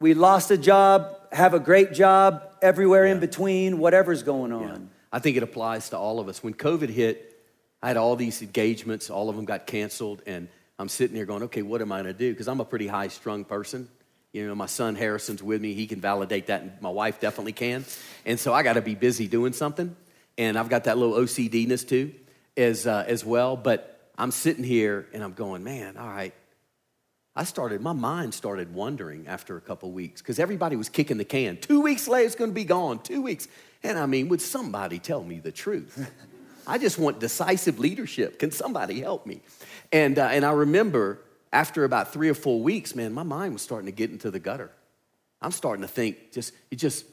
we 0.00 0.14
lost 0.14 0.50
a 0.50 0.58
job, 0.58 1.14
have 1.32 1.54
a 1.54 1.60
great 1.60 1.92
job, 1.92 2.42
everywhere 2.62 3.06
in 3.06 3.20
between, 3.20 3.78
whatever's 3.78 4.22
going 4.22 4.52
on. 4.52 4.68
Yeah. 4.68 4.78
I 5.12 5.18
think 5.18 5.36
it 5.36 5.42
applies 5.42 5.90
to 5.90 5.98
all 5.98 6.20
of 6.20 6.28
us. 6.28 6.42
When 6.42 6.54
COVID 6.54 6.88
hit, 6.88 7.40
I 7.82 7.88
had 7.88 7.96
all 7.96 8.16
these 8.16 8.42
engagements, 8.42 9.10
all 9.10 9.28
of 9.28 9.36
them 9.36 9.44
got 9.44 9.66
canceled, 9.66 10.22
and 10.26 10.48
I'm 10.78 10.88
sitting 10.88 11.16
here 11.16 11.26
going, 11.26 11.44
okay, 11.44 11.62
what 11.62 11.80
am 11.80 11.92
I 11.92 11.98
gonna 11.98 12.12
do? 12.12 12.32
Because 12.32 12.48
I'm 12.48 12.60
a 12.60 12.64
pretty 12.64 12.86
high 12.86 13.08
strung 13.08 13.44
person. 13.44 13.88
You 14.32 14.46
know, 14.46 14.54
my 14.54 14.66
son 14.66 14.94
Harrison's 14.94 15.42
with 15.42 15.60
me, 15.60 15.74
he 15.74 15.86
can 15.86 16.00
validate 16.00 16.48
that, 16.48 16.62
and 16.62 16.72
my 16.80 16.90
wife 16.90 17.20
definitely 17.20 17.52
can. 17.52 17.84
And 18.26 18.38
so 18.38 18.52
I 18.52 18.62
gotta 18.62 18.82
be 18.82 18.94
busy 18.94 19.26
doing 19.28 19.52
something. 19.52 19.96
And 20.36 20.56
I've 20.56 20.68
got 20.68 20.84
that 20.84 20.98
little 20.98 21.16
OCDness 21.16 21.88
too, 21.88 22.14
as, 22.56 22.86
uh, 22.86 23.04
as 23.08 23.24
well. 23.24 23.56
But 23.56 24.12
I'm 24.16 24.30
sitting 24.30 24.62
here 24.62 25.08
and 25.12 25.22
I'm 25.22 25.32
going, 25.32 25.64
man, 25.64 25.96
all 25.96 26.08
right, 26.08 26.32
I 27.38 27.44
started, 27.44 27.80
my 27.80 27.92
mind 27.92 28.34
started 28.34 28.74
wondering 28.74 29.28
after 29.28 29.56
a 29.56 29.60
couple 29.60 29.92
weeks 29.92 30.20
because 30.20 30.40
everybody 30.40 30.74
was 30.74 30.88
kicking 30.88 31.18
the 31.18 31.24
can. 31.24 31.56
Two 31.56 31.80
weeks 31.80 32.08
later, 32.08 32.26
it's 32.26 32.34
going 32.34 32.50
to 32.50 32.54
be 32.54 32.64
gone. 32.64 33.00
Two 33.00 33.22
weeks. 33.22 33.46
And 33.84 33.96
I 33.96 34.06
mean, 34.06 34.28
would 34.30 34.40
somebody 34.42 34.98
tell 34.98 35.22
me 35.22 35.38
the 35.38 35.52
truth? 35.52 36.10
I 36.66 36.78
just 36.78 36.98
want 36.98 37.20
decisive 37.20 37.78
leadership. 37.78 38.40
Can 38.40 38.50
somebody 38.50 39.00
help 39.00 39.24
me? 39.24 39.40
And, 39.92 40.18
uh, 40.18 40.24
and 40.32 40.44
I 40.44 40.50
remember 40.50 41.20
after 41.52 41.84
about 41.84 42.12
three 42.12 42.28
or 42.28 42.34
four 42.34 42.60
weeks, 42.60 42.96
man, 42.96 43.12
my 43.12 43.22
mind 43.22 43.52
was 43.52 43.62
starting 43.62 43.86
to 43.86 43.92
get 43.92 44.10
into 44.10 44.32
the 44.32 44.40
gutter. 44.40 44.72
I'm 45.40 45.52
starting 45.52 45.82
to 45.82 45.88
think, 45.88 46.32
just, 46.32 46.52
it 46.72 46.76
just, 46.76 47.06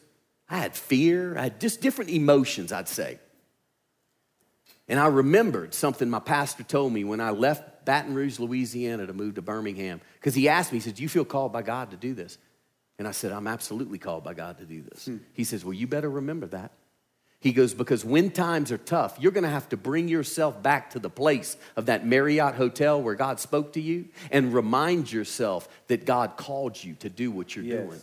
I 0.49 0.57
had 0.57 0.75
fear, 0.75 1.37
I 1.37 1.43
had 1.43 1.61
just 1.61 1.81
different 1.81 2.09
emotions, 2.09 2.71
I'd 2.71 2.87
say. 2.87 3.19
And 4.87 4.99
I 4.99 5.05
remembered 5.05 5.75
something 5.75 6.09
my 6.09 6.19
pastor 6.19 6.63
told 6.63 6.93
me 6.93 7.03
when 7.03 7.21
I 7.21 7.29
left 7.29 7.74
Baton 7.85 8.13
Rouge, 8.13 8.39
Louisiana 8.39 9.07
to 9.07 9.13
move 9.13 9.35
to 9.35 9.41
Birmingham. 9.41 10.01
Because 10.15 10.35
he 10.35 10.49
asked 10.49 10.71
me, 10.71 10.77
he 10.77 10.81
said, 10.81 10.95
Do 10.95 11.03
you 11.03 11.09
feel 11.09 11.25
called 11.25 11.53
by 11.53 11.61
God 11.61 11.91
to 11.91 11.97
do 11.97 12.13
this? 12.13 12.37
And 12.97 13.07
I 13.07 13.11
said, 13.11 13.31
I'm 13.31 13.47
absolutely 13.47 13.97
called 13.97 14.23
by 14.23 14.33
God 14.33 14.57
to 14.59 14.65
do 14.65 14.81
this. 14.81 15.05
Hmm. 15.05 15.17
He 15.33 15.43
says, 15.43 15.63
Well, 15.63 15.73
you 15.73 15.87
better 15.87 16.09
remember 16.09 16.47
that. 16.47 16.71
He 17.39 17.53
goes, 17.53 17.73
Because 17.73 18.03
when 18.03 18.31
times 18.31 18.71
are 18.71 18.77
tough, 18.77 19.17
you're 19.19 19.31
going 19.31 19.43
to 19.43 19.49
have 19.49 19.69
to 19.69 19.77
bring 19.77 20.07
yourself 20.07 20.61
back 20.63 20.89
to 20.91 20.99
the 20.99 21.09
place 21.09 21.57
of 21.75 21.85
that 21.87 22.05
Marriott 22.05 22.55
hotel 22.55 23.01
where 23.01 23.15
God 23.15 23.39
spoke 23.39 23.73
to 23.73 23.81
you 23.81 24.05
and 24.31 24.53
remind 24.53 25.11
yourself 25.11 25.67
that 25.87 26.05
God 26.05 26.37
called 26.37 26.83
you 26.83 26.95
to 26.95 27.09
do 27.09 27.31
what 27.31 27.55
you're 27.55 27.65
Yes. 27.65 27.85
doing. 27.85 28.01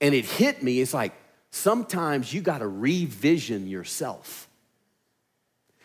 And 0.00 0.14
it 0.14 0.24
hit 0.24 0.62
me. 0.62 0.80
It's 0.80 0.94
like 0.94 1.12
sometimes 1.50 2.32
you 2.32 2.40
got 2.40 2.58
to 2.58 2.68
revision 2.68 3.66
yourself. 3.68 4.48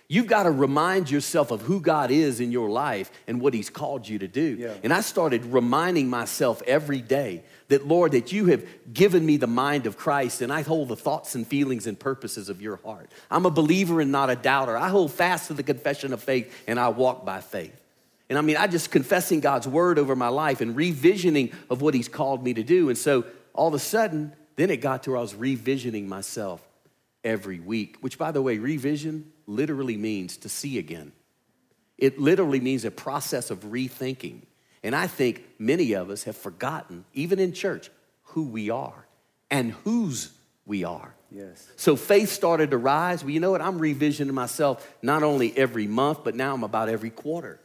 You've 0.07 0.27
got 0.27 0.43
to 0.43 0.51
remind 0.51 1.09
yourself 1.09 1.49
of 1.49 1.63
who 1.63 1.81
God 1.81 2.11
is 2.11 2.39
in 2.39 2.51
your 2.51 2.69
life 2.69 3.11
and 3.27 3.41
what 3.41 3.55
He's 3.55 3.71
called 3.71 4.07
you 4.07 4.19
to 4.19 4.27
do. 4.27 4.57
Yeah. 4.59 4.73
And 4.83 4.93
I 4.93 5.01
started 5.01 5.45
reminding 5.45 6.09
myself 6.09 6.61
every 6.67 7.01
day 7.01 7.43
that, 7.69 7.87
Lord, 7.87 8.11
that 8.11 8.31
you 8.31 8.45
have 8.47 8.63
given 8.93 9.25
me 9.25 9.37
the 9.37 9.47
mind 9.47 9.87
of 9.87 9.97
Christ 9.97 10.41
and 10.41 10.53
I 10.53 10.61
hold 10.61 10.89
the 10.89 10.95
thoughts 10.95 11.33
and 11.33 11.47
feelings 11.47 11.87
and 11.87 11.99
purposes 11.99 12.49
of 12.49 12.61
your 12.61 12.75
heart. 12.77 13.09
I'm 13.31 13.47
a 13.47 13.49
believer 13.49 13.99
and 13.99 14.11
not 14.11 14.29
a 14.29 14.35
doubter. 14.35 14.77
I 14.77 14.89
hold 14.89 15.11
fast 15.11 15.47
to 15.47 15.55
the 15.55 15.63
confession 15.63 16.13
of 16.13 16.21
faith 16.21 16.53
and 16.67 16.79
I 16.79 16.89
walk 16.89 17.25
by 17.25 17.41
faith. 17.41 17.81
And 18.29 18.37
I 18.37 18.41
mean, 18.41 18.57
I 18.57 18.67
just 18.67 18.91
confessing 18.91 19.39
God's 19.39 19.67
word 19.67 19.97
over 19.97 20.15
my 20.15 20.27
life 20.27 20.61
and 20.61 20.75
revisioning 20.75 21.53
of 21.69 21.81
what 21.81 21.95
He's 21.95 22.09
called 22.09 22.43
me 22.43 22.53
to 22.53 22.63
do. 22.63 22.89
And 22.89 22.97
so 22.97 23.25
all 23.53 23.69
of 23.69 23.73
a 23.73 23.79
sudden, 23.79 24.33
then 24.55 24.69
it 24.69 24.77
got 24.77 25.03
to 25.03 25.11
where 25.11 25.17
I 25.17 25.21
was 25.21 25.33
revisioning 25.33 26.05
myself 26.05 26.61
every 27.23 27.59
week, 27.59 27.97
which, 28.01 28.19
by 28.19 28.31
the 28.31 28.41
way, 28.41 28.57
revision 28.59 29.31
literally 29.47 29.97
means 29.97 30.37
to 30.37 30.49
see 30.49 30.77
again. 30.77 31.11
It 31.97 32.19
literally 32.19 32.59
means 32.59 32.85
a 32.85 32.91
process 32.91 33.51
of 33.51 33.59
rethinking. 33.61 34.41
And 34.83 34.95
I 34.95 35.07
think 35.07 35.43
many 35.57 35.93
of 35.93 36.09
us 36.09 36.23
have 36.23 36.37
forgotten, 36.37 37.05
even 37.13 37.39
in 37.39 37.53
church, 37.53 37.89
who 38.23 38.43
we 38.43 38.69
are 38.69 39.07
and 39.49 39.71
whose 39.83 40.31
we 40.65 40.83
are. 40.83 41.15
Yes. 41.31 41.67
So 41.75 41.95
faith 41.95 42.29
started 42.29 42.71
to 42.71 42.77
rise. 42.77 43.23
Well, 43.23 43.31
you 43.31 43.39
know 43.39 43.51
what? 43.51 43.61
I'm 43.61 43.79
revisioning 43.79 44.31
myself 44.31 44.87
not 45.01 45.23
only 45.23 45.57
every 45.57 45.87
month, 45.87 46.23
but 46.23 46.35
now 46.35 46.53
I'm 46.53 46.63
about 46.63 46.89
every 46.89 47.09
quarter. 47.09 47.59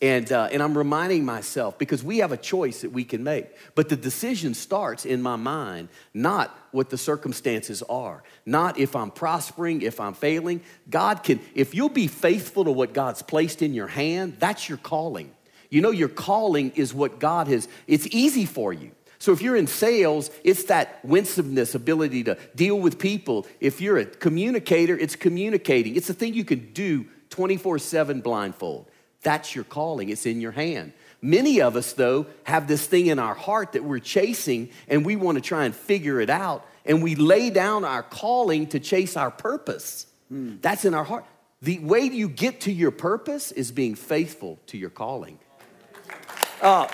And, 0.00 0.30
uh, 0.30 0.48
and 0.52 0.62
I'm 0.62 0.78
reminding 0.78 1.24
myself 1.24 1.76
because 1.76 2.04
we 2.04 2.18
have 2.18 2.30
a 2.30 2.36
choice 2.36 2.82
that 2.82 2.92
we 2.92 3.02
can 3.02 3.24
make. 3.24 3.46
But 3.74 3.88
the 3.88 3.96
decision 3.96 4.54
starts 4.54 5.04
in 5.04 5.20
my 5.22 5.34
mind, 5.34 5.88
not 6.14 6.56
what 6.70 6.90
the 6.90 6.98
circumstances 6.98 7.82
are, 7.82 8.22
not 8.46 8.78
if 8.78 8.94
I'm 8.94 9.10
prospering, 9.10 9.82
if 9.82 9.98
I'm 9.98 10.14
failing. 10.14 10.60
God 10.88 11.24
can, 11.24 11.40
if 11.54 11.74
you'll 11.74 11.88
be 11.88 12.06
faithful 12.06 12.64
to 12.64 12.70
what 12.70 12.92
God's 12.92 13.22
placed 13.22 13.60
in 13.60 13.74
your 13.74 13.88
hand, 13.88 14.36
that's 14.38 14.68
your 14.68 14.78
calling. 14.78 15.32
You 15.68 15.80
know, 15.80 15.90
your 15.90 16.08
calling 16.08 16.70
is 16.76 16.94
what 16.94 17.18
God 17.18 17.48
has, 17.48 17.68
it's 17.88 18.06
easy 18.12 18.44
for 18.44 18.72
you. 18.72 18.92
So 19.18 19.32
if 19.32 19.42
you're 19.42 19.56
in 19.56 19.66
sales, 19.66 20.30
it's 20.44 20.64
that 20.64 21.04
winsomeness, 21.04 21.74
ability 21.74 22.22
to 22.24 22.38
deal 22.54 22.78
with 22.78 23.00
people. 23.00 23.48
If 23.58 23.80
you're 23.80 23.98
a 23.98 24.04
communicator, 24.04 24.96
it's 24.96 25.16
communicating. 25.16 25.96
It's 25.96 26.08
a 26.08 26.14
thing 26.14 26.34
you 26.34 26.44
can 26.44 26.72
do 26.72 27.06
24 27.30 27.80
7 27.80 28.20
blindfold. 28.20 28.88
That's 29.28 29.54
your 29.54 29.64
calling, 29.64 30.08
it's 30.08 30.24
in 30.24 30.40
your 30.40 30.52
hand. 30.52 30.94
Many 31.20 31.60
of 31.60 31.76
us, 31.76 31.92
though, 31.92 32.24
have 32.44 32.66
this 32.66 32.86
thing 32.86 33.08
in 33.08 33.18
our 33.18 33.34
heart 33.34 33.72
that 33.72 33.84
we're 33.84 33.98
chasing 33.98 34.70
and 34.88 35.04
we 35.04 35.16
want 35.16 35.36
to 35.36 35.42
try 35.42 35.66
and 35.66 35.76
figure 35.76 36.18
it 36.18 36.30
out. 36.30 36.64
And 36.86 37.02
we 37.02 37.14
lay 37.14 37.50
down 37.50 37.84
our 37.84 38.02
calling 38.02 38.68
to 38.68 38.80
chase 38.80 39.18
our 39.18 39.30
purpose. 39.30 40.06
Hmm. 40.30 40.54
That's 40.62 40.86
in 40.86 40.94
our 40.94 41.04
heart. 41.04 41.26
The 41.60 41.78
way 41.80 42.04
you 42.04 42.26
get 42.26 42.62
to 42.62 42.72
your 42.72 42.90
purpose 42.90 43.52
is 43.52 43.70
being 43.70 43.96
faithful 43.96 44.58
to 44.68 44.78
your 44.78 44.88
calling. 44.88 45.38
Uh, 46.62 46.88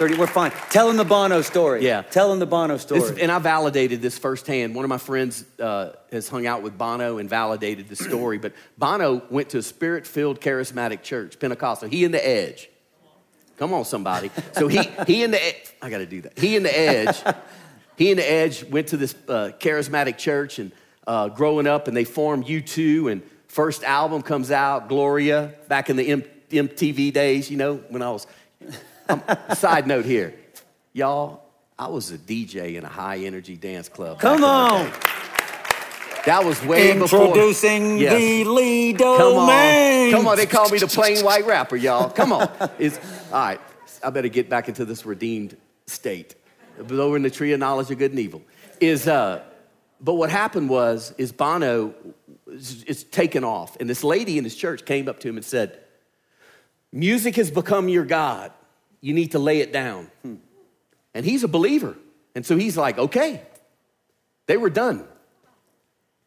30, 0.00 0.16
we're 0.16 0.26
fine. 0.26 0.50
Tell 0.70 0.88
him 0.88 0.96
the 0.96 1.04
Bono 1.04 1.42
story. 1.42 1.84
Yeah. 1.84 2.00
Tell 2.00 2.32
him 2.32 2.38
the 2.38 2.46
Bono 2.46 2.78
story. 2.78 3.00
This, 3.02 3.18
and 3.18 3.30
I 3.30 3.38
validated 3.38 4.00
this 4.00 4.16
firsthand. 4.16 4.74
One 4.74 4.82
of 4.82 4.88
my 4.88 4.96
friends 4.96 5.44
uh, 5.60 5.92
has 6.10 6.26
hung 6.26 6.46
out 6.46 6.62
with 6.62 6.78
Bono 6.78 7.18
and 7.18 7.28
validated 7.28 7.90
the 7.90 7.96
story. 7.96 8.38
But 8.38 8.54
Bono 8.78 9.20
went 9.28 9.50
to 9.50 9.58
a 9.58 9.62
spirit 9.62 10.06
filled 10.06 10.40
charismatic 10.40 11.02
church, 11.02 11.38
Pentecostal. 11.38 11.90
He 11.90 12.06
and 12.06 12.14
the 12.14 12.26
Edge. 12.26 12.70
Come 13.58 13.74
on, 13.74 13.84
somebody. 13.84 14.30
So 14.54 14.68
he, 14.68 14.78
he 15.06 15.22
and 15.22 15.34
the 15.34 15.54
I 15.82 15.90
got 15.90 15.98
to 15.98 16.06
do 16.06 16.22
that. 16.22 16.38
He 16.38 16.56
and 16.56 16.64
the 16.64 16.78
Edge. 16.78 17.22
he 17.98 18.10
and 18.10 18.18
the 18.18 18.32
Edge 18.32 18.64
went 18.64 18.88
to 18.88 18.96
this 18.96 19.14
uh, 19.28 19.50
charismatic 19.58 20.16
church 20.16 20.58
and 20.58 20.72
uh, 21.06 21.28
growing 21.28 21.66
up, 21.66 21.88
and 21.88 21.94
they 21.94 22.04
formed 22.04 22.46
U2. 22.46 23.12
And 23.12 23.22
first 23.48 23.84
album 23.84 24.22
comes 24.22 24.50
out, 24.50 24.88
Gloria, 24.88 25.52
back 25.68 25.90
in 25.90 25.96
the 25.96 26.08
M- 26.08 26.24
MTV 26.48 27.12
days. 27.12 27.50
You 27.50 27.58
know 27.58 27.74
when 27.90 28.00
I 28.00 28.10
was. 28.12 28.26
Um, 29.10 29.22
side 29.54 29.86
note 29.86 30.04
here, 30.04 30.34
y'all. 30.92 31.42
I 31.78 31.88
was 31.88 32.10
a 32.12 32.18
DJ 32.18 32.76
in 32.76 32.84
a 32.84 32.88
high 32.88 33.18
energy 33.18 33.56
dance 33.56 33.88
club. 33.88 34.20
Come 34.20 34.44
on. 34.44 34.92
That 36.26 36.44
was 36.44 36.62
way 36.64 36.92
Introducing 36.92 37.98
before. 37.98 38.18
the 38.18 38.44
lead 38.44 38.98
Come 38.98 39.18
Domingue. 39.18 40.06
on. 40.06 40.10
Come 40.12 40.28
on. 40.28 40.36
They 40.36 40.46
call 40.46 40.68
me 40.68 40.78
the 40.78 40.86
plain 40.86 41.24
white 41.24 41.46
rapper, 41.46 41.76
y'all. 41.76 42.10
Come 42.10 42.32
on. 42.32 42.50
It's, 42.78 42.98
all 43.32 43.40
right. 43.40 43.60
I 44.04 44.10
better 44.10 44.28
get 44.28 44.50
back 44.50 44.68
into 44.68 44.84
this 44.84 45.06
redeemed 45.06 45.56
state. 45.86 46.34
But 46.76 46.92
over 46.92 47.16
in 47.16 47.22
the 47.22 47.30
tree 47.30 47.52
of 47.52 47.60
knowledge 47.60 47.90
of 47.90 47.98
good 47.98 48.10
and 48.10 48.20
evil. 48.20 48.42
Is, 48.80 49.08
uh, 49.08 49.42
but 50.00 50.14
what 50.14 50.30
happened 50.30 50.68
was, 50.68 51.14
is 51.16 51.32
Bono 51.32 51.94
is, 52.46 52.84
is 52.84 53.04
taken 53.04 53.42
off. 53.42 53.76
And 53.80 53.88
this 53.88 54.04
lady 54.04 54.36
in 54.36 54.44
his 54.44 54.54
church 54.54 54.84
came 54.84 55.08
up 55.08 55.20
to 55.20 55.28
him 55.28 55.36
and 55.36 55.44
said, 55.44 55.78
Music 56.92 57.36
has 57.36 57.50
become 57.50 57.88
your 57.88 58.04
God. 58.04 58.52
You 59.00 59.14
need 59.14 59.32
to 59.32 59.38
lay 59.38 59.60
it 59.60 59.72
down. 59.72 60.10
And 61.14 61.24
he's 61.24 61.42
a 61.42 61.48
believer. 61.48 61.96
And 62.34 62.44
so 62.44 62.56
he's 62.56 62.76
like, 62.76 62.98
okay. 62.98 63.42
They 64.46 64.56
were 64.56 64.70
done. 64.70 65.06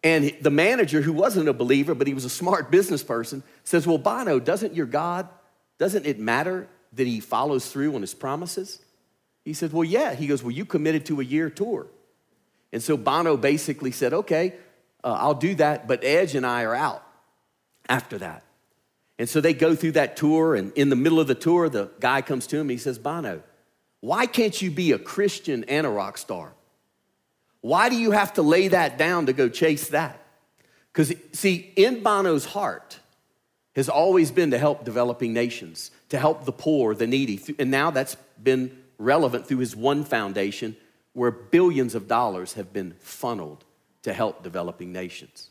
And 0.04 0.36
the 0.42 0.50
manager, 0.50 1.02
who 1.02 1.14
wasn't 1.14 1.48
a 1.48 1.54
believer, 1.54 1.96
but 1.96 2.08
he 2.08 2.14
was 2.14 2.26
a 2.26 2.30
smart 2.30 2.72
business 2.72 3.04
person, 3.04 3.42
says, 3.64 3.88
Well, 3.88 3.98
Bono, 3.98 4.40
doesn't 4.40 4.76
your 4.76 4.86
God, 4.86 5.30
doesn't 5.78 6.06
it 6.06 6.20
matter 6.20 6.68
that 6.94 7.08
he 7.08 7.22
follows 7.22 7.72
through 7.72 7.96
on 7.96 8.02
his 8.02 8.14
promises? 8.14 8.80
He 9.46 9.54
said, 9.54 9.72
Well, 9.72 9.86
yeah. 9.86 10.14
He 10.14 10.28
goes, 10.28 10.44
Well, 10.44 10.52
you 10.52 10.66
committed 10.66 11.06
to 11.08 11.22
a 11.22 11.24
year 11.24 11.50
tour. 11.50 11.88
And 12.74 12.84
so 12.84 12.98
Bono 12.98 13.38
basically 13.38 13.92
said, 13.92 14.14
Okay, 14.14 14.54
uh, 15.04 15.18
I'll 15.20 15.34
do 15.34 15.56
that, 15.56 15.88
but 15.88 16.04
Edge 16.04 16.36
and 16.36 16.46
I 16.46 16.64
are 16.64 16.76
out 16.76 17.06
after 17.88 18.18
that. 18.18 18.44
And 19.20 19.30
so 19.30 19.42
they 19.42 19.54
go 19.54 19.76
through 19.76 19.94
that 19.94 20.18
tour, 20.18 20.56
and 20.56 20.72
in 20.74 20.90
the 20.90 20.96
middle 20.96 21.20
of 21.20 21.28
the 21.28 21.36
tour, 21.36 21.70
the 21.70 21.92
guy 22.00 22.22
comes 22.22 22.48
to 22.48 22.58
him. 22.58 22.70
He 22.70 22.78
says, 22.78 22.98
Bono, 22.98 23.44
why 24.00 24.26
can't 24.26 24.60
you 24.62 24.72
be 24.72 24.92
a 24.92 25.00
Christian 25.00 25.64
and 25.66 25.86
a 25.86 25.90
rock 25.90 26.18
star? 26.18 26.54
Why 27.62 27.90
do 27.90 27.96
you 27.96 28.12
have 28.12 28.34
to 28.34 28.42
lay 28.42 28.70
that 28.70 28.98
down 28.98 29.28
to 29.28 29.34
go 29.34 29.50
chase 29.50 29.90
that? 29.90 30.20
Because, 30.92 31.14
see, 31.32 31.72
in 31.76 32.04
Bono's 32.04 32.46
heart 32.46 33.00
has 33.76 33.88
always 33.88 34.32
been 34.32 34.52
to 34.52 34.58
help 34.58 34.84
developing 34.84 35.34
nations, 35.34 35.90
to 36.10 36.20
help 36.20 36.46
the 36.46 36.52
poor, 36.52 36.94
the 36.94 37.08
needy. 37.08 37.42
And 37.58 37.72
now 37.72 37.92
that's 37.92 38.16
been 38.42 38.78
relevant 38.98 39.48
through 39.48 39.60
his 39.60 39.76
one 39.76 40.04
foundation, 40.04 40.76
where 41.14 41.32
billions 41.32 41.96
of 41.96 42.08
dollars 42.08 42.54
have 42.54 42.74
been 42.74 42.94
funneled 43.00 43.64
to 44.02 44.14
help 44.14 44.44
developing 44.44 44.92
nations. 44.92 45.50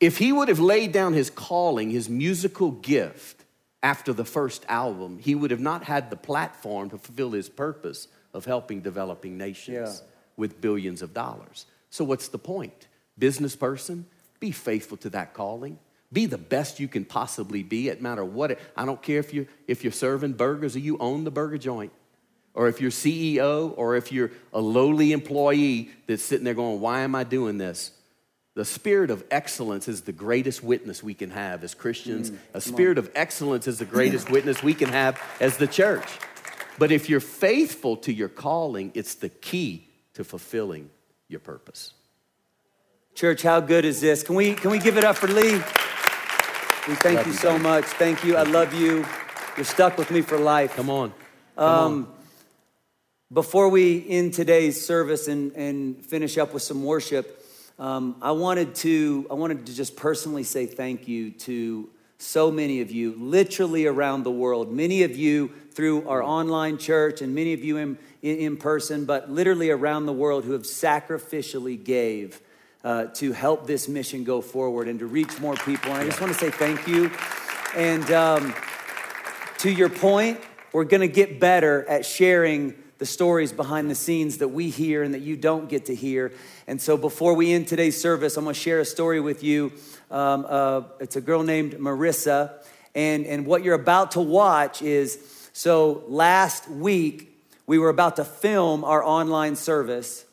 If 0.00 0.18
he 0.18 0.32
would 0.32 0.48
have 0.48 0.60
laid 0.60 0.92
down 0.92 1.12
his 1.12 1.28
calling, 1.30 1.90
his 1.90 2.08
musical 2.08 2.70
gift 2.70 3.44
after 3.82 4.12
the 4.12 4.24
first 4.24 4.64
album, 4.68 5.18
he 5.18 5.34
would 5.34 5.50
have 5.50 5.60
not 5.60 5.84
had 5.84 6.10
the 6.10 6.16
platform 6.16 6.90
to 6.90 6.98
fulfill 6.98 7.32
his 7.32 7.48
purpose 7.48 8.08
of 8.32 8.44
helping 8.44 8.80
developing 8.80 9.36
nations 9.36 10.00
Yeah. 10.02 10.06
with 10.36 10.60
billions 10.60 11.02
of 11.02 11.14
dollars. 11.14 11.66
So, 11.90 12.04
what's 12.04 12.28
the 12.28 12.38
point? 12.38 12.86
Business 13.18 13.56
person, 13.56 14.06
be 14.40 14.50
faithful 14.52 14.96
to 14.98 15.10
that 15.10 15.34
calling. 15.34 15.78
Be 16.12 16.26
the 16.26 16.38
best 16.38 16.78
you 16.80 16.88
can 16.88 17.04
possibly 17.04 17.62
be, 17.62 17.90
at 17.90 18.00
matter 18.00 18.24
what. 18.24 18.52
It, 18.52 18.58
I 18.76 18.84
don't 18.86 19.02
care 19.02 19.18
if 19.18 19.34
you 19.34 19.46
if 19.66 19.82
you're 19.82 19.92
serving 19.92 20.34
burgers 20.34 20.76
or 20.76 20.78
you 20.78 20.96
own 20.98 21.24
the 21.24 21.30
burger 21.30 21.58
joint, 21.58 21.92
or 22.54 22.68
if 22.68 22.80
you're 22.80 22.90
CEO, 22.90 23.74
or 23.76 23.96
if 23.96 24.12
you're 24.12 24.30
a 24.52 24.60
lowly 24.60 25.12
employee 25.12 25.90
that's 26.06 26.22
sitting 26.24 26.44
there 26.44 26.54
going, 26.54 26.80
"Why 26.80 27.00
am 27.00 27.14
I 27.14 27.24
doing 27.24 27.58
this?" 27.58 27.92
The 28.58 28.64
spirit 28.64 29.12
of 29.12 29.22
excellence 29.30 29.86
is 29.86 30.00
the 30.00 30.10
greatest 30.10 30.64
witness 30.64 31.00
we 31.00 31.14
can 31.14 31.30
have 31.30 31.62
as 31.62 31.74
Christians. 31.74 32.32
Mm, 32.32 32.38
a 32.54 32.60
spirit 32.60 32.98
of 32.98 33.08
excellence 33.14 33.68
is 33.68 33.78
the 33.78 33.84
greatest 33.84 34.30
witness 34.32 34.64
we 34.64 34.74
can 34.74 34.88
have 34.88 35.22
as 35.38 35.58
the 35.58 35.68
church. 35.68 36.08
But 36.76 36.90
if 36.90 37.08
you're 37.08 37.20
faithful 37.20 37.96
to 37.98 38.12
your 38.12 38.28
calling, 38.28 38.90
it's 38.96 39.14
the 39.14 39.28
key 39.28 39.86
to 40.14 40.24
fulfilling 40.24 40.90
your 41.28 41.38
purpose. 41.38 41.92
Church, 43.14 43.42
how 43.42 43.60
good 43.60 43.84
is 43.84 44.00
this? 44.00 44.24
Can 44.24 44.34
we 44.34 44.54
can 44.54 44.72
we 44.72 44.80
give 44.80 44.98
it 44.98 45.04
up 45.04 45.14
for 45.14 45.28
Lee? 45.28 45.52
We 46.88 46.96
thank 46.96 47.26
you 47.26 47.30
you, 47.30 47.38
so 47.38 47.60
much. 47.60 47.84
Thank 47.84 48.24
you. 48.24 48.34
I 48.34 48.42
love 48.42 48.74
you. 48.74 49.06
You're 49.56 49.66
stuck 49.66 49.96
with 49.96 50.10
me 50.10 50.20
for 50.20 50.36
life. 50.36 50.74
Come 50.74 50.90
on. 50.90 51.12
Come 51.54 51.64
um, 51.64 51.92
on. 51.92 52.14
Before 53.32 53.68
we 53.68 54.04
end 54.08 54.34
today's 54.34 54.84
service 54.84 55.28
and, 55.28 55.52
and 55.52 56.04
finish 56.04 56.36
up 56.38 56.52
with 56.52 56.64
some 56.64 56.82
worship, 56.82 57.37
um, 57.78 58.16
I 58.20 58.32
wanted 58.32 58.74
to 58.76 59.26
I 59.30 59.34
wanted 59.34 59.66
to 59.66 59.74
just 59.74 59.96
personally 59.96 60.42
say 60.42 60.66
thank 60.66 61.06
you 61.06 61.30
to 61.30 61.88
so 62.18 62.50
many 62.50 62.80
of 62.80 62.90
you, 62.90 63.14
literally 63.16 63.86
around 63.86 64.24
the 64.24 64.30
world. 64.30 64.72
Many 64.72 65.04
of 65.04 65.16
you 65.16 65.52
through 65.70 66.08
our 66.08 66.20
online 66.20 66.76
church, 66.76 67.22
and 67.22 67.32
many 67.32 67.52
of 67.52 67.62
you 67.62 67.76
in, 67.76 67.98
in, 68.22 68.56
person, 68.56 69.04
but 69.04 69.30
literally 69.30 69.70
around 69.70 70.06
the 70.06 70.12
world 70.12 70.44
who 70.44 70.52
have 70.52 70.62
sacrificially 70.62 71.82
gave 71.82 72.40
uh, 72.82 73.04
to 73.14 73.30
help 73.30 73.68
this 73.68 73.86
mission 73.86 74.24
go 74.24 74.40
forward 74.40 74.88
and 74.88 74.98
to 74.98 75.06
reach 75.06 75.38
more 75.38 75.54
people. 75.54 75.92
And 75.92 76.00
I 76.00 76.04
just 76.06 76.20
want 76.20 76.32
to 76.32 76.38
say 76.38 76.50
thank 76.50 76.88
you. 76.88 77.12
And 77.76 78.10
um, 78.10 78.52
to 79.58 79.70
your 79.70 79.88
point, 79.88 80.40
we're 80.72 80.84
going 80.84 81.02
to 81.02 81.08
get 81.08 81.38
better 81.38 81.88
at 81.88 82.04
sharing 82.04 82.74
the 82.98 83.06
stories 83.06 83.52
behind 83.52 83.90
the 83.90 83.94
scenes 83.94 84.38
that 84.38 84.48
we 84.48 84.70
hear 84.70 85.02
and 85.02 85.14
that 85.14 85.22
you 85.22 85.36
don't 85.36 85.68
get 85.68 85.86
to 85.86 85.94
hear. 85.94 86.32
And 86.66 86.80
so 86.80 86.96
before 86.96 87.34
we 87.34 87.52
end 87.52 87.68
today's 87.68 88.00
service, 88.00 88.36
I'm 88.36 88.44
gonna 88.44 88.54
share 88.54 88.80
a 88.80 88.84
story 88.84 89.20
with 89.20 89.42
you. 89.42 89.72
Um, 90.10 90.44
uh, 90.48 90.82
it's 91.00 91.16
a 91.16 91.20
girl 91.20 91.42
named 91.42 91.74
Marissa. 91.74 92.52
And, 92.94 93.24
and 93.26 93.46
what 93.46 93.62
you're 93.62 93.74
about 93.74 94.12
to 94.12 94.20
watch 94.20 94.82
is 94.82 95.48
so 95.52 96.02
last 96.08 96.68
week, 96.68 97.24
we 97.66 97.78
were 97.78 97.90
about 97.90 98.16
to 98.16 98.24
film 98.24 98.82
our 98.82 99.04
online 99.04 99.54
service. 99.54 100.24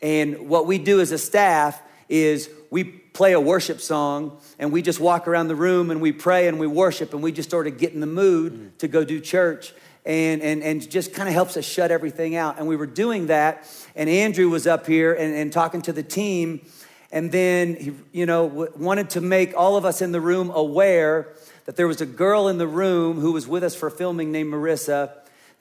And 0.00 0.48
what 0.48 0.66
we 0.66 0.78
do 0.78 1.00
as 1.00 1.10
a 1.10 1.18
staff 1.18 1.80
is 2.08 2.50
we 2.70 2.84
play 2.84 3.32
a 3.32 3.40
worship 3.40 3.80
song 3.80 4.38
and 4.58 4.72
we 4.72 4.82
just 4.82 5.00
walk 5.00 5.26
around 5.26 5.48
the 5.48 5.54
room 5.54 5.90
and 5.90 6.00
we 6.00 6.12
pray 6.12 6.48
and 6.48 6.58
we 6.58 6.66
worship 6.66 7.14
and 7.14 7.22
we 7.22 7.32
just 7.32 7.50
sort 7.50 7.66
of 7.66 7.78
get 7.78 7.92
in 7.92 8.00
the 8.00 8.06
mood 8.06 8.52
mm. 8.52 8.78
to 8.78 8.88
go 8.88 9.04
do 9.04 9.20
church 9.20 9.74
and, 10.04 10.42
and, 10.42 10.62
and 10.62 10.90
just 10.90 11.12
kind 11.12 11.28
of 11.28 11.34
helps 11.34 11.56
us 11.56 11.64
shut 11.64 11.90
everything 11.90 12.34
out. 12.36 12.58
And 12.58 12.66
we 12.66 12.76
were 12.76 12.86
doing 12.86 13.26
that, 13.26 13.68
and 13.94 14.08
Andrew 14.08 14.48
was 14.48 14.66
up 14.66 14.86
here 14.86 15.12
and, 15.14 15.34
and 15.34 15.52
talking 15.52 15.82
to 15.82 15.92
the 15.92 16.02
team, 16.02 16.66
and 17.10 17.30
then 17.30 17.74
he, 17.76 17.92
you 18.12 18.26
know, 18.26 18.48
w- 18.48 18.72
wanted 18.76 19.10
to 19.10 19.20
make 19.20 19.54
all 19.56 19.76
of 19.76 19.84
us 19.84 20.00
in 20.02 20.12
the 20.12 20.20
room 20.20 20.50
aware 20.50 21.34
that 21.66 21.76
there 21.76 21.86
was 21.86 22.00
a 22.00 22.06
girl 22.06 22.48
in 22.48 22.58
the 22.58 22.66
room 22.66 23.20
who 23.20 23.32
was 23.32 23.46
with 23.46 23.62
us 23.62 23.74
for 23.74 23.90
filming 23.90 24.32
named 24.32 24.52
Marissa 24.52 25.12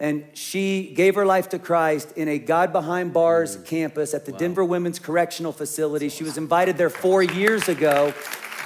and 0.01 0.25
she 0.33 0.93
gave 0.95 1.13
her 1.13 1.27
life 1.27 1.49
to 1.49 1.59
Christ 1.59 2.13
in 2.17 2.27
a 2.27 2.39
God 2.39 2.73
Behind 2.73 3.13
Bars 3.13 3.55
mm. 3.55 3.65
campus 3.67 4.15
at 4.15 4.25
the 4.25 4.31
wow. 4.31 4.39
Denver 4.39 4.65
Women's 4.65 4.97
Correctional 4.97 5.51
Facility. 5.51 6.09
She 6.09 6.23
was 6.23 6.39
invited 6.39 6.75
there 6.75 6.89
four 6.89 7.21
years 7.21 7.69
ago. 7.69 8.11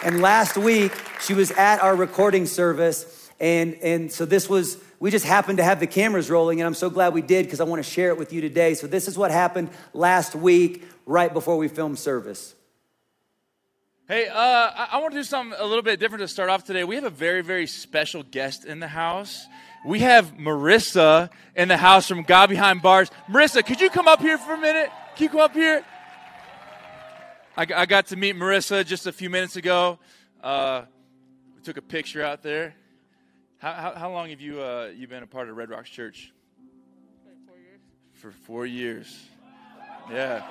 And 0.01 0.21
last 0.21 0.55
week, 0.55 0.93
she 1.19 1.33
was 1.33 1.51
at 1.51 1.81
our 1.81 1.93
recording 1.93 2.45
service. 2.45 3.29
And, 3.41 3.73
and 3.83 4.09
so 4.09 4.23
this 4.23 4.47
was, 4.47 4.81
we 4.99 5.11
just 5.11 5.25
happened 5.25 5.57
to 5.57 5.63
have 5.63 5.79
the 5.79 5.87
cameras 5.87 6.29
rolling. 6.29 6.59
And 6.61 6.67
I'm 6.67 6.73
so 6.73 6.89
glad 6.89 7.13
we 7.13 7.21
did 7.21 7.45
because 7.45 7.59
I 7.59 7.63
want 7.65 7.83
to 7.83 7.89
share 7.89 8.09
it 8.09 8.17
with 8.17 8.33
you 8.33 8.41
today. 8.41 8.73
So 8.73 8.87
this 8.87 9.07
is 9.07 9.17
what 9.17 9.31
happened 9.31 9.69
last 9.93 10.35
week, 10.35 10.83
right 11.05 11.31
before 11.31 11.57
we 11.57 11.67
filmed 11.67 11.99
service. 11.99 12.55
Hey, 14.07 14.27
uh, 14.27 14.35
I, 14.35 14.99
want 14.99 15.13
to 15.13 15.19
do 15.19 15.23
something 15.23 15.57
a 15.59 15.65
little 15.65 15.81
bit 15.81 15.99
different 15.99 16.21
to 16.21 16.27
start 16.27 16.49
off 16.49 16.63
today. 16.63 16.83
We 16.83 16.93
have 16.95 17.05
a 17.05 17.09
very, 17.09 17.41
very 17.41 17.65
special 17.65 18.21
guest 18.21 18.63
in 18.63 18.79
the 18.79 18.87
house 18.87 19.47
we 19.85 19.99
have 19.99 20.33
Marissa 20.37 21.29
in 21.55 21.67
the 21.67 21.77
house 21.77 22.07
from 22.07 22.23
God 22.23 22.49
Behind 22.49 22.81
Bars. 22.81 23.11
Marissa, 23.29 23.63
could 23.63 23.79
you 23.79 23.89
come 23.89 24.07
up 24.07 24.19
here 24.19 24.37
for 24.37 24.53
a 24.53 24.57
minute? 24.57 24.89
Can 25.15 25.25
you 25.25 25.29
come 25.29 25.41
up 25.41 25.53
here? 25.53 25.85
I, 27.55 27.67
I 27.75 27.85
got 27.85 28.07
to 28.07 28.15
meet 28.15 28.35
Marissa 28.35 28.83
just 28.83 29.05
a 29.05 29.11
few 29.11 29.29
minutes 29.29 29.55
ago. 29.55 29.99
Uh, 30.43 30.83
we 31.55 31.61
took 31.61 31.77
a 31.77 31.83
picture 31.83 32.23
out 32.23 32.41
there. 32.41 32.73
How, 33.65 33.73
how, 33.73 33.95
how 33.95 34.11
long 34.11 34.29
have 34.29 34.41
you 34.41 34.61
uh, 34.61 34.91
you 34.95 35.07
been 35.07 35.23
a 35.23 35.25
part 35.25 35.49
of 35.49 35.57
Red 35.57 35.71
Rocks 35.71 35.89
Church? 35.89 36.31
Four 37.47 37.57
years. 37.57 37.79
For 38.13 38.31
four 38.31 38.65
years. 38.67 39.25
Yeah. 40.07 40.45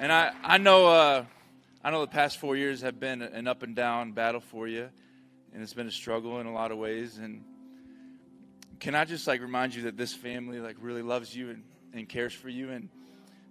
And 0.00 0.10
I, 0.10 0.32
I 0.42 0.56
know 0.56 0.86
uh, 0.86 1.24
I 1.84 1.90
know 1.90 2.00
the 2.00 2.06
past 2.06 2.38
four 2.38 2.56
years 2.56 2.80
have 2.80 2.98
been 2.98 3.20
an 3.20 3.46
up 3.46 3.62
and 3.62 3.76
down 3.76 4.12
battle 4.12 4.40
for 4.40 4.66
you, 4.66 4.88
and 5.52 5.62
it's 5.62 5.74
been 5.74 5.86
a 5.86 5.92
struggle 5.92 6.40
in 6.40 6.46
a 6.46 6.52
lot 6.54 6.72
of 6.72 6.78
ways. 6.78 7.18
And 7.18 7.44
can 8.80 8.94
I 8.94 9.04
just 9.04 9.26
like 9.26 9.42
remind 9.42 9.74
you 9.74 9.82
that 9.82 9.98
this 9.98 10.14
family 10.14 10.60
like 10.60 10.76
really 10.80 11.02
loves 11.02 11.36
you 11.36 11.50
and, 11.50 11.64
and 11.92 12.08
cares 12.08 12.32
for 12.32 12.48
you, 12.48 12.70
and 12.70 12.88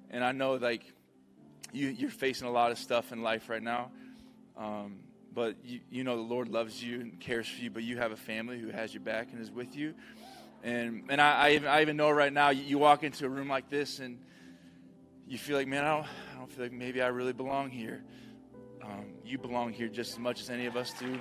and 0.10 0.24
I 0.24 0.32
know 0.32 0.56
like 0.56 0.82
you 1.72 1.90
you're 1.90 2.10
facing 2.10 2.48
a 2.48 2.52
lot 2.52 2.72
of 2.72 2.80
stuff 2.80 3.12
in 3.12 3.22
life 3.22 3.50
right 3.50 3.62
now, 3.62 3.92
um, 4.58 4.98
but 5.34 5.56
you 5.64 5.80
you 5.90 6.04
know 6.04 6.16
the 6.16 6.22
Lord 6.22 6.50
loves 6.50 6.84
you 6.84 7.02
and 7.02 7.20
cares 7.20 7.48
for 7.48 7.62
you, 7.62 7.70
but 7.70 7.84
you 7.84 7.98
have 7.98 8.12
a 8.12 8.18
family 8.18 8.60
who 8.60 8.70
has 8.70 8.94
your 8.94 9.02
back 9.02 9.30
and 9.32 9.42
is 9.42 9.52
with 9.52 9.76
you. 9.76 9.94
And 10.64 11.04
and 11.10 11.22
I, 11.22 11.48
I 11.48 11.52
even, 11.52 11.68
I 11.68 11.82
even 11.82 11.98
know 11.98 12.12
right 12.12 12.32
now 12.32 12.50
you, 12.50 12.64
you 12.64 12.78
walk 12.78 13.04
into 13.04 13.26
a 13.26 13.30
room 13.30 13.48
like 13.48 13.70
this 13.70 14.00
and 14.00 14.20
you 15.28 15.38
feel 15.38 15.58
like, 15.58 15.68
man, 15.68 15.86
I 15.86 15.96
don't, 15.96 16.08
I 16.34 16.38
don't 16.38 16.52
feel 16.52 16.66
like 16.66 16.74
maybe 16.74 17.02
I 17.02 17.08
really 17.08 17.34
belong 17.34 17.70
here. 17.70 18.04
Um, 18.84 19.06
you 19.24 19.38
belong 19.38 19.72
here 19.72 19.88
just 19.88 20.14
as 20.14 20.20
much 20.20 20.42
as 20.42 20.50
any 20.50 20.66
of 20.66 20.76
us 20.76 20.94
do. 21.00 21.18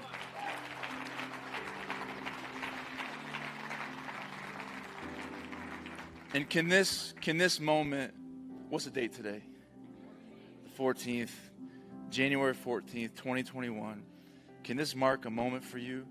And 6.35 6.49
can 6.49 6.69
this 6.69 7.15
can 7.21 7.39
this 7.39 7.61
moment 7.61 8.15
what's 8.69 8.85
the 8.85 8.91
date 8.91 9.13
today? 9.13 9.43
The 10.65 10.83
14th, 10.83 11.31
January 12.11 12.55
14th, 12.55 13.15
2021. 13.15 14.03
Can 14.65 14.77
this 14.77 14.97
mark 14.97 15.27
a 15.27 15.31
moment 15.31 15.65
for 15.65 15.79
you 15.79 16.05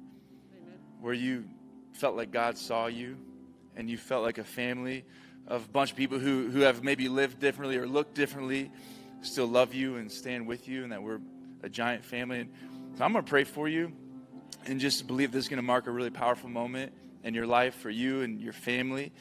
where 1.01 1.13
you 1.13 1.43
felt 1.91 2.15
like 2.15 2.31
God 2.31 2.57
saw 2.57 2.87
you 2.87 3.17
and 3.75 3.89
you 3.89 3.97
felt 3.97 4.23
like 4.23 4.37
a 4.37 4.43
family 4.43 5.03
of 5.45 5.65
a 5.65 5.67
bunch 5.67 5.91
of 5.91 5.97
people 5.97 6.17
who, 6.17 6.49
who 6.49 6.61
have 6.61 6.83
maybe 6.83 7.09
lived 7.09 7.39
differently 7.39 7.77
or 7.77 7.85
looked 7.85 8.15
differently 8.15 8.71
still 9.21 9.47
love 9.47 9.73
you 9.73 9.97
and 9.97 10.09
stand 10.09 10.47
with 10.47 10.69
you 10.69 10.83
and 10.83 10.93
that 10.93 11.03
we're 11.03 11.19
a 11.63 11.69
giant 11.69 12.05
family. 12.05 12.47
So 12.97 13.03
I'm 13.03 13.11
going 13.11 13.25
to 13.25 13.29
pray 13.29 13.43
for 13.43 13.67
you 13.67 13.91
and 14.65 14.79
just 14.79 15.05
believe 15.05 15.33
this 15.33 15.45
is 15.45 15.49
going 15.49 15.57
to 15.57 15.63
mark 15.63 15.87
a 15.87 15.91
really 15.91 16.09
powerful 16.09 16.49
moment 16.49 16.93
in 17.25 17.33
your 17.33 17.45
life 17.45 17.75
for 17.75 17.89
you 17.89 18.21
and 18.21 18.39
your 18.39 18.53
family 18.53 19.11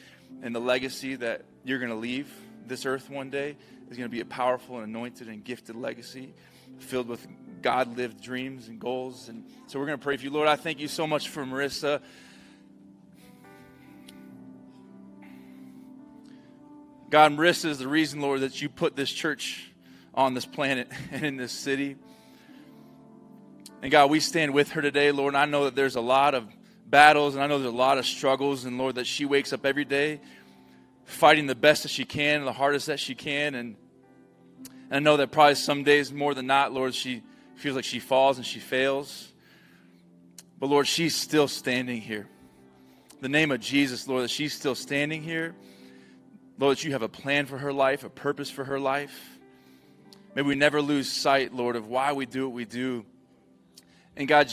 and 0.41 0.55
the 0.55 0.61
legacy 0.61 1.15
that 1.15 1.43
you're 1.65 1.79
going 1.79 1.91
to 1.91 1.97
leave 1.97 2.31
this 2.65 2.85
earth 2.85 3.09
one 3.09 3.29
day 3.29 3.57
is 3.89 3.97
going 3.97 4.09
to 4.09 4.13
be 4.13 4.21
a 4.21 4.25
powerful 4.25 4.77
and 4.77 4.87
anointed 4.87 5.27
and 5.27 5.43
gifted 5.43 5.75
legacy 5.75 6.33
filled 6.77 7.07
with 7.07 7.27
God 7.61 7.97
lived 7.97 8.21
dreams 8.21 8.67
and 8.67 8.79
goals. 8.79 9.29
And 9.29 9.43
so 9.67 9.79
we're 9.79 9.85
going 9.85 9.97
to 9.97 10.03
pray 10.03 10.17
for 10.17 10.23
you. 10.23 10.29
Lord, 10.29 10.47
I 10.47 10.55
thank 10.55 10.79
you 10.79 10.87
so 10.87 11.05
much 11.05 11.29
for 11.29 11.43
Marissa. 11.43 12.01
God, 17.09 17.31
Marissa 17.33 17.65
is 17.65 17.79
the 17.79 17.87
reason, 17.87 18.21
Lord, 18.21 18.41
that 18.41 18.61
you 18.61 18.69
put 18.69 18.95
this 18.95 19.11
church 19.11 19.71
on 20.13 20.33
this 20.33 20.45
planet 20.45 20.91
and 21.11 21.25
in 21.25 21.37
this 21.37 21.51
city. 21.51 21.95
And 23.81 23.91
God, 23.91 24.09
we 24.09 24.19
stand 24.19 24.53
with 24.53 24.71
her 24.71 24.81
today, 24.81 25.11
Lord. 25.11 25.33
And 25.33 25.41
I 25.41 25.45
know 25.45 25.65
that 25.65 25.75
there's 25.75 25.95
a 25.95 26.01
lot 26.01 26.35
of 26.35 26.47
battles 26.85 27.35
and 27.35 27.43
I 27.43 27.47
know 27.47 27.59
there's 27.59 27.73
a 27.73 27.77
lot 27.77 27.97
of 27.97 28.05
struggles. 28.05 28.65
And 28.65 28.77
Lord, 28.77 28.95
that 28.95 29.07
she 29.07 29.25
wakes 29.25 29.53
up 29.53 29.65
every 29.65 29.85
day 29.85 30.21
fighting 31.05 31.47
the 31.47 31.55
best 31.55 31.83
that 31.83 31.89
she 31.89 32.05
can, 32.05 32.45
the 32.45 32.53
hardest 32.53 32.85
that 32.87 32.99
she 32.99 33.15
can. 33.15 33.55
And, 33.55 33.75
and 34.89 34.95
I 34.95 34.99
know 34.99 35.17
that 35.17 35.31
probably 35.31 35.55
some 35.55 35.83
days 35.83 36.11
more 36.11 36.33
than 36.33 36.47
not, 36.47 36.73
Lord, 36.73 36.95
she 36.95 37.21
feels 37.55 37.75
like 37.75 37.85
she 37.85 37.99
falls 37.99 38.37
and 38.37 38.45
she 38.45 38.59
fails. 38.59 39.31
But 40.59 40.67
Lord, 40.67 40.87
she's 40.87 41.15
still 41.15 41.47
standing 41.47 42.01
here. 42.01 42.27
The 43.21 43.29
name 43.29 43.51
of 43.51 43.59
Jesus, 43.59 44.07
Lord, 44.07 44.23
that 44.23 44.29
she's 44.29 44.53
still 44.53 44.75
standing 44.75 45.21
here. 45.21 45.55
Lord, 46.57 46.77
that 46.77 46.83
you 46.83 46.91
have 46.91 47.01
a 47.01 47.09
plan 47.09 47.45
for 47.45 47.57
her 47.57 47.71
life, 47.71 48.03
a 48.03 48.09
purpose 48.09 48.49
for 48.49 48.63
her 48.63 48.79
life. 48.79 49.37
May 50.35 50.41
we 50.41 50.55
never 50.55 50.81
lose 50.81 51.09
sight, 51.09 51.53
Lord, 51.53 51.75
of 51.75 51.87
why 51.87 52.13
we 52.13 52.25
do 52.25 52.47
what 52.47 52.55
we 52.55 52.65
do. 52.65 53.05
And 54.17 54.27
God, 54.27 54.51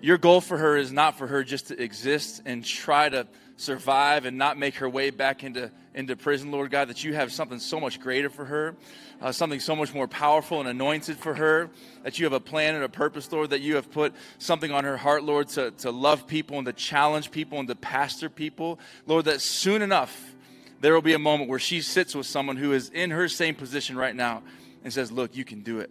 your 0.00 0.18
goal 0.18 0.40
for 0.40 0.56
her 0.56 0.76
is 0.76 0.92
not 0.92 1.18
for 1.18 1.26
her 1.26 1.42
just 1.42 1.68
to 1.68 1.82
exist 1.82 2.42
and 2.46 2.64
try 2.64 3.08
to 3.08 3.26
survive 3.56 4.24
and 4.24 4.38
not 4.38 4.58
make 4.58 4.76
her 4.76 4.88
way 4.88 5.10
back 5.10 5.44
into, 5.44 5.70
into 5.94 6.16
prison, 6.16 6.50
Lord 6.50 6.70
God, 6.70 6.88
that 6.88 7.04
you 7.04 7.14
have 7.14 7.32
something 7.32 7.58
so 7.58 7.78
much 7.78 8.00
greater 8.00 8.30
for 8.30 8.44
her, 8.44 8.76
uh, 9.20 9.32
something 9.32 9.60
so 9.60 9.76
much 9.76 9.92
more 9.92 10.08
powerful 10.08 10.60
and 10.60 10.68
anointed 10.68 11.16
for 11.18 11.34
her, 11.34 11.70
that 12.02 12.18
you 12.18 12.24
have 12.24 12.32
a 12.32 12.40
plan 12.40 12.74
and 12.74 12.84
a 12.84 12.88
purpose, 12.88 13.30
Lord, 13.30 13.50
that 13.50 13.60
you 13.60 13.76
have 13.76 13.90
put 13.90 14.14
something 14.38 14.70
on 14.70 14.84
her 14.84 14.96
heart, 14.96 15.24
Lord, 15.24 15.48
to, 15.48 15.70
to 15.72 15.90
love 15.90 16.26
people 16.26 16.58
and 16.58 16.66
to 16.66 16.72
challenge 16.72 17.30
people 17.30 17.58
and 17.58 17.68
to 17.68 17.74
pastor 17.74 18.30
people. 18.30 18.78
Lord, 19.06 19.26
that 19.26 19.40
soon 19.40 19.82
enough, 19.82 20.34
there 20.80 20.94
will 20.94 21.02
be 21.02 21.12
a 21.12 21.18
moment 21.18 21.50
where 21.50 21.58
she 21.58 21.82
sits 21.82 22.14
with 22.14 22.26
someone 22.26 22.56
who 22.56 22.72
is 22.72 22.88
in 22.88 23.10
her 23.10 23.28
same 23.28 23.54
position 23.54 23.96
right 23.96 24.16
now 24.16 24.42
and 24.82 24.92
says, 24.92 25.12
Look, 25.12 25.36
you 25.36 25.44
can 25.44 25.62
do 25.62 25.80
it. 25.80 25.90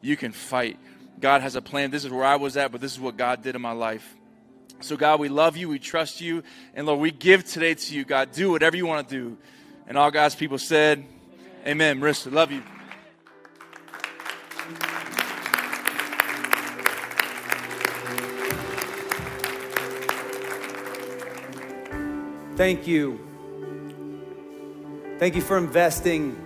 You 0.00 0.16
can 0.16 0.32
fight. 0.32 0.78
God 1.20 1.40
has 1.42 1.54
a 1.54 1.62
plan. 1.62 1.90
This 1.90 2.04
is 2.04 2.10
where 2.10 2.24
I 2.24 2.36
was 2.36 2.56
at, 2.56 2.72
but 2.72 2.80
this 2.80 2.92
is 2.92 3.00
what 3.00 3.16
God 3.16 3.42
did 3.42 3.54
in 3.54 3.62
my 3.62 3.72
life. 3.72 4.16
So, 4.80 4.96
God, 4.96 5.20
we 5.20 5.28
love 5.28 5.56
you. 5.56 5.68
We 5.68 5.78
trust 5.78 6.20
you. 6.20 6.42
And 6.74 6.86
Lord, 6.86 7.00
we 7.00 7.12
give 7.12 7.44
today 7.44 7.74
to 7.74 7.94
you, 7.94 8.04
God. 8.04 8.32
Do 8.32 8.50
whatever 8.50 8.76
you 8.76 8.86
want 8.86 9.08
to 9.08 9.14
do. 9.14 9.38
And 9.86 9.96
all 9.96 10.10
God's 10.10 10.34
people 10.34 10.58
said, 10.58 11.04
Amen. 11.66 12.00
Marissa, 12.00 12.32
love 12.32 12.52
you. 12.52 12.62
Thank 22.56 22.86
you. 22.86 23.18
Thank 25.18 25.34
you 25.34 25.42
for 25.42 25.58
investing 25.58 26.36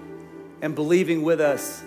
and 0.62 0.74
believing 0.74 1.22
with 1.22 1.40
us 1.40 1.82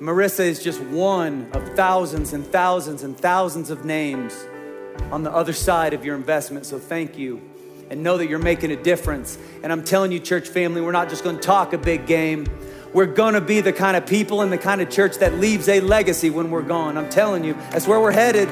Marissa 0.00 0.40
is 0.40 0.62
just 0.62 0.80
one 0.80 1.50
of 1.52 1.76
thousands 1.76 2.32
and 2.32 2.46
thousands 2.46 3.02
and 3.02 3.14
thousands 3.18 3.68
of 3.68 3.84
names 3.84 4.34
on 5.12 5.24
the 5.24 5.30
other 5.30 5.52
side 5.52 5.92
of 5.92 6.06
your 6.06 6.16
investment. 6.16 6.64
So 6.64 6.78
thank 6.78 7.18
you 7.18 7.49
and 7.90 8.02
know 8.04 8.16
that 8.16 8.28
you're 8.28 8.38
making 8.38 8.70
a 8.70 8.82
difference. 8.82 9.36
And 9.62 9.72
I'm 9.72 9.84
telling 9.84 10.12
you, 10.12 10.20
church 10.20 10.48
family, 10.48 10.80
we're 10.80 10.92
not 10.92 11.08
just 11.08 11.24
gonna 11.24 11.40
talk 11.40 11.72
a 11.72 11.78
big 11.78 12.06
game. 12.06 12.46
We're 12.94 13.06
gonna 13.06 13.40
be 13.40 13.60
the 13.60 13.72
kind 13.72 13.96
of 13.96 14.06
people 14.06 14.40
and 14.40 14.50
the 14.50 14.58
kind 14.58 14.80
of 14.80 14.88
church 14.88 15.18
that 15.18 15.34
leaves 15.34 15.68
a 15.68 15.80
legacy 15.80 16.30
when 16.30 16.50
we're 16.50 16.62
gone. 16.62 16.96
I'm 16.96 17.10
telling 17.10 17.44
you, 17.44 17.54
that's 17.70 17.86
where 17.86 18.00
we're 18.00 18.12
headed. 18.12 18.48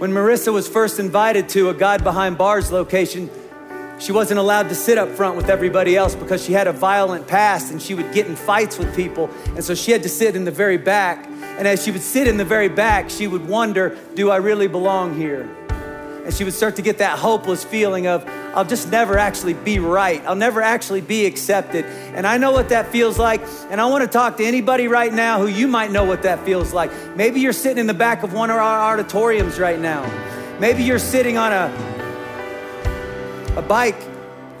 When 0.00 0.10
Marissa 0.12 0.52
was 0.52 0.68
first 0.68 0.98
invited 0.98 1.48
to 1.50 1.70
a 1.70 1.74
God 1.74 2.04
Behind 2.04 2.36
Bars 2.36 2.70
location, 2.70 3.30
she 4.00 4.12
wasn't 4.12 4.40
allowed 4.40 4.68
to 4.68 4.74
sit 4.74 4.98
up 4.98 5.08
front 5.10 5.36
with 5.36 5.48
everybody 5.48 5.96
else 5.96 6.14
because 6.16 6.44
she 6.44 6.52
had 6.52 6.66
a 6.66 6.72
violent 6.72 7.28
past 7.28 7.70
and 7.70 7.80
she 7.80 7.94
would 7.94 8.12
get 8.12 8.26
in 8.26 8.34
fights 8.34 8.76
with 8.76 8.94
people. 8.94 9.30
And 9.54 9.64
so 9.64 9.74
she 9.74 9.92
had 9.92 10.02
to 10.02 10.08
sit 10.08 10.34
in 10.34 10.44
the 10.44 10.50
very 10.50 10.76
back. 10.76 11.26
And 11.58 11.68
as 11.68 11.84
she 11.84 11.90
would 11.90 12.02
sit 12.02 12.26
in 12.26 12.36
the 12.36 12.44
very 12.44 12.68
back, 12.68 13.10
she 13.10 13.26
would 13.26 13.46
wonder, 13.46 13.96
Do 14.14 14.30
I 14.30 14.36
really 14.36 14.66
belong 14.66 15.14
here? 15.14 15.48
And 16.24 16.32
she 16.32 16.42
would 16.42 16.54
start 16.54 16.76
to 16.76 16.82
get 16.82 16.98
that 16.98 17.18
hopeless 17.18 17.64
feeling 17.64 18.06
of, 18.06 18.26
I'll 18.54 18.64
just 18.64 18.90
never 18.90 19.18
actually 19.18 19.52
be 19.52 19.78
right. 19.78 20.24
I'll 20.24 20.34
never 20.36 20.62
actually 20.62 21.02
be 21.02 21.26
accepted. 21.26 21.84
And 21.84 22.26
I 22.26 22.38
know 22.38 22.50
what 22.52 22.70
that 22.70 22.88
feels 22.88 23.18
like. 23.18 23.42
And 23.70 23.78
I 23.80 23.86
want 23.86 24.02
to 24.04 24.08
talk 24.08 24.38
to 24.38 24.44
anybody 24.44 24.88
right 24.88 25.12
now 25.12 25.38
who 25.38 25.48
you 25.48 25.68
might 25.68 25.90
know 25.90 26.04
what 26.04 26.22
that 26.22 26.42
feels 26.44 26.72
like. 26.72 26.90
Maybe 27.14 27.40
you're 27.40 27.52
sitting 27.52 27.78
in 27.78 27.86
the 27.86 27.94
back 27.94 28.22
of 28.22 28.32
one 28.32 28.50
of 28.50 28.56
our 28.56 28.92
auditoriums 28.92 29.58
right 29.58 29.78
now. 29.78 30.02
Maybe 30.60 30.82
you're 30.82 30.98
sitting 30.98 31.36
on 31.36 31.52
a, 31.52 31.66
a 33.56 33.62
bike 33.62 34.00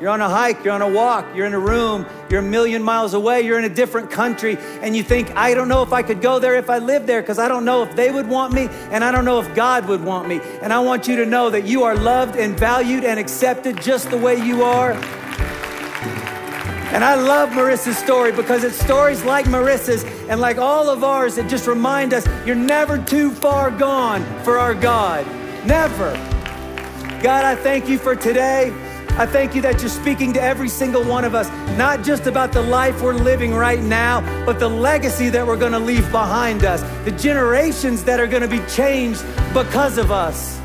you're 0.04 0.12
on 0.12 0.20
a 0.20 0.28
hike, 0.28 0.62
you're 0.62 0.74
on 0.74 0.82
a 0.82 0.88
walk, 0.88 1.24
you're 1.34 1.46
in 1.46 1.54
a 1.54 1.58
room, 1.58 2.04
you're 2.28 2.40
a 2.40 2.42
million 2.42 2.82
miles 2.82 3.14
away, 3.14 3.40
you're 3.40 3.58
in 3.58 3.64
a 3.64 3.74
different 3.74 4.10
country, 4.10 4.58
and 4.82 4.94
you 4.94 5.02
think, 5.02 5.34
I 5.34 5.54
don't 5.54 5.66
know 5.66 5.82
if 5.82 5.94
I 5.94 6.02
could 6.02 6.20
go 6.20 6.38
there 6.38 6.56
if 6.56 6.68
I 6.68 6.76
lived 6.76 7.06
there 7.06 7.22
because 7.22 7.38
I 7.38 7.48
don't 7.48 7.64
know 7.64 7.82
if 7.84 7.96
they 7.96 8.10
would 8.10 8.28
want 8.28 8.52
me 8.52 8.68
and 8.90 9.02
I 9.02 9.10
don't 9.10 9.24
know 9.24 9.40
if 9.40 9.54
God 9.54 9.88
would 9.88 10.04
want 10.04 10.28
me. 10.28 10.42
And 10.60 10.74
I 10.74 10.80
want 10.80 11.08
you 11.08 11.16
to 11.16 11.24
know 11.24 11.48
that 11.48 11.64
you 11.64 11.84
are 11.84 11.96
loved 11.96 12.36
and 12.36 12.54
valued 12.54 13.02
and 13.02 13.18
accepted 13.18 13.80
just 13.80 14.10
the 14.10 14.18
way 14.18 14.36
you 14.44 14.62
are. 14.62 14.92
And 16.92 17.02
I 17.02 17.14
love 17.14 17.48
Marissa's 17.48 17.96
story 17.96 18.30
because 18.30 18.62
it's 18.62 18.78
stories 18.78 19.24
like 19.24 19.46
Marissa's 19.46 20.04
and 20.28 20.38
like 20.38 20.58
all 20.58 20.90
of 20.90 21.02
ours 21.02 21.36
that 21.36 21.48
just 21.48 21.66
remind 21.66 22.12
us 22.12 22.28
you're 22.44 22.56
never 22.56 22.98
too 22.98 23.30
far 23.30 23.70
gone 23.70 24.22
for 24.44 24.58
our 24.58 24.74
God. 24.74 25.26
Never. 25.64 26.12
God, 27.22 27.46
I 27.46 27.54
thank 27.54 27.88
you 27.88 27.96
for 27.96 28.14
today. 28.14 28.83
I 29.16 29.26
thank 29.26 29.54
you 29.54 29.62
that 29.62 29.80
you're 29.80 29.90
speaking 29.90 30.32
to 30.32 30.42
every 30.42 30.68
single 30.68 31.04
one 31.04 31.24
of 31.24 31.36
us, 31.36 31.48
not 31.78 32.02
just 32.02 32.26
about 32.26 32.50
the 32.50 32.60
life 32.60 33.00
we're 33.00 33.14
living 33.14 33.54
right 33.54 33.80
now, 33.80 34.22
but 34.44 34.58
the 34.58 34.68
legacy 34.68 35.28
that 35.28 35.46
we're 35.46 35.56
going 35.56 35.70
to 35.70 35.78
leave 35.78 36.10
behind 36.10 36.64
us, 36.64 36.82
the 37.04 37.12
generations 37.12 38.02
that 38.04 38.18
are 38.18 38.26
going 38.26 38.42
to 38.42 38.48
be 38.48 38.58
changed 38.66 39.24
because 39.52 39.98
of 39.98 40.10
us. 40.10 40.58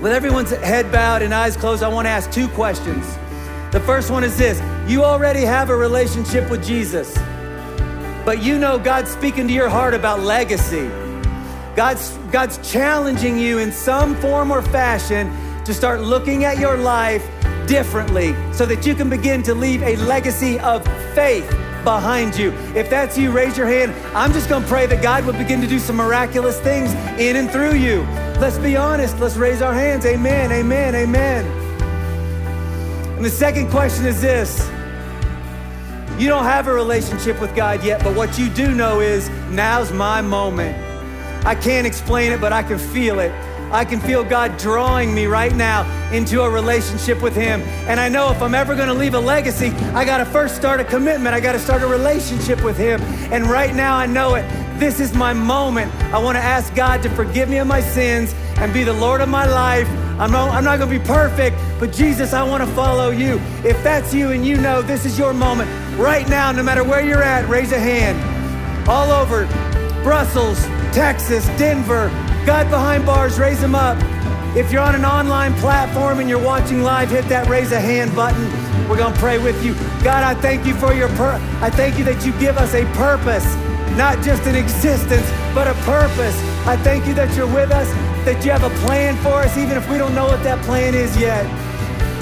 With 0.00 0.12
everyone's 0.12 0.50
head 0.50 0.92
bowed 0.92 1.22
and 1.22 1.34
eyes 1.34 1.56
closed, 1.56 1.82
I 1.82 1.88
want 1.88 2.06
to 2.06 2.10
ask 2.10 2.30
two 2.30 2.46
questions. 2.50 3.04
The 3.72 3.80
first 3.80 4.12
one 4.12 4.22
is 4.22 4.38
this 4.38 4.62
You 4.88 5.02
already 5.02 5.40
have 5.40 5.68
a 5.68 5.76
relationship 5.76 6.48
with 6.48 6.64
Jesus, 6.64 7.12
but 8.24 8.40
you 8.40 8.56
know 8.56 8.78
God's 8.78 9.10
speaking 9.10 9.48
to 9.48 9.52
your 9.52 9.68
heart 9.68 9.94
about 9.94 10.20
legacy. 10.20 10.88
God's, 11.74 12.10
God's 12.30 12.58
challenging 12.70 13.36
you 13.36 13.58
in 13.58 13.72
some 13.72 14.14
form 14.16 14.52
or 14.52 14.62
fashion 14.62 15.28
to 15.64 15.72
start 15.72 16.00
looking 16.00 16.44
at 16.44 16.58
your 16.58 16.76
life 16.76 17.28
differently 17.66 18.34
so 18.52 18.66
that 18.66 18.84
you 18.86 18.94
can 18.94 19.08
begin 19.08 19.42
to 19.44 19.54
leave 19.54 19.82
a 19.82 19.96
legacy 19.96 20.58
of 20.60 20.84
faith 21.14 21.48
behind 21.84 22.36
you. 22.36 22.52
If 22.74 22.90
that's 22.90 23.16
you, 23.18 23.30
raise 23.30 23.56
your 23.56 23.66
hand. 23.66 23.92
I'm 24.14 24.32
just 24.32 24.48
gonna 24.48 24.66
pray 24.66 24.86
that 24.86 25.02
God 25.02 25.24
would 25.26 25.38
begin 25.38 25.60
to 25.60 25.66
do 25.66 25.78
some 25.78 25.96
miraculous 25.96 26.60
things 26.60 26.92
in 27.20 27.36
and 27.36 27.50
through 27.50 27.74
you. 27.74 28.02
Let's 28.40 28.58
be 28.58 28.76
honest. 28.76 29.18
Let's 29.18 29.36
raise 29.36 29.62
our 29.62 29.74
hands. 29.74 30.04
Amen, 30.06 30.50
amen, 30.52 30.94
amen. 30.94 31.44
And 33.16 33.24
the 33.24 33.30
second 33.30 33.70
question 33.70 34.04
is 34.06 34.20
this 34.20 34.68
You 36.18 36.28
don't 36.28 36.44
have 36.44 36.66
a 36.66 36.72
relationship 36.72 37.40
with 37.40 37.54
God 37.54 37.84
yet, 37.84 38.02
but 38.02 38.16
what 38.16 38.38
you 38.38 38.48
do 38.48 38.74
know 38.74 39.00
is 39.00 39.28
now's 39.50 39.92
my 39.92 40.20
moment. 40.20 40.76
I 41.46 41.54
can't 41.54 41.86
explain 41.86 42.32
it, 42.32 42.40
but 42.40 42.52
I 42.52 42.62
can 42.62 42.78
feel 42.78 43.18
it. 43.18 43.32
I 43.72 43.86
can 43.86 44.00
feel 44.00 44.22
God 44.22 44.58
drawing 44.58 45.14
me 45.14 45.24
right 45.24 45.54
now 45.54 45.82
into 46.12 46.42
a 46.42 46.50
relationship 46.50 47.22
with 47.22 47.34
Him. 47.34 47.62
And 47.88 47.98
I 47.98 48.08
know 48.08 48.30
if 48.30 48.42
I'm 48.42 48.54
ever 48.54 48.76
gonna 48.76 48.92
leave 48.92 49.14
a 49.14 49.20
legacy, 49.20 49.68
I 49.94 50.04
gotta 50.04 50.26
first 50.26 50.56
start 50.56 50.78
a 50.78 50.84
commitment. 50.84 51.34
I 51.34 51.40
gotta 51.40 51.58
start 51.58 51.82
a 51.82 51.86
relationship 51.86 52.62
with 52.62 52.76
Him. 52.76 53.00
And 53.32 53.46
right 53.46 53.74
now 53.74 53.96
I 53.96 54.04
know 54.04 54.34
it. 54.34 54.42
This 54.78 55.00
is 55.00 55.14
my 55.14 55.32
moment. 55.32 55.90
I 56.12 56.18
wanna 56.18 56.40
ask 56.40 56.74
God 56.74 57.02
to 57.02 57.10
forgive 57.10 57.48
me 57.48 57.58
of 57.58 57.66
my 57.66 57.80
sins 57.80 58.34
and 58.56 58.74
be 58.74 58.84
the 58.84 58.92
Lord 58.92 59.22
of 59.22 59.30
my 59.30 59.46
life. 59.46 59.88
I'm 60.20 60.30
not, 60.30 60.62
not 60.62 60.78
gonna 60.78 60.90
be 60.90 60.98
perfect, 60.98 61.56
but 61.80 61.92
Jesus, 61.92 62.34
I 62.34 62.42
wanna 62.42 62.66
follow 62.68 63.10
you. 63.10 63.40
If 63.64 63.82
that's 63.82 64.12
you 64.12 64.32
and 64.32 64.46
you 64.46 64.58
know 64.58 64.82
this 64.82 65.06
is 65.06 65.18
your 65.18 65.32
moment, 65.32 65.70
right 65.98 66.28
now, 66.28 66.52
no 66.52 66.62
matter 66.62 66.84
where 66.84 67.02
you're 67.02 67.22
at, 67.22 67.48
raise 67.48 67.72
a 67.72 67.78
hand. 67.78 68.18
All 68.86 69.10
over 69.10 69.46
Brussels, 70.02 70.62
Texas, 70.92 71.46
Denver, 71.56 72.10
God 72.46 72.68
behind 72.70 73.06
bars, 73.06 73.38
raise 73.38 73.60
them 73.60 73.74
up. 73.74 73.96
If 74.56 74.72
you're 74.72 74.82
on 74.82 74.94
an 74.94 75.04
online 75.04 75.54
platform 75.54 76.18
and 76.18 76.28
you're 76.28 76.42
watching 76.42 76.82
live, 76.82 77.10
hit 77.10 77.26
that 77.28 77.48
raise 77.48 77.72
a 77.72 77.80
hand 77.80 78.14
button. 78.14 78.44
We're 78.88 78.96
going 78.98 79.14
to 79.14 79.18
pray 79.20 79.38
with 79.38 79.64
you. 79.64 79.74
God, 80.02 80.24
I 80.24 80.34
thank 80.34 80.66
you 80.66 80.74
for 80.74 80.92
your 80.92 81.08
pur- 81.10 81.40
I 81.60 81.70
thank 81.70 81.98
you 81.98 82.04
that 82.04 82.26
you 82.26 82.32
give 82.38 82.58
us 82.58 82.74
a 82.74 82.84
purpose, 82.92 83.46
not 83.96 84.22
just 84.24 84.42
an 84.46 84.56
existence, 84.56 85.26
but 85.54 85.68
a 85.68 85.74
purpose. 85.84 86.36
I 86.66 86.76
thank 86.76 87.06
you 87.06 87.14
that 87.14 87.34
you're 87.36 87.46
with 87.52 87.70
us, 87.70 87.88
that 88.26 88.44
you 88.44 88.50
have 88.50 88.64
a 88.64 88.74
plan 88.84 89.16
for 89.18 89.40
us 89.40 89.56
even 89.56 89.76
if 89.76 89.88
we 89.88 89.96
don't 89.96 90.14
know 90.14 90.26
what 90.26 90.42
that 90.42 90.62
plan 90.64 90.94
is 90.94 91.16
yet. 91.16 91.46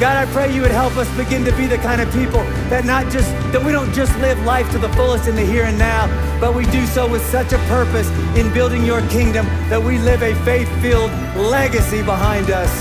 God, 0.00 0.16
I 0.16 0.32
pray 0.32 0.50
you 0.54 0.62
would 0.62 0.70
help 0.70 0.96
us 0.96 1.14
begin 1.14 1.44
to 1.44 1.54
be 1.58 1.66
the 1.66 1.76
kind 1.76 2.00
of 2.00 2.10
people 2.10 2.40
that 2.72 2.86
not 2.86 3.12
just 3.12 3.30
that 3.52 3.62
we 3.62 3.70
don't 3.70 3.92
just 3.92 4.16
live 4.20 4.42
life 4.46 4.70
to 4.70 4.78
the 4.78 4.88
fullest 4.94 5.28
in 5.28 5.36
the 5.36 5.44
here 5.44 5.64
and 5.64 5.76
now, 5.78 6.08
but 6.40 6.54
we 6.54 6.64
do 6.72 6.86
so 6.86 7.06
with 7.06 7.20
such 7.26 7.52
a 7.52 7.58
purpose 7.68 8.08
in 8.34 8.50
building 8.54 8.82
your 8.82 9.02
kingdom 9.08 9.44
that 9.68 9.76
we 9.76 9.98
live 9.98 10.22
a 10.22 10.34
faith-filled 10.42 11.10
legacy 11.36 12.00
behind 12.00 12.50
us. 12.50 12.72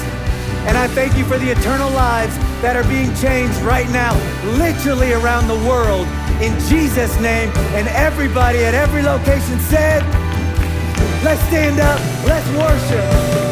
And 0.64 0.78
I 0.78 0.88
thank 0.88 1.18
you 1.18 1.26
for 1.26 1.38
the 1.38 1.52
eternal 1.52 1.92
lives 1.92 2.38
that 2.64 2.78
are 2.78 2.88
being 2.88 3.14
changed 3.16 3.60
right 3.68 3.90
now, 3.90 4.16
literally 4.56 5.12
around 5.12 5.50
the 5.50 5.60
world. 5.68 6.08
In 6.40 6.56
Jesus' 6.72 7.20
name, 7.20 7.52
and 7.76 7.90
everybody 7.90 8.64
at 8.64 8.74
every 8.74 9.04
location 9.04 9.60
said, 9.68 10.08
let's 11.22 11.44
stand 11.52 11.82
up, 11.82 12.00
let's 12.24 12.48
worship. 12.56 13.49